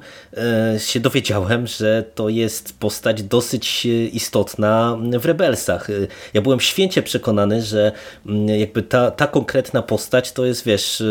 się 0.78 1.00
dowiedziałem, 1.00 1.68
że 1.68 2.04
to 2.16 2.30
jest 2.30 2.80
postać 2.80 3.24
dosyć 3.24 3.86
istotna 4.14 4.98
w 5.20 5.26
Rebelsach. 5.26 5.88
Ja 6.34 6.42
byłem 6.42 6.60
święcie 6.60 7.04
przekonany, 7.04 7.62
że 7.62 7.92
mm, 8.26 8.48
jakby 8.48 8.84
ta, 8.84 9.12
ta 9.12 9.28
konkretna 9.28 9.82
postać 9.82 10.32
to 10.32 10.46
jest, 10.46 10.66
wiesz, 10.66 11.04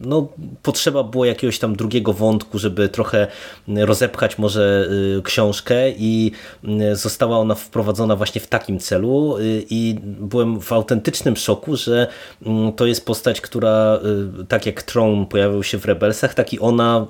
no 0.00 0.28
potrzeba 0.62 1.02
było 1.04 1.24
jakiegoś 1.24 1.58
tam 1.58 1.76
drugiego 1.76 2.12
wątku, 2.12 2.58
żeby 2.58 2.88
trochę 2.88 3.26
rozepchać 3.68 4.38
może 4.38 4.88
książkę 5.24 5.90
i 5.90 6.32
została 6.92 7.38
ona 7.38 7.54
wprowadzona 7.54 8.16
właśnie 8.16 8.40
w 8.40 8.46
takim 8.46 8.78
celu 8.78 9.36
i 9.70 9.98
byłem 10.02 10.60
w 10.60 10.72
autentycznym 10.72 11.36
szoku, 11.36 11.76
że 11.76 12.06
mm, 12.46 12.72
to 12.72 12.86
jest 12.86 13.06
postać, 13.06 13.40
która 13.40 13.98
y, 14.40 14.44
tak 14.44 14.66
jak 14.66 14.82
Tron 14.82 15.26
pojawił 15.26 15.62
się 15.62 15.78
w 15.78 15.84
Rebelsach, 15.84 16.34
tak 16.34 16.52
i 16.52 16.60
ona 16.60 17.06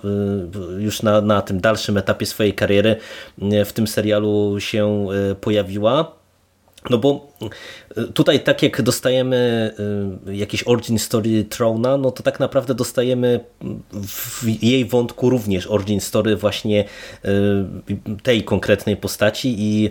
y, 0.79 0.83
już 0.83 1.03
na, 1.03 1.21
na 1.21 1.43
tym 1.43 1.61
dalszym 1.61 1.97
etapie 1.97 2.27
swojej 2.27 2.55
kariery 2.55 2.97
y, 3.43 3.65
w 3.65 3.73
tym 3.73 3.87
serialu 3.87 4.57
się 4.61 5.07
pojawiła. 5.41 6.26
No 6.91 6.99
bo 6.99 7.29
y, 7.99 8.13
tutaj 8.13 8.41
tak 8.41 8.63
jak 8.63 8.83
dostajemy 8.83 9.71
y, 10.27 10.37
jakiś 10.37 10.63
origin 10.67 10.99
story 10.99 11.45
Trona, 11.45 11.97
no 11.97 12.11
to 12.11 12.23
tak 12.23 12.41
naprawdę 12.41 12.75
dostajemy 12.75 13.41
w 13.93 14.63
jej 14.63 14.85
wątku 14.85 15.31
również 15.31 15.67
origin 15.67 16.01
story 16.01 16.37
właśnie 16.37 16.85
y, 17.25 17.29
tej 18.23 18.45
konkretnej 18.45 18.97
postaci 18.97 19.55
i 19.59 19.91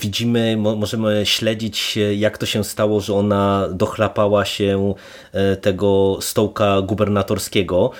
widzimy, 0.00 0.56
możemy 0.56 1.26
śledzić 1.26 1.98
jak 2.16 2.38
to 2.38 2.46
się 2.46 2.64
stało, 2.64 3.00
że 3.00 3.14
ona 3.14 3.68
dochlapała 3.72 4.44
się 4.44 4.94
tego 5.60 6.18
stołka 6.20 6.82
gubernatorskiego. 6.82 7.90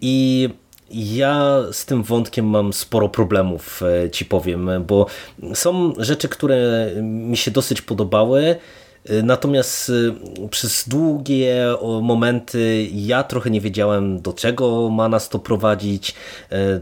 I 0.00 0.48
ja 0.90 1.62
z 1.72 1.84
tym 1.84 2.02
wątkiem 2.02 2.46
mam 2.46 2.72
sporo 2.72 3.08
problemów, 3.08 3.82
e, 3.82 4.10
ci 4.10 4.24
powiem, 4.24 4.70
bo 4.86 5.06
są 5.54 5.92
rzeczy, 5.98 6.28
które 6.28 6.90
mi 7.02 7.36
się 7.36 7.50
dosyć 7.50 7.82
podobały, 7.82 8.56
e, 9.04 9.22
Natomiast 9.22 9.90
e, 9.90 10.48
przez 10.48 10.88
długie 10.88 11.66
momenty 12.02 12.88
ja 12.92 13.22
trochę 13.22 13.50
nie 13.50 13.60
wiedziałem, 13.60 14.22
do 14.22 14.32
czego 14.32 14.90
ma 14.90 15.08
nas 15.08 15.28
to 15.28 15.38
prowadzić, 15.38 16.14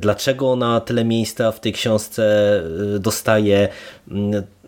dlaczego 0.00 0.50
ona 0.50 0.80
tyle 0.80 1.04
miejsca 1.04 1.52
w 1.52 1.60
tej 1.60 1.72
książce 1.72 2.62
dostaje. 3.00 3.68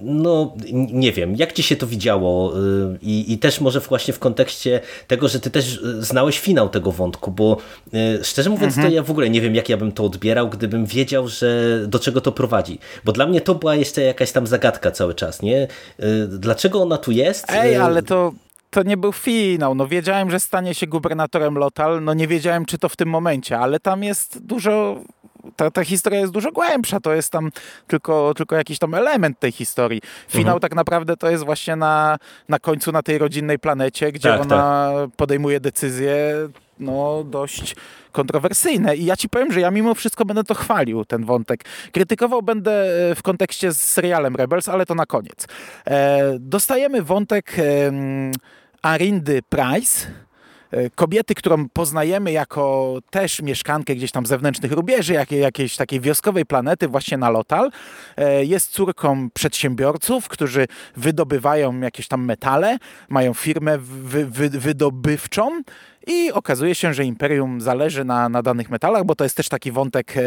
No, 0.00 0.54
nie 0.72 1.12
wiem, 1.12 1.36
jak 1.36 1.52
ci 1.52 1.62
się 1.62 1.76
to 1.76 1.86
widziało 1.86 2.58
y, 2.58 2.98
I, 3.02 3.32
i 3.32 3.38
też 3.38 3.60
może 3.60 3.80
właśnie 3.80 4.14
w 4.14 4.18
kontekście 4.18 4.80
tego, 5.06 5.28
że 5.28 5.40
ty 5.40 5.50
też 5.50 5.76
y, 5.76 6.02
znałeś 6.04 6.38
finał 6.38 6.68
tego 6.68 6.92
wątku, 6.92 7.30
bo 7.30 7.56
y, 7.94 8.24
szczerze 8.24 8.50
mówiąc 8.50 8.76
mhm. 8.76 8.88
to 8.88 8.94
ja 8.94 9.02
w 9.02 9.10
ogóle 9.10 9.30
nie 9.30 9.40
wiem, 9.40 9.54
jak 9.54 9.68
ja 9.68 9.76
bym 9.76 9.92
to 9.92 10.04
odbierał, 10.04 10.48
gdybym 10.48 10.86
wiedział, 10.86 11.28
że 11.28 11.80
do 11.86 11.98
czego 11.98 12.20
to 12.20 12.32
prowadzi, 12.32 12.78
bo 13.04 13.12
dla 13.12 13.26
mnie 13.26 13.40
to 13.40 13.54
była 13.54 13.74
jeszcze 13.74 14.02
jakaś 14.02 14.32
tam 14.32 14.46
zagadka 14.46 14.90
cały 14.90 15.14
czas, 15.14 15.42
nie? 15.42 15.68
Dlaczego 16.28 16.82
ona 16.82 16.98
tu 16.98 17.12
jest? 17.12 17.44
Ej, 17.50 17.76
ale 17.76 18.02
to 18.02 18.32
to 18.70 18.82
nie 18.82 18.96
był 18.96 19.12
finał. 19.12 19.74
No 19.74 19.86
wiedziałem, 19.86 20.30
że 20.30 20.40
stanie 20.40 20.74
się 20.74 20.86
gubernatorem 20.86 21.58
Lotal, 21.58 22.04
no 22.04 22.14
nie 22.14 22.28
wiedziałem, 22.28 22.66
czy 22.66 22.78
to 22.78 22.88
w 22.88 22.96
tym 22.96 23.08
momencie, 23.08 23.58
ale 23.58 23.80
tam 23.80 24.04
jest 24.04 24.46
dużo 24.46 25.00
ta, 25.56 25.70
ta 25.70 25.84
historia 25.84 26.20
jest 26.20 26.32
dużo 26.32 26.52
głębsza, 26.52 27.00
to 27.00 27.14
jest 27.14 27.32
tam 27.32 27.50
tylko, 27.86 28.34
tylko 28.34 28.56
jakiś 28.56 28.78
tam 28.78 28.94
element 28.94 29.38
tej 29.38 29.52
historii. 29.52 30.00
Finał 30.28 30.56
mhm. 30.56 30.60
tak 30.60 30.74
naprawdę 30.74 31.16
to 31.16 31.30
jest 31.30 31.44
właśnie 31.44 31.76
na, 31.76 32.18
na 32.48 32.58
końcu 32.58 32.92
na 32.92 33.02
tej 33.02 33.18
rodzinnej 33.18 33.58
planecie, 33.58 34.12
gdzie 34.12 34.28
tak, 34.28 34.40
ona 34.40 34.92
tak. 34.94 35.16
podejmuje 35.16 35.60
decyzje 35.60 36.34
no, 36.80 37.24
dość 37.24 37.76
kontrowersyjne. 38.12 38.96
I 38.96 39.04
ja 39.04 39.16
ci 39.16 39.28
powiem, 39.28 39.52
że 39.52 39.60
ja 39.60 39.70
mimo 39.70 39.94
wszystko 39.94 40.24
będę 40.24 40.44
to 40.44 40.54
chwalił, 40.54 41.04
ten 41.04 41.24
wątek. 41.24 41.64
Krytykował 41.92 42.42
będę 42.42 42.72
e, 43.10 43.14
w 43.14 43.22
kontekście 43.22 43.72
z 43.72 43.82
serialem 43.82 44.36
Rebels, 44.36 44.68
ale 44.68 44.86
to 44.86 44.94
na 44.94 45.06
koniec. 45.06 45.46
E, 45.86 46.36
dostajemy 46.38 47.02
wątek 47.02 47.52
e, 47.58 47.62
Arindy 48.82 49.42
Price, 49.48 50.06
kobiety, 50.94 51.34
którą 51.34 51.68
poznajemy 51.68 52.32
jako 52.32 52.96
też 53.10 53.42
mieszkankę 53.42 53.94
gdzieś 53.94 54.12
tam 54.12 54.26
zewnętrznych 54.26 54.72
rubieży, 54.72 55.12
jakiej, 55.12 55.40
jakiejś 55.40 55.76
takiej 55.76 56.00
wioskowej 56.00 56.46
planety 56.46 56.88
właśnie 56.88 57.18
na 57.18 57.30
Lotal. 57.30 57.70
E, 58.16 58.44
jest 58.44 58.70
córką 58.70 59.30
przedsiębiorców, 59.30 60.28
którzy 60.28 60.66
wydobywają 60.96 61.80
jakieś 61.80 62.08
tam 62.08 62.24
metale, 62.24 62.78
mają 63.08 63.34
firmę 63.34 63.78
wy, 63.78 64.26
wy, 64.26 64.50
wydobywczą 64.50 65.62
i 66.10 66.32
okazuje 66.32 66.74
się, 66.74 66.94
że 66.94 67.04
Imperium 67.04 67.60
zależy 67.60 68.04
na, 68.04 68.28
na 68.28 68.42
danych 68.42 68.70
metalach, 68.70 69.04
bo 69.04 69.14
to 69.14 69.24
jest 69.24 69.36
też 69.36 69.48
taki 69.48 69.72
wątek, 69.72 70.16
e, 70.16 70.22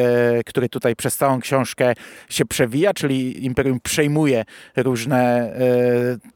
który 0.46 0.70
tutaj 0.70 0.96
przez 0.96 1.18
całą 1.18 1.40
książkę 1.40 1.94
się 2.30 2.46
przewija, 2.46 2.94
czyli 2.94 3.46
Imperium 3.46 3.80
przejmuje 3.80 4.46
różne 4.76 5.20
e, 5.20 5.54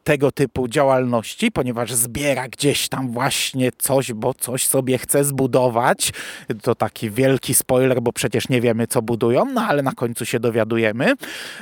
tego 0.03 0.31
typu 0.31 0.67
działalności, 0.67 1.51
ponieważ 1.51 1.93
zbiera 1.93 2.47
gdzieś 2.47 2.89
tam 2.89 3.11
właśnie 3.11 3.71
coś, 3.77 4.13
bo 4.13 4.33
coś 4.33 4.65
sobie 4.65 4.97
chce 4.97 5.23
zbudować. 5.23 6.13
To 6.61 6.75
taki 6.75 7.09
wielki 7.09 7.53
spoiler, 7.53 8.01
bo 8.01 8.13
przecież 8.13 8.49
nie 8.49 8.61
wiemy, 8.61 8.87
co 8.87 9.01
budują, 9.01 9.45
no 9.45 9.61
ale 9.61 9.83
na 9.83 9.91
końcu 9.91 10.25
się 10.25 10.39
dowiadujemy. 10.39 11.13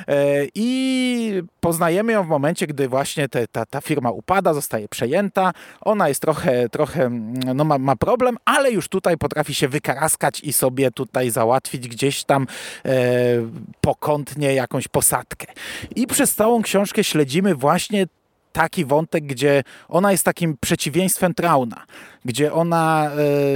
E, 0.08 0.46
I 0.56 1.44
poznajemy 1.60 2.12
ją 2.12 2.24
w 2.24 2.28
momencie, 2.28 2.68
gdy 2.68 2.88
właśnie 2.88 3.30
te, 3.30 3.48
ta, 3.48 3.66
ta 3.66 3.82
firma 3.82 4.12
upada, 4.12 4.54
zostaje 4.54 4.88
przejęta. 4.88 5.54
Ona 5.82 6.10
jest 6.10 6.22
trochę, 6.22 6.70
trochę 6.70 7.10
no 7.56 7.64
ma, 7.64 7.75
ma 7.80 7.96
problem, 7.96 8.38
ale 8.46 8.72
już 8.72 8.88
tutaj 8.88 9.18
potrafi 9.18 9.56
się 9.56 9.68
wykaraskać 9.68 10.40
i 10.40 10.54
sobie 10.54 10.92
tutaj 10.92 11.32
załatwić 11.32 11.88
gdzieś 11.88 12.24
tam 12.24 12.48
e, 12.86 12.96
pokątnie 13.82 14.54
jakąś 14.54 14.88
posadkę. 14.88 15.48
I 15.96 16.08
przez 16.08 16.36
całą 16.36 16.62
książkę 16.62 17.04
śledzimy 17.04 17.56
właśnie 17.56 18.08
taki 18.56 18.86
wątek, 18.86 19.26
gdzie 19.26 19.64
ona 19.88 20.12
jest 20.12 20.24
takim 20.24 20.58
przeciwieństwem 20.62 21.34
Trauna, 21.34 21.86
gdzie 22.26 22.54
ona 22.54 23.12
e, 23.12 23.16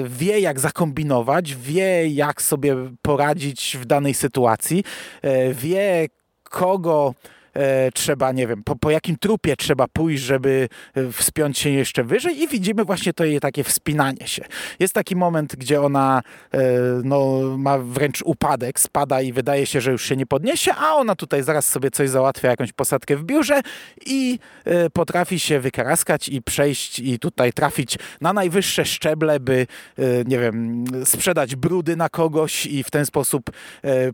wie, 0.10 0.40
jak 0.40 0.60
zakombinować, 0.60 1.56
wie, 1.56 2.08
jak 2.08 2.42
sobie 2.42 2.76
poradzić 3.02 3.78
w 3.82 3.86
danej 3.86 4.14
sytuacji, 4.14 4.84
e, 5.22 5.54
wie, 5.54 6.08
kogo 6.44 7.14
e, 7.60 7.92
trzeba, 7.92 8.32
nie 8.32 8.48
wiem, 8.48 8.64
po, 8.64 8.76
po 8.76 8.92
jakim 8.92 9.16
trupie 9.18 9.56
trzeba 9.56 9.88
pójść, 9.88 10.24
żeby 10.24 10.70
e, 10.96 11.12
wspiąć 11.12 11.60
się 11.60 11.70
jeszcze 11.70 12.04
wyżej 12.04 12.42
i 12.42 12.48
widzimy 12.48 12.86
właśnie 12.86 13.14
to 13.14 13.26
jej 13.26 13.40
takie 13.40 13.64
wspinanie 13.64 14.28
się. 14.28 14.46
Jest 14.80 14.94
taki 14.94 15.16
moment, 15.16 15.56
gdzie 15.56 15.82
ona 15.82 16.22
e, 16.54 16.60
no, 17.04 17.42
ma 17.58 17.78
wręcz 17.78 18.22
upadek, 18.22 18.80
spada 18.80 19.22
i 19.22 19.34
wydaje 19.34 19.66
się, 19.66 19.82
że 19.82 19.92
już 19.92 20.06
się 20.06 20.16
nie 20.16 20.26
podniesie, 20.26 20.72
a 20.74 20.96
ona 20.96 21.16
tutaj 21.16 21.44
zaraz 21.44 21.68
sobie 21.68 21.92
coś 21.92 22.10
załatwia, 22.10 22.50
jakąś 22.50 22.74
posadkę 22.74 23.16
w 23.16 23.24
biurze 23.24 23.62
i 24.06 24.40
e, 24.66 24.90
potrafi 24.90 25.40
się 25.40 25.60
wykaraskać 25.60 26.30
i 26.30 26.42
przejść 26.42 27.00
i 27.00 27.20
tutaj 27.20 27.54
trafić 27.54 27.98
na 28.22 28.34
najwyższe 28.34 28.86
szczeble, 28.86 29.40
by, 29.40 29.68
e, 29.98 30.04
nie 30.26 30.40
wiem, 30.40 30.84
sprzedać 31.06 31.56
brudy 31.56 31.96
na 31.96 32.10
kogoś 32.10 32.66
i 32.66 32.84
w 32.84 32.92
ten 32.92 33.06
sposób 33.06 33.52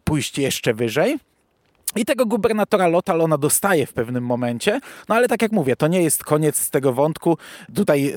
pójść 0.03 0.37
jeszcze 0.37 0.73
wyżej. 0.73 1.17
I 1.95 2.05
tego 2.05 2.25
gubernatora 2.25 2.87
Lotal 2.87 3.21
ona 3.21 3.37
dostaje 3.37 3.85
w 3.85 3.93
pewnym 3.93 4.23
momencie, 4.25 4.79
no 5.09 5.15
ale 5.15 5.27
tak 5.27 5.41
jak 5.41 5.51
mówię, 5.51 5.75
to 5.75 5.87
nie 5.87 6.03
jest 6.03 6.23
koniec 6.23 6.69
tego 6.69 6.93
wątku. 6.93 7.37
Tutaj 7.75 8.13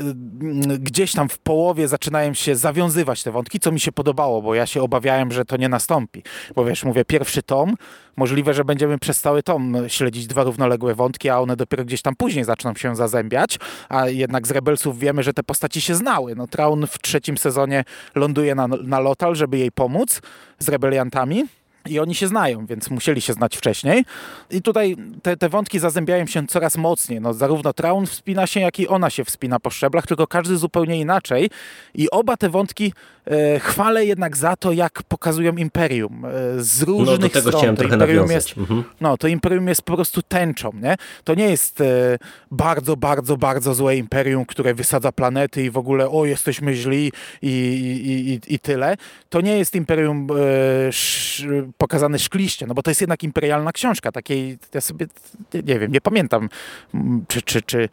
y, 0.73 0.79
gdzieś 0.79 1.12
tam 1.12 1.29
w 1.29 1.38
połowie 1.38 1.88
zaczynają 1.88 2.35
się 2.35 2.57
zawiązywać 2.57 3.23
te 3.23 3.31
wątki, 3.31 3.61
co 3.61 3.73
mi 3.73 3.81
się 3.81 3.93
podobało, 3.93 4.43
bo 4.43 4.55
ja 4.55 4.67
się 4.67 4.83
obawiałem, 4.83 5.33
że 5.33 5.45
to 5.45 5.57
nie 5.57 5.69
nastąpi. 5.69 6.23
Bo 6.55 6.64
wiesz, 6.64 6.85
mówię, 6.85 7.05
pierwszy 7.05 7.43
tom, 7.43 7.75
możliwe, 8.17 8.55
że 8.55 8.64
będziemy 8.64 8.99
przez 8.99 9.21
cały 9.21 9.43
tom 9.43 9.77
śledzić 9.88 10.27
dwa 10.27 10.43
równoległe 10.43 10.95
wątki, 10.95 11.29
a 11.29 11.38
one 11.38 11.57
dopiero 11.57 11.85
gdzieś 11.85 12.03
tam 12.03 12.17
później 12.17 12.45
zaczną 12.45 12.75
się 12.75 12.97
zazębiać, 12.97 13.59
a 13.88 14.09
jednak 14.09 14.47
z 14.47 14.51
Rebelsów 14.51 14.99
wiemy, 14.99 15.23
że 15.23 15.33
te 15.35 15.43
postaci 15.43 15.81
się 15.81 15.95
znały. 15.95 16.35
No 16.35 16.47
Traun 16.47 16.87
w 16.87 16.99
trzecim 16.99 17.38
sezonie 17.38 17.85
ląduje 18.14 18.55
na, 18.55 18.67
na 18.67 19.01
Lotal, 19.01 19.35
żeby 19.35 19.59
jej 19.59 19.73
pomóc 19.73 20.21
z 20.59 20.69
rebeliantami. 20.69 21.45
I 21.88 21.98
oni 22.01 22.14
się 22.14 22.29
znają, 22.29 22.66
więc 22.66 22.90
musieli 22.90 23.20
się 23.20 23.33
znać 23.33 23.57
wcześniej. 23.57 24.05
I 24.51 24.62
tutaj 24.62 24.96
te, 25.22 25.37
te 25.37 25.48
wątki 25.48 25.79
zazębiają 25.79 26.27
się 26.27 26.46
coraz 26.46 26.77
mocniej. 26.77 27.20
No, 27.20 27.35
zarówno 27.35 27.72
Traun 27.72 28.07
wspina 28.07 28.46
się, 28.46 28.61
jak 28.61 28.81
i 28.81 28.88
ona 28.88 29.11
się 29.11 29.24
wspina 29.24 29.61
po 29.61 29.70
szczeblach, 29.70 30.07
tylko 30.07 30.27
każdy 30.27 30.57
zupełnie 30.57 31.01
inaczej. 31.01 31.51
I 31.94 32.11
oba 32.11 32.37
te 32.37 32.48
wątki 32.51 32.92
e, 33.27 33.61
chwalę 33.61 34.05
jednak 34.07 34.37
za 34.37 34.57
to, 34.57 34.72
jak 34.72 35.03
pokazują 35.03 35.57
Imperium. 35.57 36.24
E, 36.24 36.31
z 36.62 36.83
różnych 36.83 37.07
no, 37.07 37.18
do 37.18 37.29
tego 37.29 37.40
stron. 37.48 37.61
chciałem 37.61 37.77
to 37.77 37.85
Imperium 37.85 38.31
jest, 38.31 38.59
Mhm. 38.59 38.85
no, 39.01 39.16
to 39.16 39.29
Imperium 39.29 39.68
jest 39.68 39.83
po 39.83 39.94
prostu 39.94 40.22
tęczą, 40.22 40.70
nie? 40.83 40.96
To 41.24 41.35
nie 41.35 41.44
jest 41.51 41.81
e, 41.81 42.18
bardzo, 42.51 42.96
bardzo, 42.96 43.37
bardzo 43.37 43.74
złe 43.74 43.96
Imperium, 43.96 44.44
które 44.44 44.74
wysadza 44.74 45.12
planety 45.12 45.62
i 45.64 45.70
w 45.70 45.77
ogóle 45.79 46.11
o, 46.11 46.24
jesteśmy 46.24 46.74
źli 46.74 47.12
i, 47.42 47.48
i, 47.48 48.31
i, 48.51 48.55
i 48.55 48.59
tyle. 48.59 48.96
To 49.29 49.40
nie 49.40 49.59
jest 49.59 49.74
Imperium 49.74 50.27
e, 50.31 50.88
sz, 50.88 51.46
pokazane 51.79 52.19
szkliście, 52.19 52.67
no 52.67 52.75
bo 52.75 52.83
to 52.83 52.91
jest 52.91 53.01
jednak 53.01 53.23
imperialna 53.23 53.73
książka, 53.73 54.12
takiej, 54.12 54.59
ja 54.75 54.81
sobie, 54.81 55.07
nie 55.55 55.79
wiem, 55.79 55.93
nie 55.93 56.01
pamiętam, 56.01 56.49
mm, 56.95 57.25
czy, 57.29 57.43
czy, 57.43 57.62
czy 57.62 57.88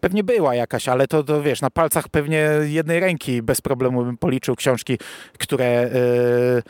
Pewnie 0.00 0.24
była 0.24 0.54
jakaś, 0.54 0.88
ale 0.88 1.08
to, 1.08 1.24
to 1.24 1.42
wiesz, 1.42 1.60
na 1.60 1.70
palcach 1.70 2.08
pewnie 2.08 2.50
jednej 2.62 3.00
ręki 3.00 3.42
bez 3.42 3.60
problemu 3.60 4.04
bym 4.04 4.16
policzył 4.16 4.56
książki, 4.56 4.98
które... 5.38 5.90
Yy, 5.94 6.62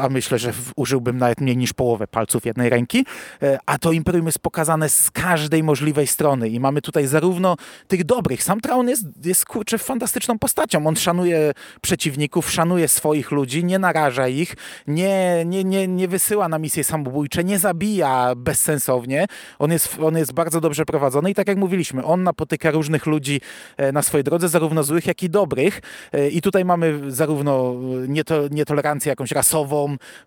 a 0.00 0.08
myślę, 0.08 0.38
że 0.38 0.52
użyłbym 0.76 1.18
nawet 1.18 1.40
mniej 1.40 1.56
niż 1.56 1.72
połowę 1.72 2.06
palców 2.06 2.46
jednej 2.46 2.70
ręki, 2.70 3.04
E, 3.42 3.58
a 3.66 3.78
to 3.78 3.92
Imperium 3.92 4.26
jest 4.26 4.38
pokazane 4.38 4.88
z 4.88 5.10
każdej 5.10 5.62
możliwej 5.62 6.06
strony 6.06 6.48
i 6.48 6.60
mamy 6.60 6.82
tutaj 6.82 7.06
zarówno 7.06 7.56
tych 7.88 8.04
dobrych, 8.04 8.42
sam 8.42 8.60
Traun 8.60 8.88
jest, 8.88 9.04
jest 9.24 9.44
kurczę 9.44 9.78
fantastyczną 9.78 10.38
postacią, 10.38 10.86
on 10.86 10.96
szanuje 10.96 11.52
przeciwników, 11.80 12.50
szanuje 12.50 12.88
swoich 12.88 13.30
ludzi, 13.30 13.64
nie 13.64 13.78
naraża 13.78 14.28
ich, 14.28 14.54
nie, 14.86 15.44
nie, 15.46 15.64
nie, 15.64 15.88
nie 15.88 16.08
wysyła 16.08 16.48
na 16.48 16.58
misje 16.58 16.84
samobójcze, 16.84 17.44
nie 17.44 17.58
zabija 17.58 18.34
bezsensownie, 18.36 19.26
on 19.58 19.72
jest, 19.72 19.98
on 20.02 20.16
jest 20.16 20.32
bardzo 20.32 20.60
dobrze 20.60 20.84
prowadzony 20.84 21.30
i 21.30 21.34
tak 21.34 21.48
jak 21.48 21.58
mówiliśmy, 21.58 22.04
on 22.04 22.22
napotyka 22.22 22.70
różnych 22.70 23.06
ludzi 23.06 23.40
e, 23.76 23.92
na 23.92 24.02
swojej 24.02 24.24
drodze, 24.24 24.48
zarówno 24.48 24.82
złych, 24.82 25.06
jak 25.06 25.22
i 25.22 25.30
dobrych. 25.30 25.82
E, 26.12 26.28
i 26.28 26.42
tutaj 26.42 26.64
mamy 26.64 27.00
zarówno 27.08 27.74
nieto, 28.08 28.48
nietolerancję 28.50 29.10
jakąś 29.10 29.30
rasową, 29.30 29.55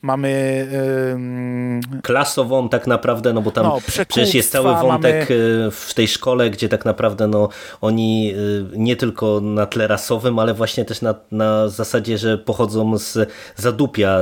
mamy 0.02 0.68
em, 1.14 1.82
Klasową 2.04 2.70
tak 2.70 2.88
naprawdę, 2.88 3.34
no 3.34 3.42
bo 3.42 3.52
tam 3.52 3.66
No, 3.66 3.78
przecież 3.88 4.34
jest 4.34 4.52
cały 4.52 4.76
wątek 4.82 5.32
e, 5.32 5.36
w 5.72 5.94
tej 5.94 6.08
szkole, 6.08 6.50
gdzie 6.50 6.70
tak 6.70 6.86
naprawdę 6.86 7.28
no, 7.28 7.50
oni 7.82 8.34
e, 8.34 8.78
nie 8.78 8.96
tylko 8.96 9.42
na 9.42 9.66
tle 9.66 9.88
rasowym, 9.88 10.40
ale 10.40 10.54
właśnie 10.54 10.86
też 10.86 11.02
na, 11.02 11.16
na 11.32 11.68
zasadzie, 11.68 12.18
że 12.18 12.38
pochodzą 12.38 12.98
z 12.98 13.30
zadupia, 13.56 14.20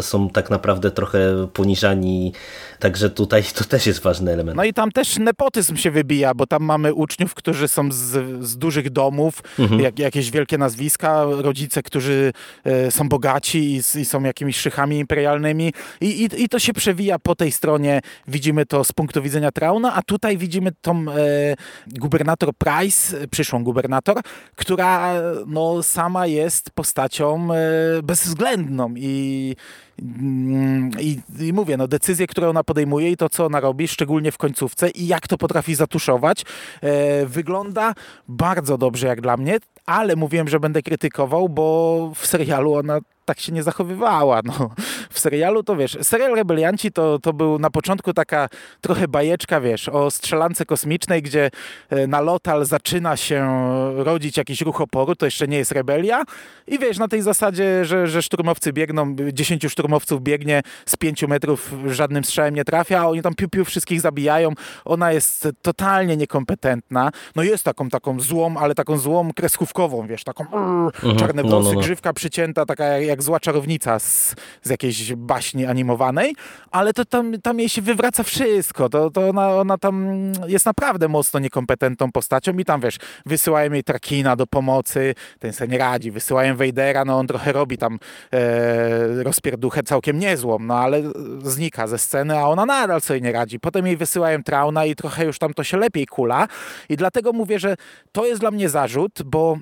są 0.00 0.30
tak 0.30 0.50
naprawdę 0.50 0.90
trochę 0.90 1.48
poniżani, 1.52 2.32
także 2.78 3.10
tutaj 3.10 3.42
to 3.54 3.64
też 3.64 3.86
jest 3.86 4.02
ważny 4.02 4.32
element. 4.32 4.56
No 4.56 4.64
i 4.64 4.72
tam 4.72 4.92
też 4.92 5.18
nepotyzm 5.18 5.76
się 5.76 5.90
wybija, 5.90 6.34
bo 6.34 6.46
tam 6.46 6.62
mamy 6.62 6.94
uczniów, 6.94 7.34
którzy 7.34 7.68
są 7.68 7.92
z, 7.92 8.44
z 8.44 8.58
dużych 8.58 8.90
domów, 8.90 9.42
jak, 9.78 9.98
jakieś 9.98 10.30
wielkie 10.30 10.58
nazwiska, 10.58 11.24
rodzice, 11.24 11.82
którzy 11.82 12.32
e, 12.64 12.90
są 12.90 13.08
bogaci 13.08 13.58
i, 13.58 14.00
i 14.00 14.04
są 14.04 14.22
jakimiś 14.22 14.43
szychami 14.52 14.98
imperialnymi 14.98 15.72
I, 16.00 16.22
i, 16.22 16.42
i 16.42 16.48
to 16.48 16.58
się 16.58 16.72
przewija 16.72 17.18
po 17.18 17.34
tej 17.34 17.52
stronie. 17.52 18.00
Widzimy 18.28 18.66
to 18.66 18.84
z 18.84 18.92
punktu 18.92 19.22
widzenia 19.22 19.52
Trauna, 19.52 19.94
a 19.94 20.02
tutaj 20.02 20.38
widzimy 20.38 20.72
tą 20.80 21.04
e, 21.08 21.56
gubernator 21.86 22.54
Price, 22.54 23.20
e, 23.20 23.28
przyszłą 23.28 23.64
gubernator, 23.64 24.20
która 24.56 25.14
no, 25.46 25.82
sama 25.82 26.26
jest 26.26 26.70
postacią 26.70 27.48
e, 27.52 27.56
bezwzględną 28.02 28.94
i 28.96 29.56
Mm, 30.02 30.90
I, 31.00 31.20
I 31.40 31.52
mówię, 31.52 31.76
no 31.76 31.88
decyzje, 31.88 32.26
które 32.26 32.48
ona 32.48 32.64
podejmuje 32.64 33.10
i 33.10 33.16
to, 33.16 33.28
co 33.28 33.46
ona 33.46 33.60
robi, 33.60 33.88
szczególnie 33.88 34.32
w 34.32 34.38
końcówce 34.38 34.90
i 34.90 35.06
jak 35.06 35.28
to 35.28 35.38
potrafi 35.38 35.74
zatuszować, 35.74 36.44
e, 36.80 37.26
wygląda 37.26 37.94
bardzo 38.28 38.78
dobrze 38.78 39.06
jak 39.06 39.20
dla 39.20 39.36
mnie, 39.36 39.58
ale 39.86 40.16
mówiłem, 40.16 40.48
że 40.48 40.60
będę 40.60 40.82
krytykował, 40.82 41.48
bo 41.48 42.12
w 42.14 42.26
serialu 42.26 42.74
ona 42.74 42.98
tak 43.24 43.40
się 43.40 43.52
nie 43.52 43.62
zachowywała. 43.62 44.40
No. 44.44 44.70
W 45.10 45.18
serialu 45.18 45.62
to 45.62 45.76
wiesz, 45.76 45.98
serial 46.02 46.34
Rebelianci 46.34 46.92
to, 46.92 47.18
to 47.18 47.32
był 47.32 47.58
na 47.58 47.70
początku 47.70 48.12
taka 48.12 48.48
trochę 48.80 49.08
bajeczka, 49.08 49.60
wiesz, 49.60 49.88
o 49.88 50.10
strzelance 50.10 50.66
kosmicznej, 50.66 51.22
gdzie 51.22 51.50
e, 51.90 52.06
na 52.06 52.20
Lotal 52.20 52.64
zaczyna 52.64 53.16
się 53.16 53.48
rodzić 53.96 54.36
jakiś 54.36 54.60
ruch 54.60 54.80
oporu, 54.80 55.16
to 55.16 55.26
jeszcze 55.26 55.48
nie 55.48 55.56
jest 55.56 55.72
rebelia 55.72 56.22
i 56.66 56.78
wiesz, 56.78 56.98
na 56.98 57.08
tej 57.08 57.22
zasadzie, 57.22 57.84
że, 57.84 58.06
że 58.06 58.22
szturmowcy 58.22 58.72
biegną, 58.72 59.16
10 59.32 59.66
szturmowców 59.68 60.22
biegnie 60.22 60.62
z 60.86 60.96
5 60.96 61.22
metrów, 61.22 61.74
żadnym 61.86 62.24
strzałem 62.24 62.54
nie 62.54 62.64
trafia, 62.64 63.00
a 63.00 63.06
oni 63.06 63.22
tam 63.22 63.34
piu, 63.34 63.48
piu 63.48 63.64
wszystkich 63.64 64.00
zabijają. 64.00 64.52
Ona 64.84 65.12
jest 65.12 65.48
totalnie 65.62 66.16
niekompetentna. 66.16 67.10
No 67.36 67.42
jest 67.42 67.64
taką, 67.64 67.88
taką 67.88 68.20
złą, 68.20 68.56
ale 68.56 68.74
taką 68.74 68.98
złą 68.98 69.32
kreskówkową, 69.32 70.06
wiesz, 70.06 70.24
taką 70.24 70.44
mm, 70.52 71.16
czarne 71.16 71.42
no, 71.42 71.48
włosy, 71.48 71.68
no, 71.68 71.74
no. 71.74 71.80
grzywka 71.80 72.12
przycięta, 72.12 72.66
taka 72.66 72.84
jak, 72.84 73.13
jak 73.14 73.22
zła 73.22 73.40
czarownica 73.40 73.98
z, 73.98 74.34
z 74.62 74.70
jakiejś 74.70 75.14
baśni 75.14 75.66
animowanej, 75.66 76.34
ale 76.70 76.92
to 76.92 77.04
tam, 77.04 77.40
tam 77.42 77.58
jej 77.58 77.68
się 77.68 77.82
wywraca 77.82 78.22
wszystko. 78.22 78.88
To, 78.88 79.10
to 79.10 79.28
ona, 79.28 79.48
ona 79.50 79.78
tam 79.78 80.16
jest 80.46 80.66
naprawdę 80.66 81.08
mocno 81.08 81.40
niekompetentną 81.40 82.12
postacią 82.12 82.52
i 82.58 82.64
tam, 82.64 82.80
wiesz, 82.80 82.98
wysyłają 83.26 83.72
jej 83.72 83.84
Trakina 83.84 84.36
do 84.36 84.46
pomocy, 84.46 85.14
ten 85.38 85.52
se 85.52 85.68
nie 85.68 85.78
radzi, 85.78 86.10
wysyłają 86.10 86.56
Vadera, 86.56 87.04
no 87.04 87.18
on 87.18 87.26
trochę 87.26 87.52
robi 87.52 87.78
tam 87.78 87.98
e, 88.32 89.22
rozpierduchę 89.22 89.82
całkiem 89.82 90.18
niezłą, 90.18 90.58
no 90.58 90.78
ale 90.78 91.02
znika 91.42 91.86
ze 91.86 91.98
sceny, 91.98 92.38
a 92.38 92.42
ona 92.42 92.66
nadal 92.66 93.00
sobie 93.00 93.20
nie 93.20 93.32
radzi. 93.32 93.60
Potem 93.60 93.86
jej 93.86 93.96
wysyłają 93.96 94.42
Trauna 94.42 94.84
i 94.84 94.94
trochę 94.94 95.24
już 95.24 95.38
tam 95.38 95.54
to 95.54 95.64
się 95.64 95.76
lepiej 95.76 96.06
kula 96.06 96.48
i 96.88 96.96
dlatego 96.96 97.32
mówię, 97.32 97.58
że 97.58 97.76
to 98.12 98.26
jest 98.26 98.40
dla 98.40 98.50
mnie 98.50 98.68
zarzut, 98.68 99.22
bo 99.22 99.58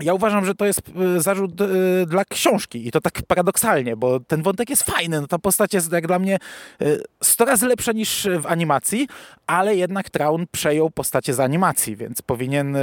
ja 0.00 0.14
uważam, 0.14 0.44
że 0.44 0.54
to 0.54 0.66
jest 0.66 0.82
y, 1.16 1.20
zarzut 1.20 1.60
y, 1.60 2.06
dla 2.06 2.24
książki 2.24 2.88
i 2.88 2.90
to 2.90 3.00
tak 3.00 3.22
paradoksalnie, 3.28 3.96
bo 3.96 4.20
ten 4.20 4.42
wątek 4.42 4.70
jest 4.70 4.82
fajny. 4.82 5.20
No, 5.20 5.26
ta 5.26 5.38
postać 5.38 5.74
jest 5.74 5.92
jak 5.92 6.06
dla 6.06 6.18
mnie 6.18 6.38
100 7.22 7.44
razy 7.44 7.66
lepsza 7.66 7.92
niż 7.92 8.28
w 8.40 8.46
animacji, 8.46 9.08
ale 9.46 9.76
jednak 9.76 10.10
Traun 10.10 10.46
przejął 10.52 10.90
postacie 10.90 11.34
z 11.34 11.40
animacji, 11.40 11.96
więc 11.96 12.22
powinien 12.22 12.76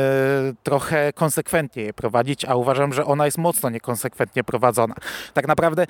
trochę 0.63 1.13
konsekwentnie 1.13 1.84
je 1.84 1.93
prowadzić, 1.93 2.45
a 2.45 2.56
uważam, 2.56 2.93
że 2.93 3.06
ona 3.06 3.26
jest 3.26 3.38
mocno 3.38 3.69
niekonsekwentnie 3.69 4.43
prowadzona. 4.43 4.95
Tak 5.34 5.47
naprawdę 5.47 5.88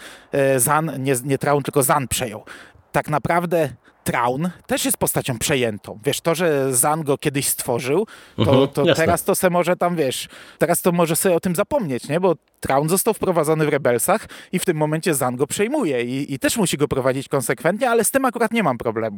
Zan, 0.58 0.92
nie, 1.04 1.16
nie 1.24 1.38
Traun, 1.38 1.64
tylko 1.64 1.84
Zan 1.84 2.08
przejął. 2.08 2.44
Tak 2.92 3.10
naprawdę 3.10 3.70
Traun 4.04 4.50
też 4.68 4.86
jest 4.86 4.98
postacią 4.98 5.40
przejętą. 5.40 6.00
Wiesz, 6.06 6.22
to, 6.22 6.36
że 6.36 6.74
Zan 6.74 7.04
go 7.04 7.18
kiedyś 7.18 7.48
stworzył, 7.48 8.08
to, 8.36 8.42
mhm, 8.42 8.68
to 8.68 8.96
teraz 8.96 9.24
to 9.24 9.36
se 9.36 9.50
może 9.50 9.76
tam, 9.76 9.96
wiesz, 9.96 10.28
teraz 10.58 10.82
to 10.82 10.92
może 10.92 11.16
sobie 11.16 11.36
o 11.36 11.40
tym 11.40 11.56
zapomnieć, 11.56 12.08
nie? 12.08 12.20
Bo 12.20 12.36
Traun 12.64 12.90
został 12.90 13.14
wprowadzony 13.14 13.66
w 13.66 13.70
Rebelsach 13.70 14.28
i 14.52 14.60
w 14.60 14.66
tym 14.66 14.78
momencie 14.78 15.14
Zan 15.14 15.36
go 15.36 15.48
przejmuje 15.48 16.04
i, 16.04 16.34
i, 16.34 16.40
też 16.40 16.58
musi 16.58 16.78
go 16.78 16.88
prowadzić 16.88 17.28
konsekwentnie, 17.28 17.90
ale 17.90 18.04
z 18.04 18.12
tym 18.12 18.26
akurat 18.26 18.54
nie 18.54 18.64
mam 18.64 18.78
problemu, 18.78 19.18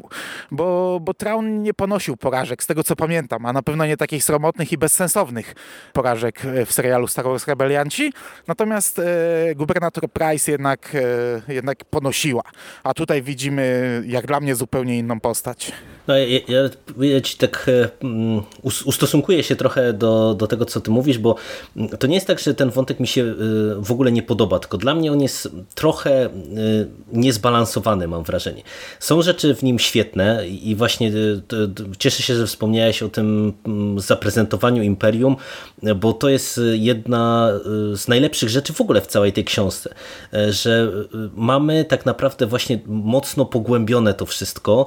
bo, 0.51 0.99
bo 1.01 1.13
Traun 1.13 1.63
nie 1.63 1.73
ponosił 1.73 2.17
porażek, 2.17 2.63
z 2.63 2.67
tego 2.67 2.83
co 2.83 2.95
pamiętam, 2.95 3.45
a 3.45 3.53
na 3.53 3.61
pewno 3.61 3.85
nie 3.85 3.97
takich 3.97 4.23
sromotnych 4.23 4.71
i 4.71 4.77
bezsensownych 4.77 5.55
porażek 5.93 6.41
w 6.65 6.73
serialu 6.73 7.07
Star 7.07 7.25
Wars 7.25 7.47
Rebelianci, 7.47 8.13
natomiast 8.47 8.99
e, 8.99 9.55
gubernator 9.55 10.09
Price 10.09 10.51
jednak, 10.51 10.95
e, 11.47 11.53
jednak 11.53 11.85
ponosiła, 11.85 12.43
a 12.83 12.93
tutaj 12.93 13.21
widzimy, 13.21 14.03
jak 14.07 14.27
dla 14.27 14.39
mnie, 14.39 14.55
zupełnie 14.55 14.97
inną 14.97 15.19
postać. 15.19 15.71
No, 16.07 16.17
ja, 16.17 16.39
ja, 16.47 16.69
ja 16.99 17.21
ci 17.21 17.37
tak 17.37 17.65
e, 17.69 17.89
mm, 18.03 18.41
ustosunkuję 18.63 19.43
się 19.43 19.55
trochę 19.55 19.93
do, 19.93 20.33
do 20.33 20.47
tego, 20.47 20.65
co 20.65 20.81
ty 20.81 20.91
mówisz, 20.91 21.17
bo 21.17 21.35
to 21.99 22.07
nie 22.07 22.15
jest 22.15 22.27
tak, 22.27 22.39
że 22.39 22.53
ten 22.53 22.69
wątek 22.69 22.99
mi 22.99 23.07
się 23.07 23.21
e, 23.21 23.34
w 23.77 23.91
ogóle 23.91 24.11
nie 24.11 24.23
podoba, 24.23 24.59
tylko 24.59 24.77
dla 24.77 24.95
mnie 24.95 25.11
on 25.11 25.21
jest 25.21 25.49
trochę 25.75 26.25
e, 26.25 26.29
niezbalansowany, 27.13 28.07
mam 28.07 28.23
wrażenie. 28.23 28.63
Są 28.99 29.21
rzeczy 29.21 29.55
w 29.55 29.63
nim 29.63 29.79
świetne 29.79 30.47
i 30.47 30.75
właśnie 30.75 31.11
cieszę 31.97 32.23
się, 32.23 32.35
że 32.35 32.47
wspomniałeś 32.47 33.03
o 33.03 33.09
tym 33.09 33.53
mm, 33.65 33.99
zaprezentowaniu 33.99 34.83
Imperium, 34.83 35.35
bo 35.95 36.13
to 36.13 36.29
jest 36.29 36.61
jedna 36.73 37.51
z 37.93 38.07
najlepszych 38.07 38.49
rzeczy 38.49 38.73
w 38.73 38.81
ogóle 38.81 39.01
w 39.01 39.07
całej 39.07 39.33
tej 39.33 39.43
książce, 39.43 39.93
że 40.49 40.91
mamy 41.35 41.85
tak 41.85 42.05
naprawdę 42.05 42.45
właśnie 42.45 42.79
mocno 42.87 43.45
pogłębione 43.45 44.13
to 44.13 44.25
wszystko 44.25 44.85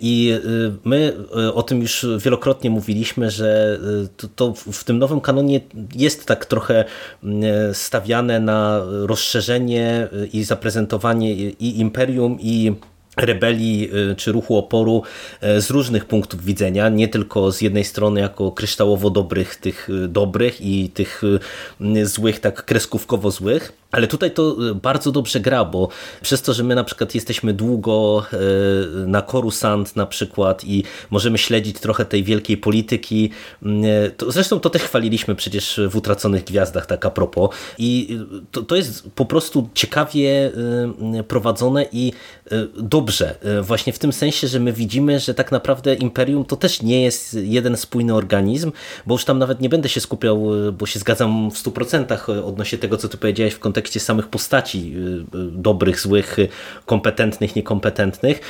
i 0.00 0.32
Y, 0.44 0.72
my 0.84 1.12
y, 1.36 1.54
o 1.54 1.62
tym 1.62 1.80
już 1.80 2.06
wielokrotnie 2.18 2.70
mówiliśmy, 2.70 3.30
że 3.30 3.78
y, 4.04 4.08
to, 4.16 4.28
to, 4.36 4.54
w 4.72 4.84
tym 4.84 4.98
nowym 4.98 5.20
kanonie 5.20 5.60
jest 5.94 6.26
tak 6.26 6.46
trochę 6.46 6.84
stawiane 7.72 8.40
na 8.40 8.80
rozszerzenie 8.86 10.08
i 10.32 10.44
zaprezentowanie 10.44 11.34
i 11.34 11.80
imperium 11.80 12.38
i 12.40 12.72
rebelii 13.16 13.90
czy 14.16 14.32
ruchu 14.32 14.56
oporu 14.56 15.02
z 15.40 15.70
różnych 15.70 16.04
punktów 16.04 16.44
widzenia, 16.44 16.88
nie 16.88 17.08
tylko 17.08 17.52
z 17.52 17.60
jednej 17.60 17.84
strony 17.84 18.20
jako 18.20 18.52
kryształowo 18.52 19.10
dobrych, 19.10 19.56
tych 19.56 19.88
dobrych 20.08 20.60
i 20.60 20.90
tych 20.90 21.22
złych, 22.04 22.40
tak 22.40 22.64
kreskówkowo 22.64 23.30
złych, 23.30 23.72
ale 23.92 24.06
tutaj 24.06 24.30
to 24.30 24.56
y, 24.70 24.74
bardzo 24.74 25.12
dobrze 25.12 25.40
gra, 25.40 25.64
bo 25.64 25.88
przez 26.22 26.42
to, 26.42 26.52
że 26.52 26.64
my 26.64 26.74
na 26.74 26.84
przykład 26.84 27.14
jesteśmy 27.14 27.52
długo 27.52 28.24
y, 28.32 29.06
na 29.06 29.22
Coruscant 29.22 29.96
na 29.96 30.06
przykład 30.06 30.64
i 30.64 30.84
możemy 31.10 31.38
śledzić 31.38 31.80
trochę 31.80 32.04
tej 32.04 32.24
wielkiej 32.24 32.56
polityki, 32.56 33.30
y, 33.62 34.10
to 34.16 34.30
zresztą 34.30 34.60
to 34.60 34.70
też 34.70 34.82
chwaliliśmy 34.82 35.34
przecież 35.34 35.80
w 35.88 35.96
Utraconych 35.96 36.44
Gwiazdach, 36.44 36.86
tak 36.86 37.06
a 37.06 37.10
propos. 37.10 37.50
I 37.78 38.18
to, 38.50 38.62
to 38.62 38.76
jest 38.76 39.10
po 39.14 39.24
prostu 39.24 39.68
ciekawie 39.74 40.52
prowadzone 41.28 41.86
i 41.92 42.12
dobrze. 42.76 43.34
Właśnie 43.62 43.92
w 43.92 43.98
tym 43.98 44.12
sensie, 44.12 44.48
że 44.48 44.60
my 44.60 44.72
widzimy, 44.72 45.20
że 45.20 45.34
tak 45.34 45.52
naprawdę 45.52 45.94
Imperium 45.94 46.44
to 46.44 46.56
też 46.56 46.82
nie 46.82 47.02
jest 47.02 47.34
jeden 47.34 47.76
spójny 47.76 48.14
organizm, 48.14 48.72
bo 49.06 49.14
już 49.14 49.24
tam 49.24 49.38
nawet 49.38 49.60
nie 49.60 49.68
będę 49.68 49.88
się 49.88 50.00
skupiał, 50.00 50.48
bo 50.72 50.86
się 50.86 50.98
zgadzam 50.98 51.50
w 51.50 51.54
100% 51.54 52.44
odnośnie 52.44 52.78
tego, 52.78 52.96
co 52.96 53.08
ty 53.08 53.16
powiedziałeś 53.16 53.54
w 53.54 53.58
kontekście 53.58 53.81
kontekście 53.82 54.00
samych 54.00 54.28
postaci 54.28 54.92
y, 54.96 55.38
y, 55.38 55.50
dobrych, 55.50 56.00
złych, 56.00 56.36
kompetentnych, 56.86 57.56
niekompetentnych, 57.56 58.40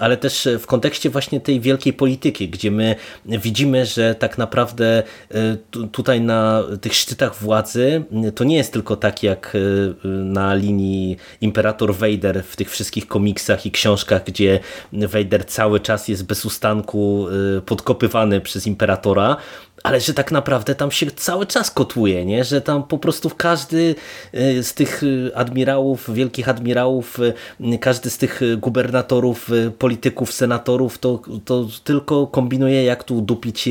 ale 0.00 0.16
też 0.16 0.48
w 0.58 0.66
kontekście 0.66 1.10
właśnie 1.10 1.40
tej 1.40 1.60
wielkiej 1.60 1.92
polityki, 1.92 2.48
gdzie 2.48 2.70
my 2.70 2.96
widzimy, 3.26 3.86
że 3.86 4.14
tak 4.14 4.38
naprawdę 4.38 5.02
y, 5.34 5.58
tutaj 5.92 6.20
na 6.20 6.64
tych 6.80 6.94
szczytach 6.94 7.36
władzy 7.36 8.04
to 8.34 8.44
nie 8.44 8.56
jest 8.56 8.72
tylko 8.72 8.96
tak 8.96 9.22
jak 9.22 9.56
na 10.04 10.54
linii 10.54 11.16
Imperator 11.40 11.94
Vader 11.94 12.42
w 12.44 12.56
tych 12.56 12.70
wszystkich 12.70 13.06
komiksach 13.06 13.66
i 13.66 13.70
książkach, 13.70 14.24
gdzie 14.24 14.60
Vader 14.92 15.46
cały 15.46 15.80
czas 15.80 16.08
jest 16.08 16.26
bez 16.26 16.44
ustanku 16.44 17.26
podkopywany 17.66 18.40
przez 18.40 18.66
Imperatora, 18.66 19.36
ale 19.82 20.00
że 20.00 20.14
tak 20.14 20.32
naprawdę 20.32 20.74
tam 20.74 20.90
się 20.90 21.10
cały 21.10 21.46
czas 21.46 21.70
kotłuje, 21.70 22.26
nie? 22.26 22.44
że 22.44 22.60
tam 22.60 22.82
po 22.82 22.98
prostu 22.98 23.30
każdy 23.36 23.94
y, 24.34 24.62
z 24.62 24.74
tych 24.74 25.02
y, 25.02 25.30
admirałów, 25.34 26.14
wielkich 26.14 26.48
admirałów, 26.48 27.18
y, 27.60 27.78
każdy 27.78 28.10
z 28.10 28.18
tych 28.18 28.40
gubernatorów, 28.58 29.50
polityków, 29.78 30.32
senatorów, 30.32 30.98
to, 30.98 31.22
to 31.44 31.66
tylko 31.84 32.26
kombinuje 32.26 32.84
jak 32.84 33.04
tu 33.04 33.20
dupić 33.20 33.68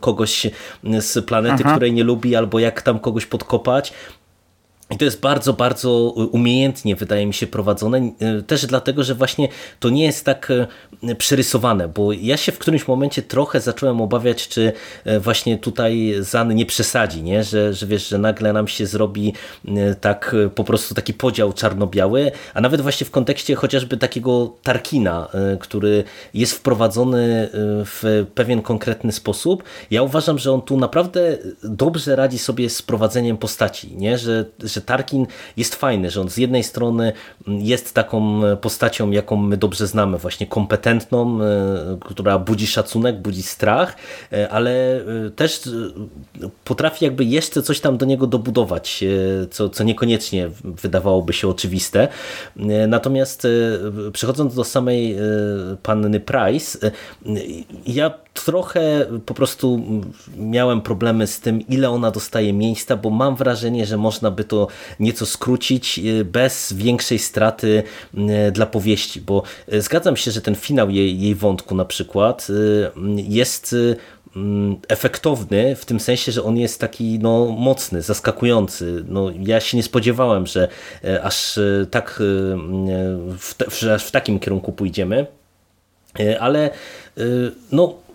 kogoś 0.00 0.46
z 1.00 1.24
planety, 1.24 1.62
Aha. 1.64 1.72
której 1.72 1.92
nie 1.92 2.04
lubi, 2.04 2.36
albo 2.36 2.58
jak 2.58 2.82
tam 2.82 2.98
kogoś 2.98 3.26
podkopać. 3.26 3.92
I 4.90 4.98
to 4.98 5.04
jest 5.04 5.20
bardzo, 5.20 5.52
bardzo 5.52 5.92
umiejętnie, 6.10 6.96
wydaje 6.96 7.26
mi 7.26 7.34
się, 7.34 7.46
prowadzone. 7.46 7.98
E, 7.98 8.42
też 8.42 8.66
dlatego, 8.66 9.04
że 9.04 9.14
właśnie 9.14 9.48
to 9.80 9.88
nie 9.88 10.04
jest 10.04 10.24
tak 10.24 10.52
e, 11.02 11.14
przerysowane, 11.14 11.88
bo 11.88 12.12
ja 12.12 12.36
się 12.36 12.52
w 12.52 12.58
którymś 12.58 12.88
momencie 12.88 13.22
trochę 13.22 13.60
zacząłem 13.60 14.00
obawiać, 14.00 14.48
czy 14.48 14.72
właśnie 15.20 15.58
tutaj 15.58 16.14
Zan 16.20 16.54
nie 16.54 16.66
przesadzi, 16.66 17.22
nie? 17.22 17.44
Że, 17.44 17.74
że 17.74 17.86
wiesz, 17.86 18.08
że 18.08 18.18
nagle 18.18 18.52
nam 18.52 18.68
się 18.68 18.86
zrobi 18.86 19.32
tak 20.00 20.36
po 20.54 20.64
prostu 20.64 20.94
taki 20.94 21.14
podział 21.14 21.52
czarno-biały, 21.52 22.32
a 22.54 22.60
nawet 22.60 22.80
właśnie 22.80 23.06
w 23.06 23.10
kontekście 23.10 23.54
chociażby 23.54 23.96
takiego 23.96 24.52
Tarkina, 24.62 25.28
który 25.60 26.04
jest 26.34 26.52
wprowadzony 26.52 27.48
w 27.84 28.26
pewien 28.34 28.62
konkretny 28.62 29.12
sposób. 29.12 29.62
Ja 29.90 30.02
uważam, 30.02 30.38
że 30.38 30.52
on 30.52 30.62
tu 30.62 30.76
naprawdę 30.76 31.38
dobrze 31.64 32.16
radzi 32.16 32.38
sobie 32.38 32.70
z 32.70 32.82
prowadzeniem 32.82 33.36
postaci, 33.36 33.96
nie? 33.96 34.18
Że 34.18 34.44
że 34.76 34.82
Tarkin 34.82 35.26
jest 35.56 35.74
fajny, 35.74 36.10
że 36.10 36.20
on 36.20 36.30
z 36.30 36.36
jednej 36.36 36.64
strony 36.64 37.12
jest 37.46 37.94
taką 37.94 38.40
postacią, 38.60 39.10
jaką 39.10 39.36
my 39.36 39.56
dobrze 39.56 39.86
znamy, 39.86 40.18
właśnie 40.18 40.46
kompetentną, 40.46 41.42
e, 41.42 41.98
która 42.00 42.38
budzi 42.38 42.66
szacunek, 42.66 43.20
budzi 43.20 43.42
strach, 43.42 43.96
e, 44.32 44.48
ale 44.48 44.96
e, 44.96 45.30
też 45.36 45.60
potrafi 46.64 47.04
jakby 47.04 47.24
jeszcze 47.24 47.62
coś 47.62 47.80
tam 47.80 47.96
do 47.96 48.06
niego 48.06 48.26
dobudować, 48.26 49.04
co, 49.50 49.68
co 49.68 49.84
niekoniecznie 49.84 50.50
wydawałoby 50.64 51.32
się 51.32 51.48
oczywiste. 51.48 52.08
Natomiast 52.88 53.46
przechodząc 54.12 54.54
do 54.54 54.64
samej 54.64 55.16
panny 55.82 56.20
Price, 56.20 56.90
ja 57.86 58.25
trochę 58.44 59.06
po 59.26 59.34
prostu 59.34 59.80
miałem 60.36 60.80
problemy 60.80 61.26
z 61.26 61.40
tym, 61.40 61.68
ile 61.68 61.90
ona 61.90 62.10
dostaje 62.10 62.52
miejsca, 62.52 62.96
bo 62.96 63.10
mam 63.10 63.36
wrażenie, 63.36 63.86
że 63.86 63.96
można 63.96 64.30
by 64.30 64.44
to 64.44 64.68
nieco 65.00 65.26
skrócić 65.26 65.98
y, 65.98 66.24
bez 66.24 66.72
większej 66.72 67.18
straty 67.18 67.82
y, 68.14 68.52
dla 68.52 68.66
powieści, 68.66 69.20
bo 69.20 69.42
y, 69.72 69.82
zgadzam 69.82 70.16
się, 70.16 70.30
że 70.30 70.40
ten 70.40 70.54
finał 70.54 70.90
jej, 70.90 71.20
jej 71.20 71.34
wątku 71.34 71.74
na 71.74 71.84
przykład 71.84 72.48
jest 73.16 73.76
mm, 74.36 74.76
efektowny 74.88 75.76
w 75.76 75.84
tym 75.84 76.00
sensie, 76.00 76.32
że 76.32 76.42
on 76.42 76.56
jest 76.56 76.80
taki 76.80 77.18
no, 77.18 77.46
mocny, 77.46 78.02
zaskakujący. 78.02 79.04
No, 79.08 79.30
ja 79.40 79.60
się 79.60 79.76
nie 79.76 79.82
spodziewałem, 79.82 80.46
że 80.46 80.68
aż 81.22 81.58
tak 81.90 82.22
w, 83.38 83.54
w, 83.70 84.02
w 84.02 84.10
takim 84.10 84.38
kierunku 84.38 84.72
pójdziemy, 84.72 85.26
ale 86.40 86.70
no 87.72 88.05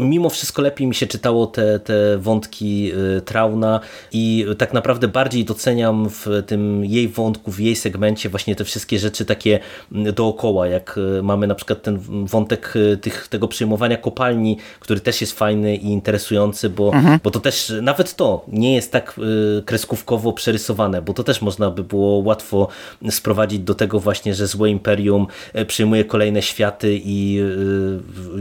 mimo 0.00 0.30
wszystko 0.30 0.62
lepiej 0.62 0.86
mi 0.86 0.94
się 0.94 1.06
czytało 1.06 1.46
te, 1.46 1.78
te 1.78 2.18
wątki 2.18 2.92
y, 3.18 3.20
Trauna 3.20 3.80
i 4.12 4.46
tak 4.58 4.72
naprawdę 4.72 5.08
bardziej 5.08 5.44
doceniam 5.44 6.08
w 6.10 6.26
tym 6.46 6.84
jej 6.84 7.08
wątku, 7.08 7.52
w 7.52 7.60
jej 7.60 7.76
segmencie 7.76 8.28
właśnie 8.28 8.56
te 8.56 8.64
wszystkie 8.64 8.98
rzeczy 8.98 9.24
takie 9.24 9.58
mm, 9.92 10.14
dookoła, 10.14 10.66
jak 10.66 10.98
y, 11.18 11.22
mamy 11.22 11.46
na 11.46 11.54
przykład 11.54 11.82
ten 11.82 11.98
wątek 12.26 12.76
y, 12.76 12.96
tych, 12.96 13.28
tego 13.28 13.48
przejmowania 13.48 13.96
kopalni, 13.96 14.56
który 14.80 15.00
też 15.00 15.20
jest 15.20 15.38
fajny 15.38 15.76
i 15.76 15.86
interesujący, 15.86 16.70
bo, 16.70 16.92
mhm. 16.92 17.20
bo 17.24 17.30
to 17.30 17.40
też 17.40 17.72
nawet 17.82 18.14
to 18.14 18.44
nie 18.48 18.74
jest 18.74 18.92
tak 18.92 19.20
kreskówkowo 19.64 20.32
przerysowane, 20.32 21.02
bo 21.02 21.12
to 21.12 21.24
też 21.24 21.42
można 21.42 21.70
by 21.70 21.84
było 21.84 22.18
łatwo 22.18 22.68
sprowadzić 23.10 23.60
do 23.60 23.74
tego 23.74 24.00
właśnie, 24.00 24.34
że 24.34 24.46
złe 24.46 24.70
imperium 24.70 25.26
przejmuje 25.66 26.04
kolejne 26.04 26.42
światy 26.42 27.00
i 27.04 27.40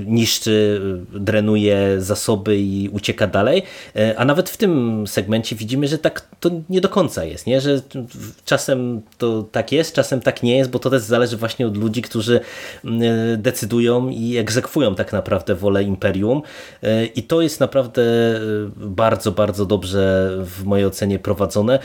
niszczy, 0.06 0.82
drenuje 1.14 1.49
drenuje 1.50 2.02
zasoby 2.02 2.58
i 2.58 2.90
ucieka 2.90 3.28
dalej, 3.28 3.64
a 4.18 4.26
nawet 4.26 4.50
w 4.50 4.58
tym 4.58 5.04
segmencie 5.08 5.56
widzimy, 5.56 5.88
że 5.88 5.98
tak 5.98 6.28
to 6.40 6.50
nie 6.70 6.82
do 6.82 6.90
końca 6.90 7.24
jest, 7.24 7.48
nie? 7.48 7.62
że 7.62 7.82
czasem 8.46 9.02
to 9.18 9.44
tak 9.44 9.72
jest, 9.72 9.94
czasem 9.96 10.22
tak 10.22 10.44
nie 10.44 10.58
jest, 10.58 10.70
bo 10.70 10.80
to 10.80 10.90
też 10.90 11.02
zależy 11.02 11.38
właśnie 11.38 11.68
od 11.68 11.78
ludzi, 11.78 12.02
którzy 12.02 12.40
decydują 13.38 14.10
i 14.10 14.38
egzekwują 14.38 14.96
tak 14.96 15.14
naprawdę 15.14 15.56
wolę 15.56 15.84
Imperium 15.84 16.42
i 17.16 17.24
to 17.24 17.42
jest 17.42 17.60
naprawdę 17.60 18.04
bardzo, 18.76 19.32
bardzo 19.32 19.66
dobrze 19.66 20.32
w 20.46 20.64
mojej 20.64 20.86
ocenie 20.86 21.20
prowadzone. 21.20 21.80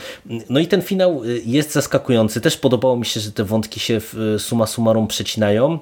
No 0.49 0.59
i 0.59 0.67
ten 0.67 0.81
finał 0.81 1.21
jest 1.45 1.71
zaskakujący. 1.71 2.41
Też 2.41 2.57
podobało 2.57 2.97
mi 2.97 3.05
się, 3.05 3.19
że 3.19 3.31
te 3.31 3.43
wątki 3.43 3.79
się 3.79 4.01
suma 4.37 4.67
summarum 4.67 5.07
przecinają. 5.07 5.79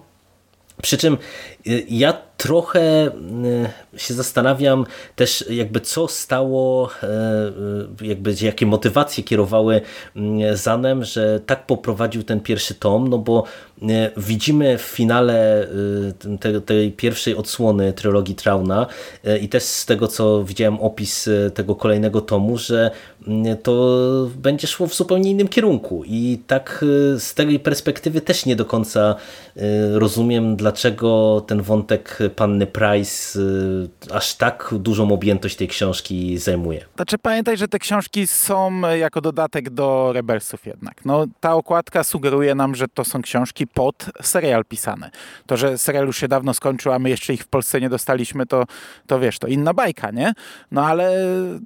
Przy 0.81 0.97
czym 0.97 1.17
ja 1.89 2.13
trochę 2.43 3.07
y, 3.95 3.99
się 3.99 4.13
zastanawiam 4.13 4.85
też 5.15 5.45
jakby 5.49 5.79
co 5.79 6.07
stało, 6.07 6.89
y, 8.01 8.05
jakby 8.05 8.35
jakie 8.41 8.65
motywacje 8.65 9.23
kierowały 9.23 9.81
Zanem, 10.53 11.03
że 11.03 11.39
tak 11.45 11.65
poprowadził 11.65 12.23
ten 12.23 12.39
pierwszy 12.39 12.75
tom, 12.75 13.07
no 13.07 13.17
bo 13.17 13.43
widzimy 14.17 14.77
w 14.77 14.81
finale 14.81 15.67
tej, 16.65 16.91
pierwszej 16.91 17.35
odsłony 17.35 17.93
trylogii 17.93 18.35
Trauna 18.35 18.87
i 19.41 19.49
też 19.49 19.63
z 19.63 19.85
tego 19.85 20.07
co 20.07 20.43
widziałem 20.43 20.79
opis 20.79 21.29
tego 21.53 21.75
kolejnego 21.75 22.21
tomu, 22.21 22.57
że 22.57 22.91
to 23.63 23.97
będzie 24.35 24.67
szło 24.67 24.87
w 24.87 24.95
zupełnie 24.95 25.31
innym 25.31 25.47
kierunku. 25.47 26.03
I 26.05 26.39
tak 26.47 26.85
z 27.17 27.33
tej 27.33 27.59
perspektywy 27.59 28.21
też 28.21 28.45
nie 28.45 28.55
do 28.55 28.65
końca 28.65 29.15
rozumiem 29.93 30.55
dlaczego 30.55 31.41
ten 31.47 31.61
wątek 31.61 32.19
panny 32.35 32.67
Price 32.67 33.39
y, 33.39 34.13
aż 34.13 34.35
tak 34.35 34.73
dużą 34.79 35.11
objętość 35.11 35.55
tej 35.55 35.67
książki 35.67 36.37
zajmuje. 36.37 36.85
Znaczy 36.95 37.17
pamiętaj, 37.17 37.57
że 37.57 37.67
te 37.67 37.79
książki 37.79 38.27
są 38.27 38.81
jako 38.81 39.21
dodatek 39.21 39.69
do 39.69 40.13
Rebelsów 40.13 40.65
jednak. 40.65 41.05
No, 41.05 41.25
ta 41.39 41.53
okładka 41.53 42.03
sugeruje 42.03 42.55
nam, 42.55 42.75
że 42.75 42.87
to 42.87 43.05
są 43.05 43.21
książki 43.21 43.67
pod 43.67 44.05
serial 44.21 44.65
pisane. 44.65 45.11
To, 45.45 45.57
że 45.57 45.77
serial 45.77 46.05
już 46.05 46.17
się 46.17 46.27
dawno 46.27 46.53
skończył, 46.53 46.91
a 46.91 46.99
my 46.99 47.09
jeszcze 47.09 47.33
ich 47.33 47.41
w 47.41 47.47
Polsce 47.47 47.81
nie 47.81 47.89
dostaliśmy, 47.89 48.45
to, 48.45 48.63
to 49.07 49.19
wiesz, 49.19 49.39
to 49.39 49.47
inna 49.47 49.73
bajka, 49.73 50.11
nie? 50.11 50.33
No 50.71 50.85
ale 50.85 51.17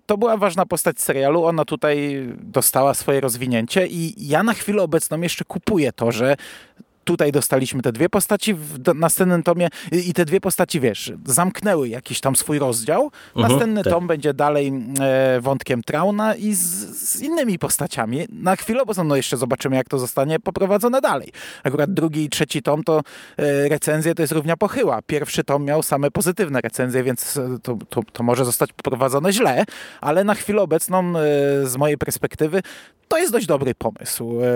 to 0.06 0.18
była 0.18 0.38
ważna 0.38 0.66
postać 0.66 1.02
serialu, 1.02 1.46
ona 1.46 1.66
tutaj 1.66 2.28
dostała 2.42 2.94
swoje 2.94 3.22
rozwinięcie 3.22 3.88
i 3.88 4.28
ja 4.28 4.44
na 4.44 4.54
chwilę 4.54 4.84
obecną 4.84 5.22
jeszcze 5.22 5.46
kupuję 5.46 5.92
to, 5.92 6.12
że 6.12 6.36
tutaj 7.08 7.32
dostaliśmy 7.32 7.82
te 7.82 7.92
dwie 7.92 8.10
postaci 8.10 8.54
w 8.54 8.96
następnym 8.96 9.44
tomie 9.44 9.70
i 9.92 10.14
te 10.14 10.26
dwie 10.26 10.42
postaci, 10.42 10.80
wiesz, 10.80 11.14
zamknęły 11.26 11.90
jakiś 11.90 12.22
tam 12.22 12.36
swój 12.36 12.60
rozdział. 12.60 13.12
Mhm, 13.36 13.52
Następny 13.52 13.84
tak. 13.84 13.94
tom 13.94 14.08
będzie 14.08 14.34
dalej 14.34 14.74
e, 15.00 15.42
wątkiem 15.42 15.84
Trauna 15.84 16.36
i 16.36 16.54
z, 16.54 16.60
z, 16.60 17.22
innymi 17.22 17.60
postaciami. 17.60 18.28
Na 18.30 18.56
chwilę 18.56 18.82
obecną 18.82 19.04
no 19.04 19.16
jeszcze 19.16 19.38
zobaczymy, 19.38 19.76
jak 19.76 19.90
to 19.90 20.00
zostanie 20.00 20.40
poprowadzone 20.40 21.02
dalej. 21.02 21.32
Akurat 21.64 21.94
drugi 21.94 22.24
i 22.24 22.30
trzeci 22.30 22.62
tom 22.62 22.84
to 22.84 23.02
e, 23.38 23.70
recenzje 23.70 24.16
to 24.16 24.24
jest 24.24 24.34
równia 24.34 24.58
pochyła. 24.58 25.02
Pierwszy 25.02 25.44
tom 25.44 25.66
miał 25.66 25.84
same 25.84 26.12
pozytywne 26.12 26.62
recenzje, 26.62 27.04
więc 27.04 27.38
e, 27.38 27.58
to, 27.64 27.78
to, 27.90 28.02
to 28.14 28.24
może 28.24 28.46
zostać 28.46 28.74
poprowadzone 28.74 29.34
źle, 29.34 29.66
ale 30.02 30.24
na 30.24 30.36
chwilę 30.36 30.62
obecną 30.62 31.00
e, 31.00 31.14
z 31.68 31.78
mojej 31.78 31.98
perspektywy 31.98 32.62
to 33.08 33.18
jest 33.18 33.32
dość 33.32 33.46
dobry 33.46 33.76
pomysł. 33.76 34.40
E, 34.42 34.48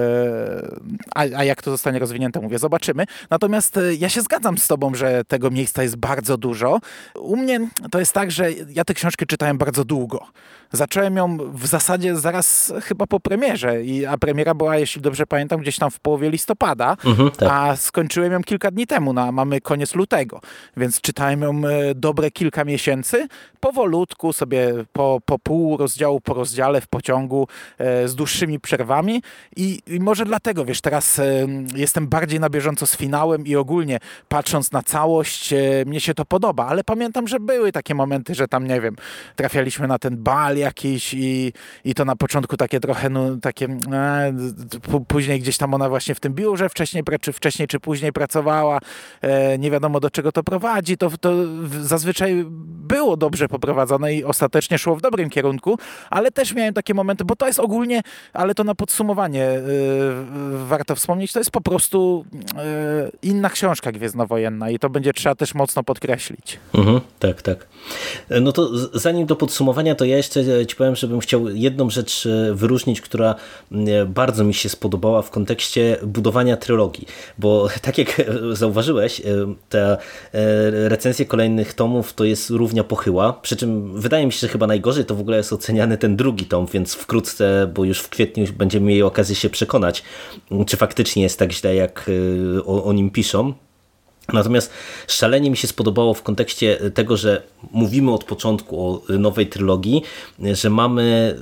a, 1.15 1.19
a 1.19 1.43
jak 1.43 1.61
to 1.61 1.71
zostanie 1.71 1.99
rozwinięte, 1.99 2.40
mówię, 2.41 2.59
zobaczymy. 2.59 3.05
Natomiast 3.29 3.77
e, 3.77 3.95
ja 3.95 4.09
się 4.09 4.21
zgadzam 4.21 4.57
z 4.57 4.67
tobą, 4.67 4.95
że 4.95 5.25
tego 5.25 5.51
miejsca 5.51 5.83
jest 5.83 5.95
bardzo 5.95 6.37
dużo. 6.37 6.79
U 7.15 7.37
mnie 7.37 7.59
to 7.91 7.99
jest 7.99 8.13
tak, 8.13 8.31
że 8.31 8.51
ja 8.51 8.85
tę 8.85 8.93
książkę 8.93 9.25
czytałem 9.25 9.57
bardzo 9.57 9.85
długo. 9.85 10.27
Zacząłem 10.71 11.15
ją 11.15 11.37
w 11.53 11.67
zasadzie 11.67 12.15
zaraz 12.15 12.73
chyba 12.83 13.07
po 13.07 13.19
premierze, 13.19 13.83
I, 13.83 14.05
a 14.05 14.17
premiera 14.17 14.53
była, 14.53 14.77
jeśli 14.77 15.01
dobrze 15.01 15.27
pamiętam, 15.27 15.61
gdzieś 15.61 15.77
tam 15.77 15.91
w 15.91 15.99
połowie 15.99 16.29
listopada, 16.29 16.97
mhm, 17.05 17.31
tak. 17.31 17.49
a 17.51 17.75
skończyłem 17.75 18.31
ją 18.31 18.43
kilka 18.43 18.71
dni 18.71 18.87
temu, 18.87 19.13
no, 19.13 19.21
a 19.21 19.31
mamy 19.31 19.61
koniec 19.61 19.95
lutego, 19.95 20.41
więc 20.77 21.01
czytałem 21.01 21.41
ją 21.41 21.61
e, 21.67 21.95
dobre 21.95 22.31
kilka 22.31 22.65
miesięcy, 22.65 23.27
powolutku 23.59 24.33
sobie 24.33 24.73
po, 24.93 25.19
po 25.25 25.39
pół 25.39 25.77
rozdziału 25.77 26.21
po 26.21 26.33
rozdziale 26.33 26.81
w 26.81 26.87
pociągu 26.87 27.47
e, 27.77 28.07
z 28.07 28.15
dłuższymi 28.15 28.59
przerwami 28.59 29.21
I, 29.55 29.81
i, 29.87 29.99
może 29.99 30.25
dlatego, 30.25 30.65
wiesz, 30.65 30.81
teraz 30.81 31.19
e, 31.19 31.47
jestem 31.75 32.07
bardziej 32.07 32.39
na 32.39 32.49
bieżąco 32.49 32.85
z 32.85 32.97
finałem 32.97 33.45
i 33.45 33.55
ogólnie 33.55 33.99
patrząc 34.29 34.71
na 34.71 34.83
całość, 34.83 35.53
e, 35.53 35.59
mnie 35.85 35.99
się 35.99 36.13
to 36.13 36.25
podoba, 36.25 36.67
ale 36.67 36.83
pamiętam, 36.83 37.27
że 37.27 37.39
były 37.39 37.71
takie 37.71 37.95
momenty, 37.95 38.35
że 38.35 38.47
tam, 38.47 38.67
nie 38.67 38.81
wiem, 38.81 38.95
trafialiśmy 39.35 39.87
na 39.87 39.99
ten 39.99 40.17
bal 40.17 40.60
jakiś 40.61 41.13
i, 41.13 41.53
i 41.85 41.93
to 41.93 42.05
na 42.05 42.15
początku 42.15 42.57
takie 42.57 42.79
trochę, 42.79 43.09
no, 43.09 43.37
takie 43.41 43.65
e, 43.91 44.33
później 45.07 45.39
gdzieś 45.39 45.57
tam 45.57 45.73
ona 45.73 45.89
właśnie 45.89 46.15
w 46.15 46.19
tym 46.19 46.33
biurze 46.33 46.69
wcześniej, 46.69 47.03
czy 47.21 47.33
wcześniej 47.33 47.67
czy 47.67 47.79
później 47.79 48.13
pracowała, 48.13 48.79
e, 49.21 49.57
nie 49.57 49.71
wiadomo 49.71 49.99
do 49.99 50.09
czego 50.09 50.31
to 50.31 50.43
prowadzi, 50.43 50.97
to, 50.97 51.09
to 51.21 51.33
zazwyczaj 51.81 52.45
było 52.87 53.17
dobrze 53.17 53.47
poprowadzone 53.47 54.13
i 54.13 54.23
ostatecznie 54.23 54.77
szło 54.77 54.95
w 54.95 55.01
dobrym 55.01 55.29
kierunku, 55.29 55.77
ale 56.09 56.31
też 56.31 56.53
miałem 56.53 56.73
takie 56.73 56.93
momenty, 56.93 57.25
bo 57.25 57.35
to 57.35 57.47
jest 57.47 57.59
ogólnie, 57.59 58.01
ale 58.33 58.55
to 58.55 58.63
na 58.63 58.75
podsumowanie 58.75 59.45
e, 59.45 59.61
warto 60.65 60.95
wspomnieć, 60.95 61.33
to 61.33 61.39
jest 61.39 61.51
po 61.51 61.61
prostu 61.61 62.25
e, 62.57 63.11
inna 63.21 63.49
książka 63.49 63.91
gwiezdnowojenna 63.91 64.69
i 64.69 64.79
to 64.79 64.89
będzie 64.89 65.13
trzeba 65.13 65.35
też 65.35 65.53
mocno 65.53 65.83
podkreślić. 65.83 66.59
Mhm, 66.73 67.01
tak, 67.19 67.41
tak. 67.41 67.67
No 68.41 68.51
to 68.51 68.69
zanim 68.99 69.25
do 69.25 69.35
podsumowania, 69.35 69.95
to 69.95 70.05
ja 70.05 70.17
jeszcze 70.17 70.43
ci 70.67 70.75
powiem, 70.75 70.95
żebym 70.95 71.19
chciał 71.19 71.49
jedną 71.49 71.89
rzecz 71.89 72.25
e, 72.25 72.53
wyróżnić, 72.53 73.01
która 73.01 73.35
bardzo 74.07 74.43
mi 74.43 74.53
się 74.53 74.69
spodobała 74.69 75.21
w 75.21 75.29
kontekście 75.29 75.97
budowania 76.03 76.57
trylogii, 76.57 77.07
bo 77.37 77.67
tak 77.81 77.97
jak 77.97 78.21
zauważyłeś, 78.51 79.19
e, 79.19 79.23
te 79.69 79.97
recenzje 80.87 81.25
kolejnych 81.25 81.73
tomów 81.73 82.13
to 82.13 82.23
jest 82.23 82.49
równia 82.49 82.83
pochyła, 82.83 83.33
przy 83.33 83.55
czym 83.55 84.01
wydaje 84.01 84.25
mi 84.25 84.31
się, 84.31 84.39
że 84.39 84.47
chyba 84.47 84.67
najgorzej 84.67 85.05
to 85.05 85.15
w 85.15 85.19
ogóle 85.19 85.37
jest 85.37 85.53
oceniany 85.53 85.97
ten 85.97 86.15
drugi 86.15 86.45
tom, 86.45 86.65
więc 86.73 86.93
wkrótce, 86.93 87.71
bo 87.73 87.83
już 87.83 87.99
w 87.99 88.09
kwietniu 88.09 88.45
będziemy 88.57 88.85
mieli 88.85 89.03
okazję 89.03 89.35
się 89.35 89.49
przekonać, 89.49 90.03
czy 90.67 90.77
faktycznie 90.77 91.23
jest 91.23 91.39
tak 91.39 91.51
źle, 91.51 91.75
jak 91.75 92.09
e, 92.57 92.63
o, 92.63 92.83
o 92.83 92.93
nim 92.93 93.09
piszą. 93.09 93.53
Natomiast 94.33 94.71
szalenie 95.07 95.49
mi 95.49 95.57
się 95.57 95.67
spodobało 95.67 96.13
w 96.13 96.23
kontekście 96.23 96.77
tego, 96.93 97.17
że 97.17 97.41
mówimy 97.71 98.11
od 98.11 98.23
początku 98.23 98.85
o 98.85 99.01
nowej 99.19 99.47
trylogii, 99.47 100.01
że 100.53 100.69
mamy 100.69 101.35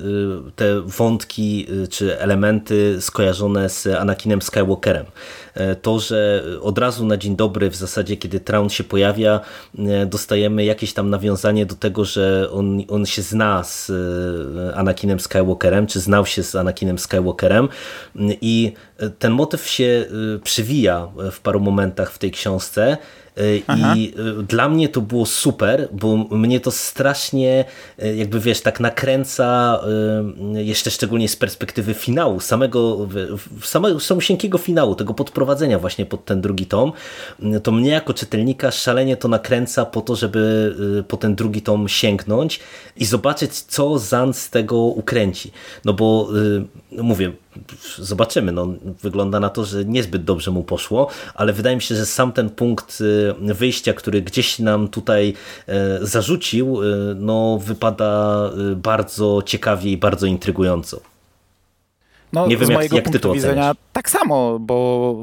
y, 0.48 0.52
te 0.52 0.82
wątki 0.82 1.68
y, 1.84 1.88
czy 1.88 2.20
elementy 2.20 2.98
skojarzone 3.02 3.70
z 3.70 3.88
Anakinem 3.88 4.42
Skywalkerem. 4.42 5.06
E, 5.54 5.76
to, 5.76 6.00
że 6.00 6.44
od 6.62 6.78
razu 6.78 7.06
na 7.06 7.18
dzień 7.18 7.36
dobry 7.36 7.70
w 7.70 7.76
zasadzie, 7.76 8.18
kiedy 8.18 8.40
Traun 8.40 8.70
się 8.70 8.84
pojawia, 8.84 9.40
e, 9.80 10.06
dostajemy 10.06 10.66
jakieś 10.66 10.94
tam 10.94 11.10
nawiązanie 11.10 11.66
do 11.66 11.76
tego, 11.76 12.06
że 12.06 12.50
on, 12.52 12.84
on 12.90 13.06
się 13.06 13.22
zna 13.22 13.64
z 13.64 13.90
e, 13.90 14.76
Anakinem 14.76 15.20
Skywalkerem, 15.20 15.88
czy 15.88 16.00
znał 16.00 16.26
się 16.26 16.44
z 16.44 16.56
Anakinem 16.56 17.00
Skywalkerem. 17.00 17.70
I 18.42 18.74
ten 19.20 19.32
motyw 19.32 19.68
się 19.68 20.06
przywija 20.44 21.08
w 21.32 21.40
paru 21.40 21.60
momentach 21.60 22.12
w 22.12 22.18
tej 22.18 22.32
książce 22.32 22.98
Aha. 23.68 23.96
I 23.96 24.14
y, 24.40 24.44
dla 24.44 24.70
mnie 24.70 24.90
to 24.90 25.02
było 25.02 25.26
super, 25.26 25.88
bo 25.92 26.18
mnie 26.18 26.60
to 26.60 26.72
strasznie, 26.72 27.66
y, 28.04 28.16
jakby 28.16 28.40
wiesz, 28.40 28.62
tak 28.62 28.80
nakręca, 28.80 29.80
y, 30.56 30.64
jeszcze 30.64 30.92
szczególnie 30.92 31.30
z 31.30 31.36
perspektywy 31.36 31.94
finału, 31.94 32.40
samego, 32.40 33.08
samego 33.64 34.00
samosieńkiego 34.00 34.58
finału, 34.58 34.96
tego 34.96 35.14
podprowadzenia 35.14 35.80
właśnie 35.80 36.06
pod 36.06 36.26
ten 36.26 36.42
drugi 36.42 36.66
tom, 36.66 36.92
to 37.64 37.72
mnie 37.72 37.90
jako 37.90 38.14
czytelnika 38.14 38.72
szalenie 38.72 39.18
to 39.18 39.28
nakręca 39.28 39.86
po 39.86 40.02
to, 40.02 40.16
żeby 40.16 40.76
po 41.08 41.18
ten 41.18 41.36
drugi 41.36 41.62
tom 41.62 41.88
sięgnąć 41.88 42.60
i 42.98 43.06
zobaczyć, 43.06 43.52
co 43.52 44.00
Zan 44.00 44.34
z 44.34 44.50
tego 44.50 44.78
ukręci. 44.78 45.52
No 45.86 45.94
bo 45.94 46.30
mówię, 46.92 47.32
zobaczymy. 47.98 48.52
No, 48.52 48.68
wygląda 49.02 49.40
na 49.40 49.50
to, 49.50 49.66
że 49.66 49.86
niezbyt 49.86 50.24
dobrze 50.24 50.52
mu 50.52 50.64
poszło, 50.64 51.08
ale 51.36 51.54
wydaje 51.54 51.76
mi 51.76 51.82
się, 51.82 51.96
że 51.96 52.06
sam 52.06 52.32
ten 52.32 52.50
punkt 52.50 53.02
y, 53.02 53.54
wyjścia, 53.54 53.94
który 53.94 54.22
gdzieś 54.22 54.60
nam 54.60 54.88
tutaj 54.88 55.34
e, 55.68 56.00
zarzucił, 56.02 56.84
y, 56.84 57.16
no, 57.16 57.60
wypada 57.64 58.42
y, 58.72 58.76
bardzo 58.76 59.42
ciekawie 59.46 59.92
i 59.92 59.98
bardzo 59.98 60.26
intrygująco. 60.26 61.02
No, 62.34 62.48
nie 62.48 62.58
wiem, 62.58 62.66
z 62.66 62.70
mojego 62.70 62.96
jak, 62.96 63.06
jak 63.06 63.14
punktu 63.14 63.34
widzenia 63.34 63.74
tak 63.94 64.10
samo, 64.10 64.60
bo 64.60 65.16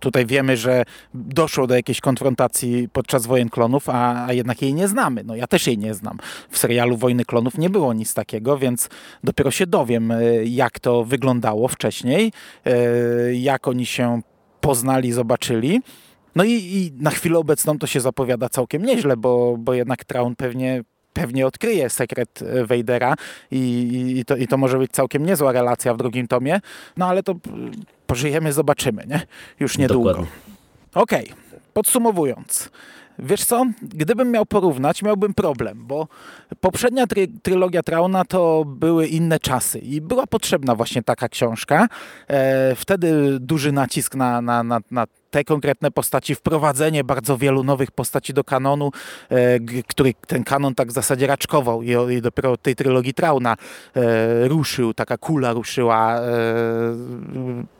tutaj 0.00 0.26
wiemy, 0.26 0.56
że 0.56 0.84
doszło 1.14 1.66
do 1.66 1.74
jakiejś 1.74 2.00
konfrontacji 2.00 2.88
podczas 2.92 3.26
wojen 3.26 3.48
klonów, 3.48 3.88
a, 3.88 4.26
a, 4.26 4.32
jednak 4.32 4.62
jej 4.62 4.74
nie 4.74 4.88
znamy. 4.88 5.24
No 5.24 5.36
ja 5.36 5.46
też 5.46 5.66
jej 5.66 5.78
nie 5.78 5.94
znam. 5.94 6.18
W 6.50 6.58
serialu 6.58 6.96
Wojny 6.96 7.24
Klonów 7.24 7.58
nie 7.58 7.70
było 7.70 7.92
nic 7.92 8.14
takiego, 8.14 8.58
więc 8.58 8.88
dopiero 9.24 9.50
się 9.50 9.66
dowiem, 9.66 10.10
e, 10.10 10.44
jak 10.44 10.80
to 10.80 11.04
wyglądało 11.04 11.68
wcześniej, 11.68 12.32
e, 12.64 13.34
jak 13.34 13.68
oni 13.68 13.86
się 13.86 14.20
poznali, 14.60 15.12
zobaczyli. 15.12 15.80
No 16.34 16.44
i, 16.44 16.50
i 16.52 16.92
na 17.00 17.10
chwilę 17.10 17.38
obecną 17.38 17.78
to 17.78 17.86
się 17.86 18.00
zapowiada 18.00 18.48
całkiem 18.48 18.84
nieźle, 18.84 19.16
bo, 19.16 19.56
bo 19.58 19.74
jednak 19.74 20.04
Traun 20.04 20.36
pewnie 20.36 20.82
pewnie 21.14 21.46
odkryje 21.46 21.90
sekret 21.90 22.42
e, 22.42 22.64
Vadera 22.66 23.14
i, 23.50 24.14
i, 24.18 24.24
to, 24.24 24.36
i 24.36 24.48
to 24.48 24.56
może 24.56 24.78
być 24.78 24.90
całkiem 24.90 25.26
niezła 25.26 25.52
relacja 25.52 25.94
w 25.94 25.96
drugim 25.96 26.28
tomie, 26.28 26.60
no 26.96 27.06
ale 27.06 27.22
to 27.22 27.34
p- 27.34 27.50
pożyjemy, 28.06 28.52
zobaczymy, 28.52 29.04
nie? 29.08 29.20
Już 29.60 29.78
niedługo. 29.78 30.08
Dokładnie. 30.10 30.32
Okej, 30.94 31.32
podsumowując. 31.72 32.70
Wiesz 33.18 33.44
co, 33.44 33.66
gdybym 33.82 34.30
miał 34.30 34.46
porównać, 34.46 35.02
miałbym 35.02 35.34
problem, 35.34 35.86
bo 35.86 36.08
poprzednia 36.60 37.06
try 37.06 37.28
trylogia 37.42 37.82
Trauna 37.82 38.24
to 38.24 38.64
były 38.66 39.06
inne 39.06 39.38
czasy 39.40 39.78
i 39.78 40.00
była 40.00 40.26
potrzebna 40.26 40.74
właśnie 40.74 41.02
taka 41.02 41.28
książka. 41.28 41.86
E, 42.28 42.74
wtedy 42.74 43.40
duży 43.40 43.72
nacisk 43.72 44.14
na, 44.14 44.40
na, 44.40 44.62
na, 44.62 44.80
na 44.90 45.06
te 45.34 45.44
konkretne 45.44 45.90
postaci, 45.90 46.34
wprowadzenie 46.34 47.04
bardzo 47.04 47.38
wielu 47.38 47.64
nowych 47.64 47.90
postaci 47.90 48.34
do 48.34 48.44
kanonu, 48.44 48.90
e, 49.30 49.60
który 49.86 50.14
ten 50.26 50.44
kanon 50.44 50.74
tak 50.74 50.88
w 50.88 50.92
zasadzie 50.92 51.26
raczkował 51.26 51.82
i 51.82 52.22
dopiero 52.22 52.52
od 52.52 52.62
tej 52.62 52.76
trylogii 52.76 53.14
Trauna 53.14 53.56
e, 53.96 54.48
ruszył, 54.48 54.94
taka 54.94 55.18
kula 55.18 55.52
ruszyła, 55.52 56.20
e, 56.20 56.22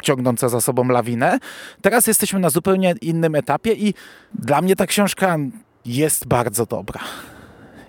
ciągnąca 0.02 0.48
za 0.48 0.61
sobą 0.61 0.88
lawinę. 0.88 1.38
Teraz 1.82 2.07
jesteśmy 2.07 2.40
na 2.40 2.50
zupełnie 2.50 2.94
innym 3.00 3.34
etapie 3.34 3.72
i 3.72 3.94
dla 4.34 4.62
mnie 4.62 4.76
ta 4.76 4.86
książka 4.86 5.36
jest 5.84 6.26
bardzo 6.26 6.66
dobra. 6.66 7.00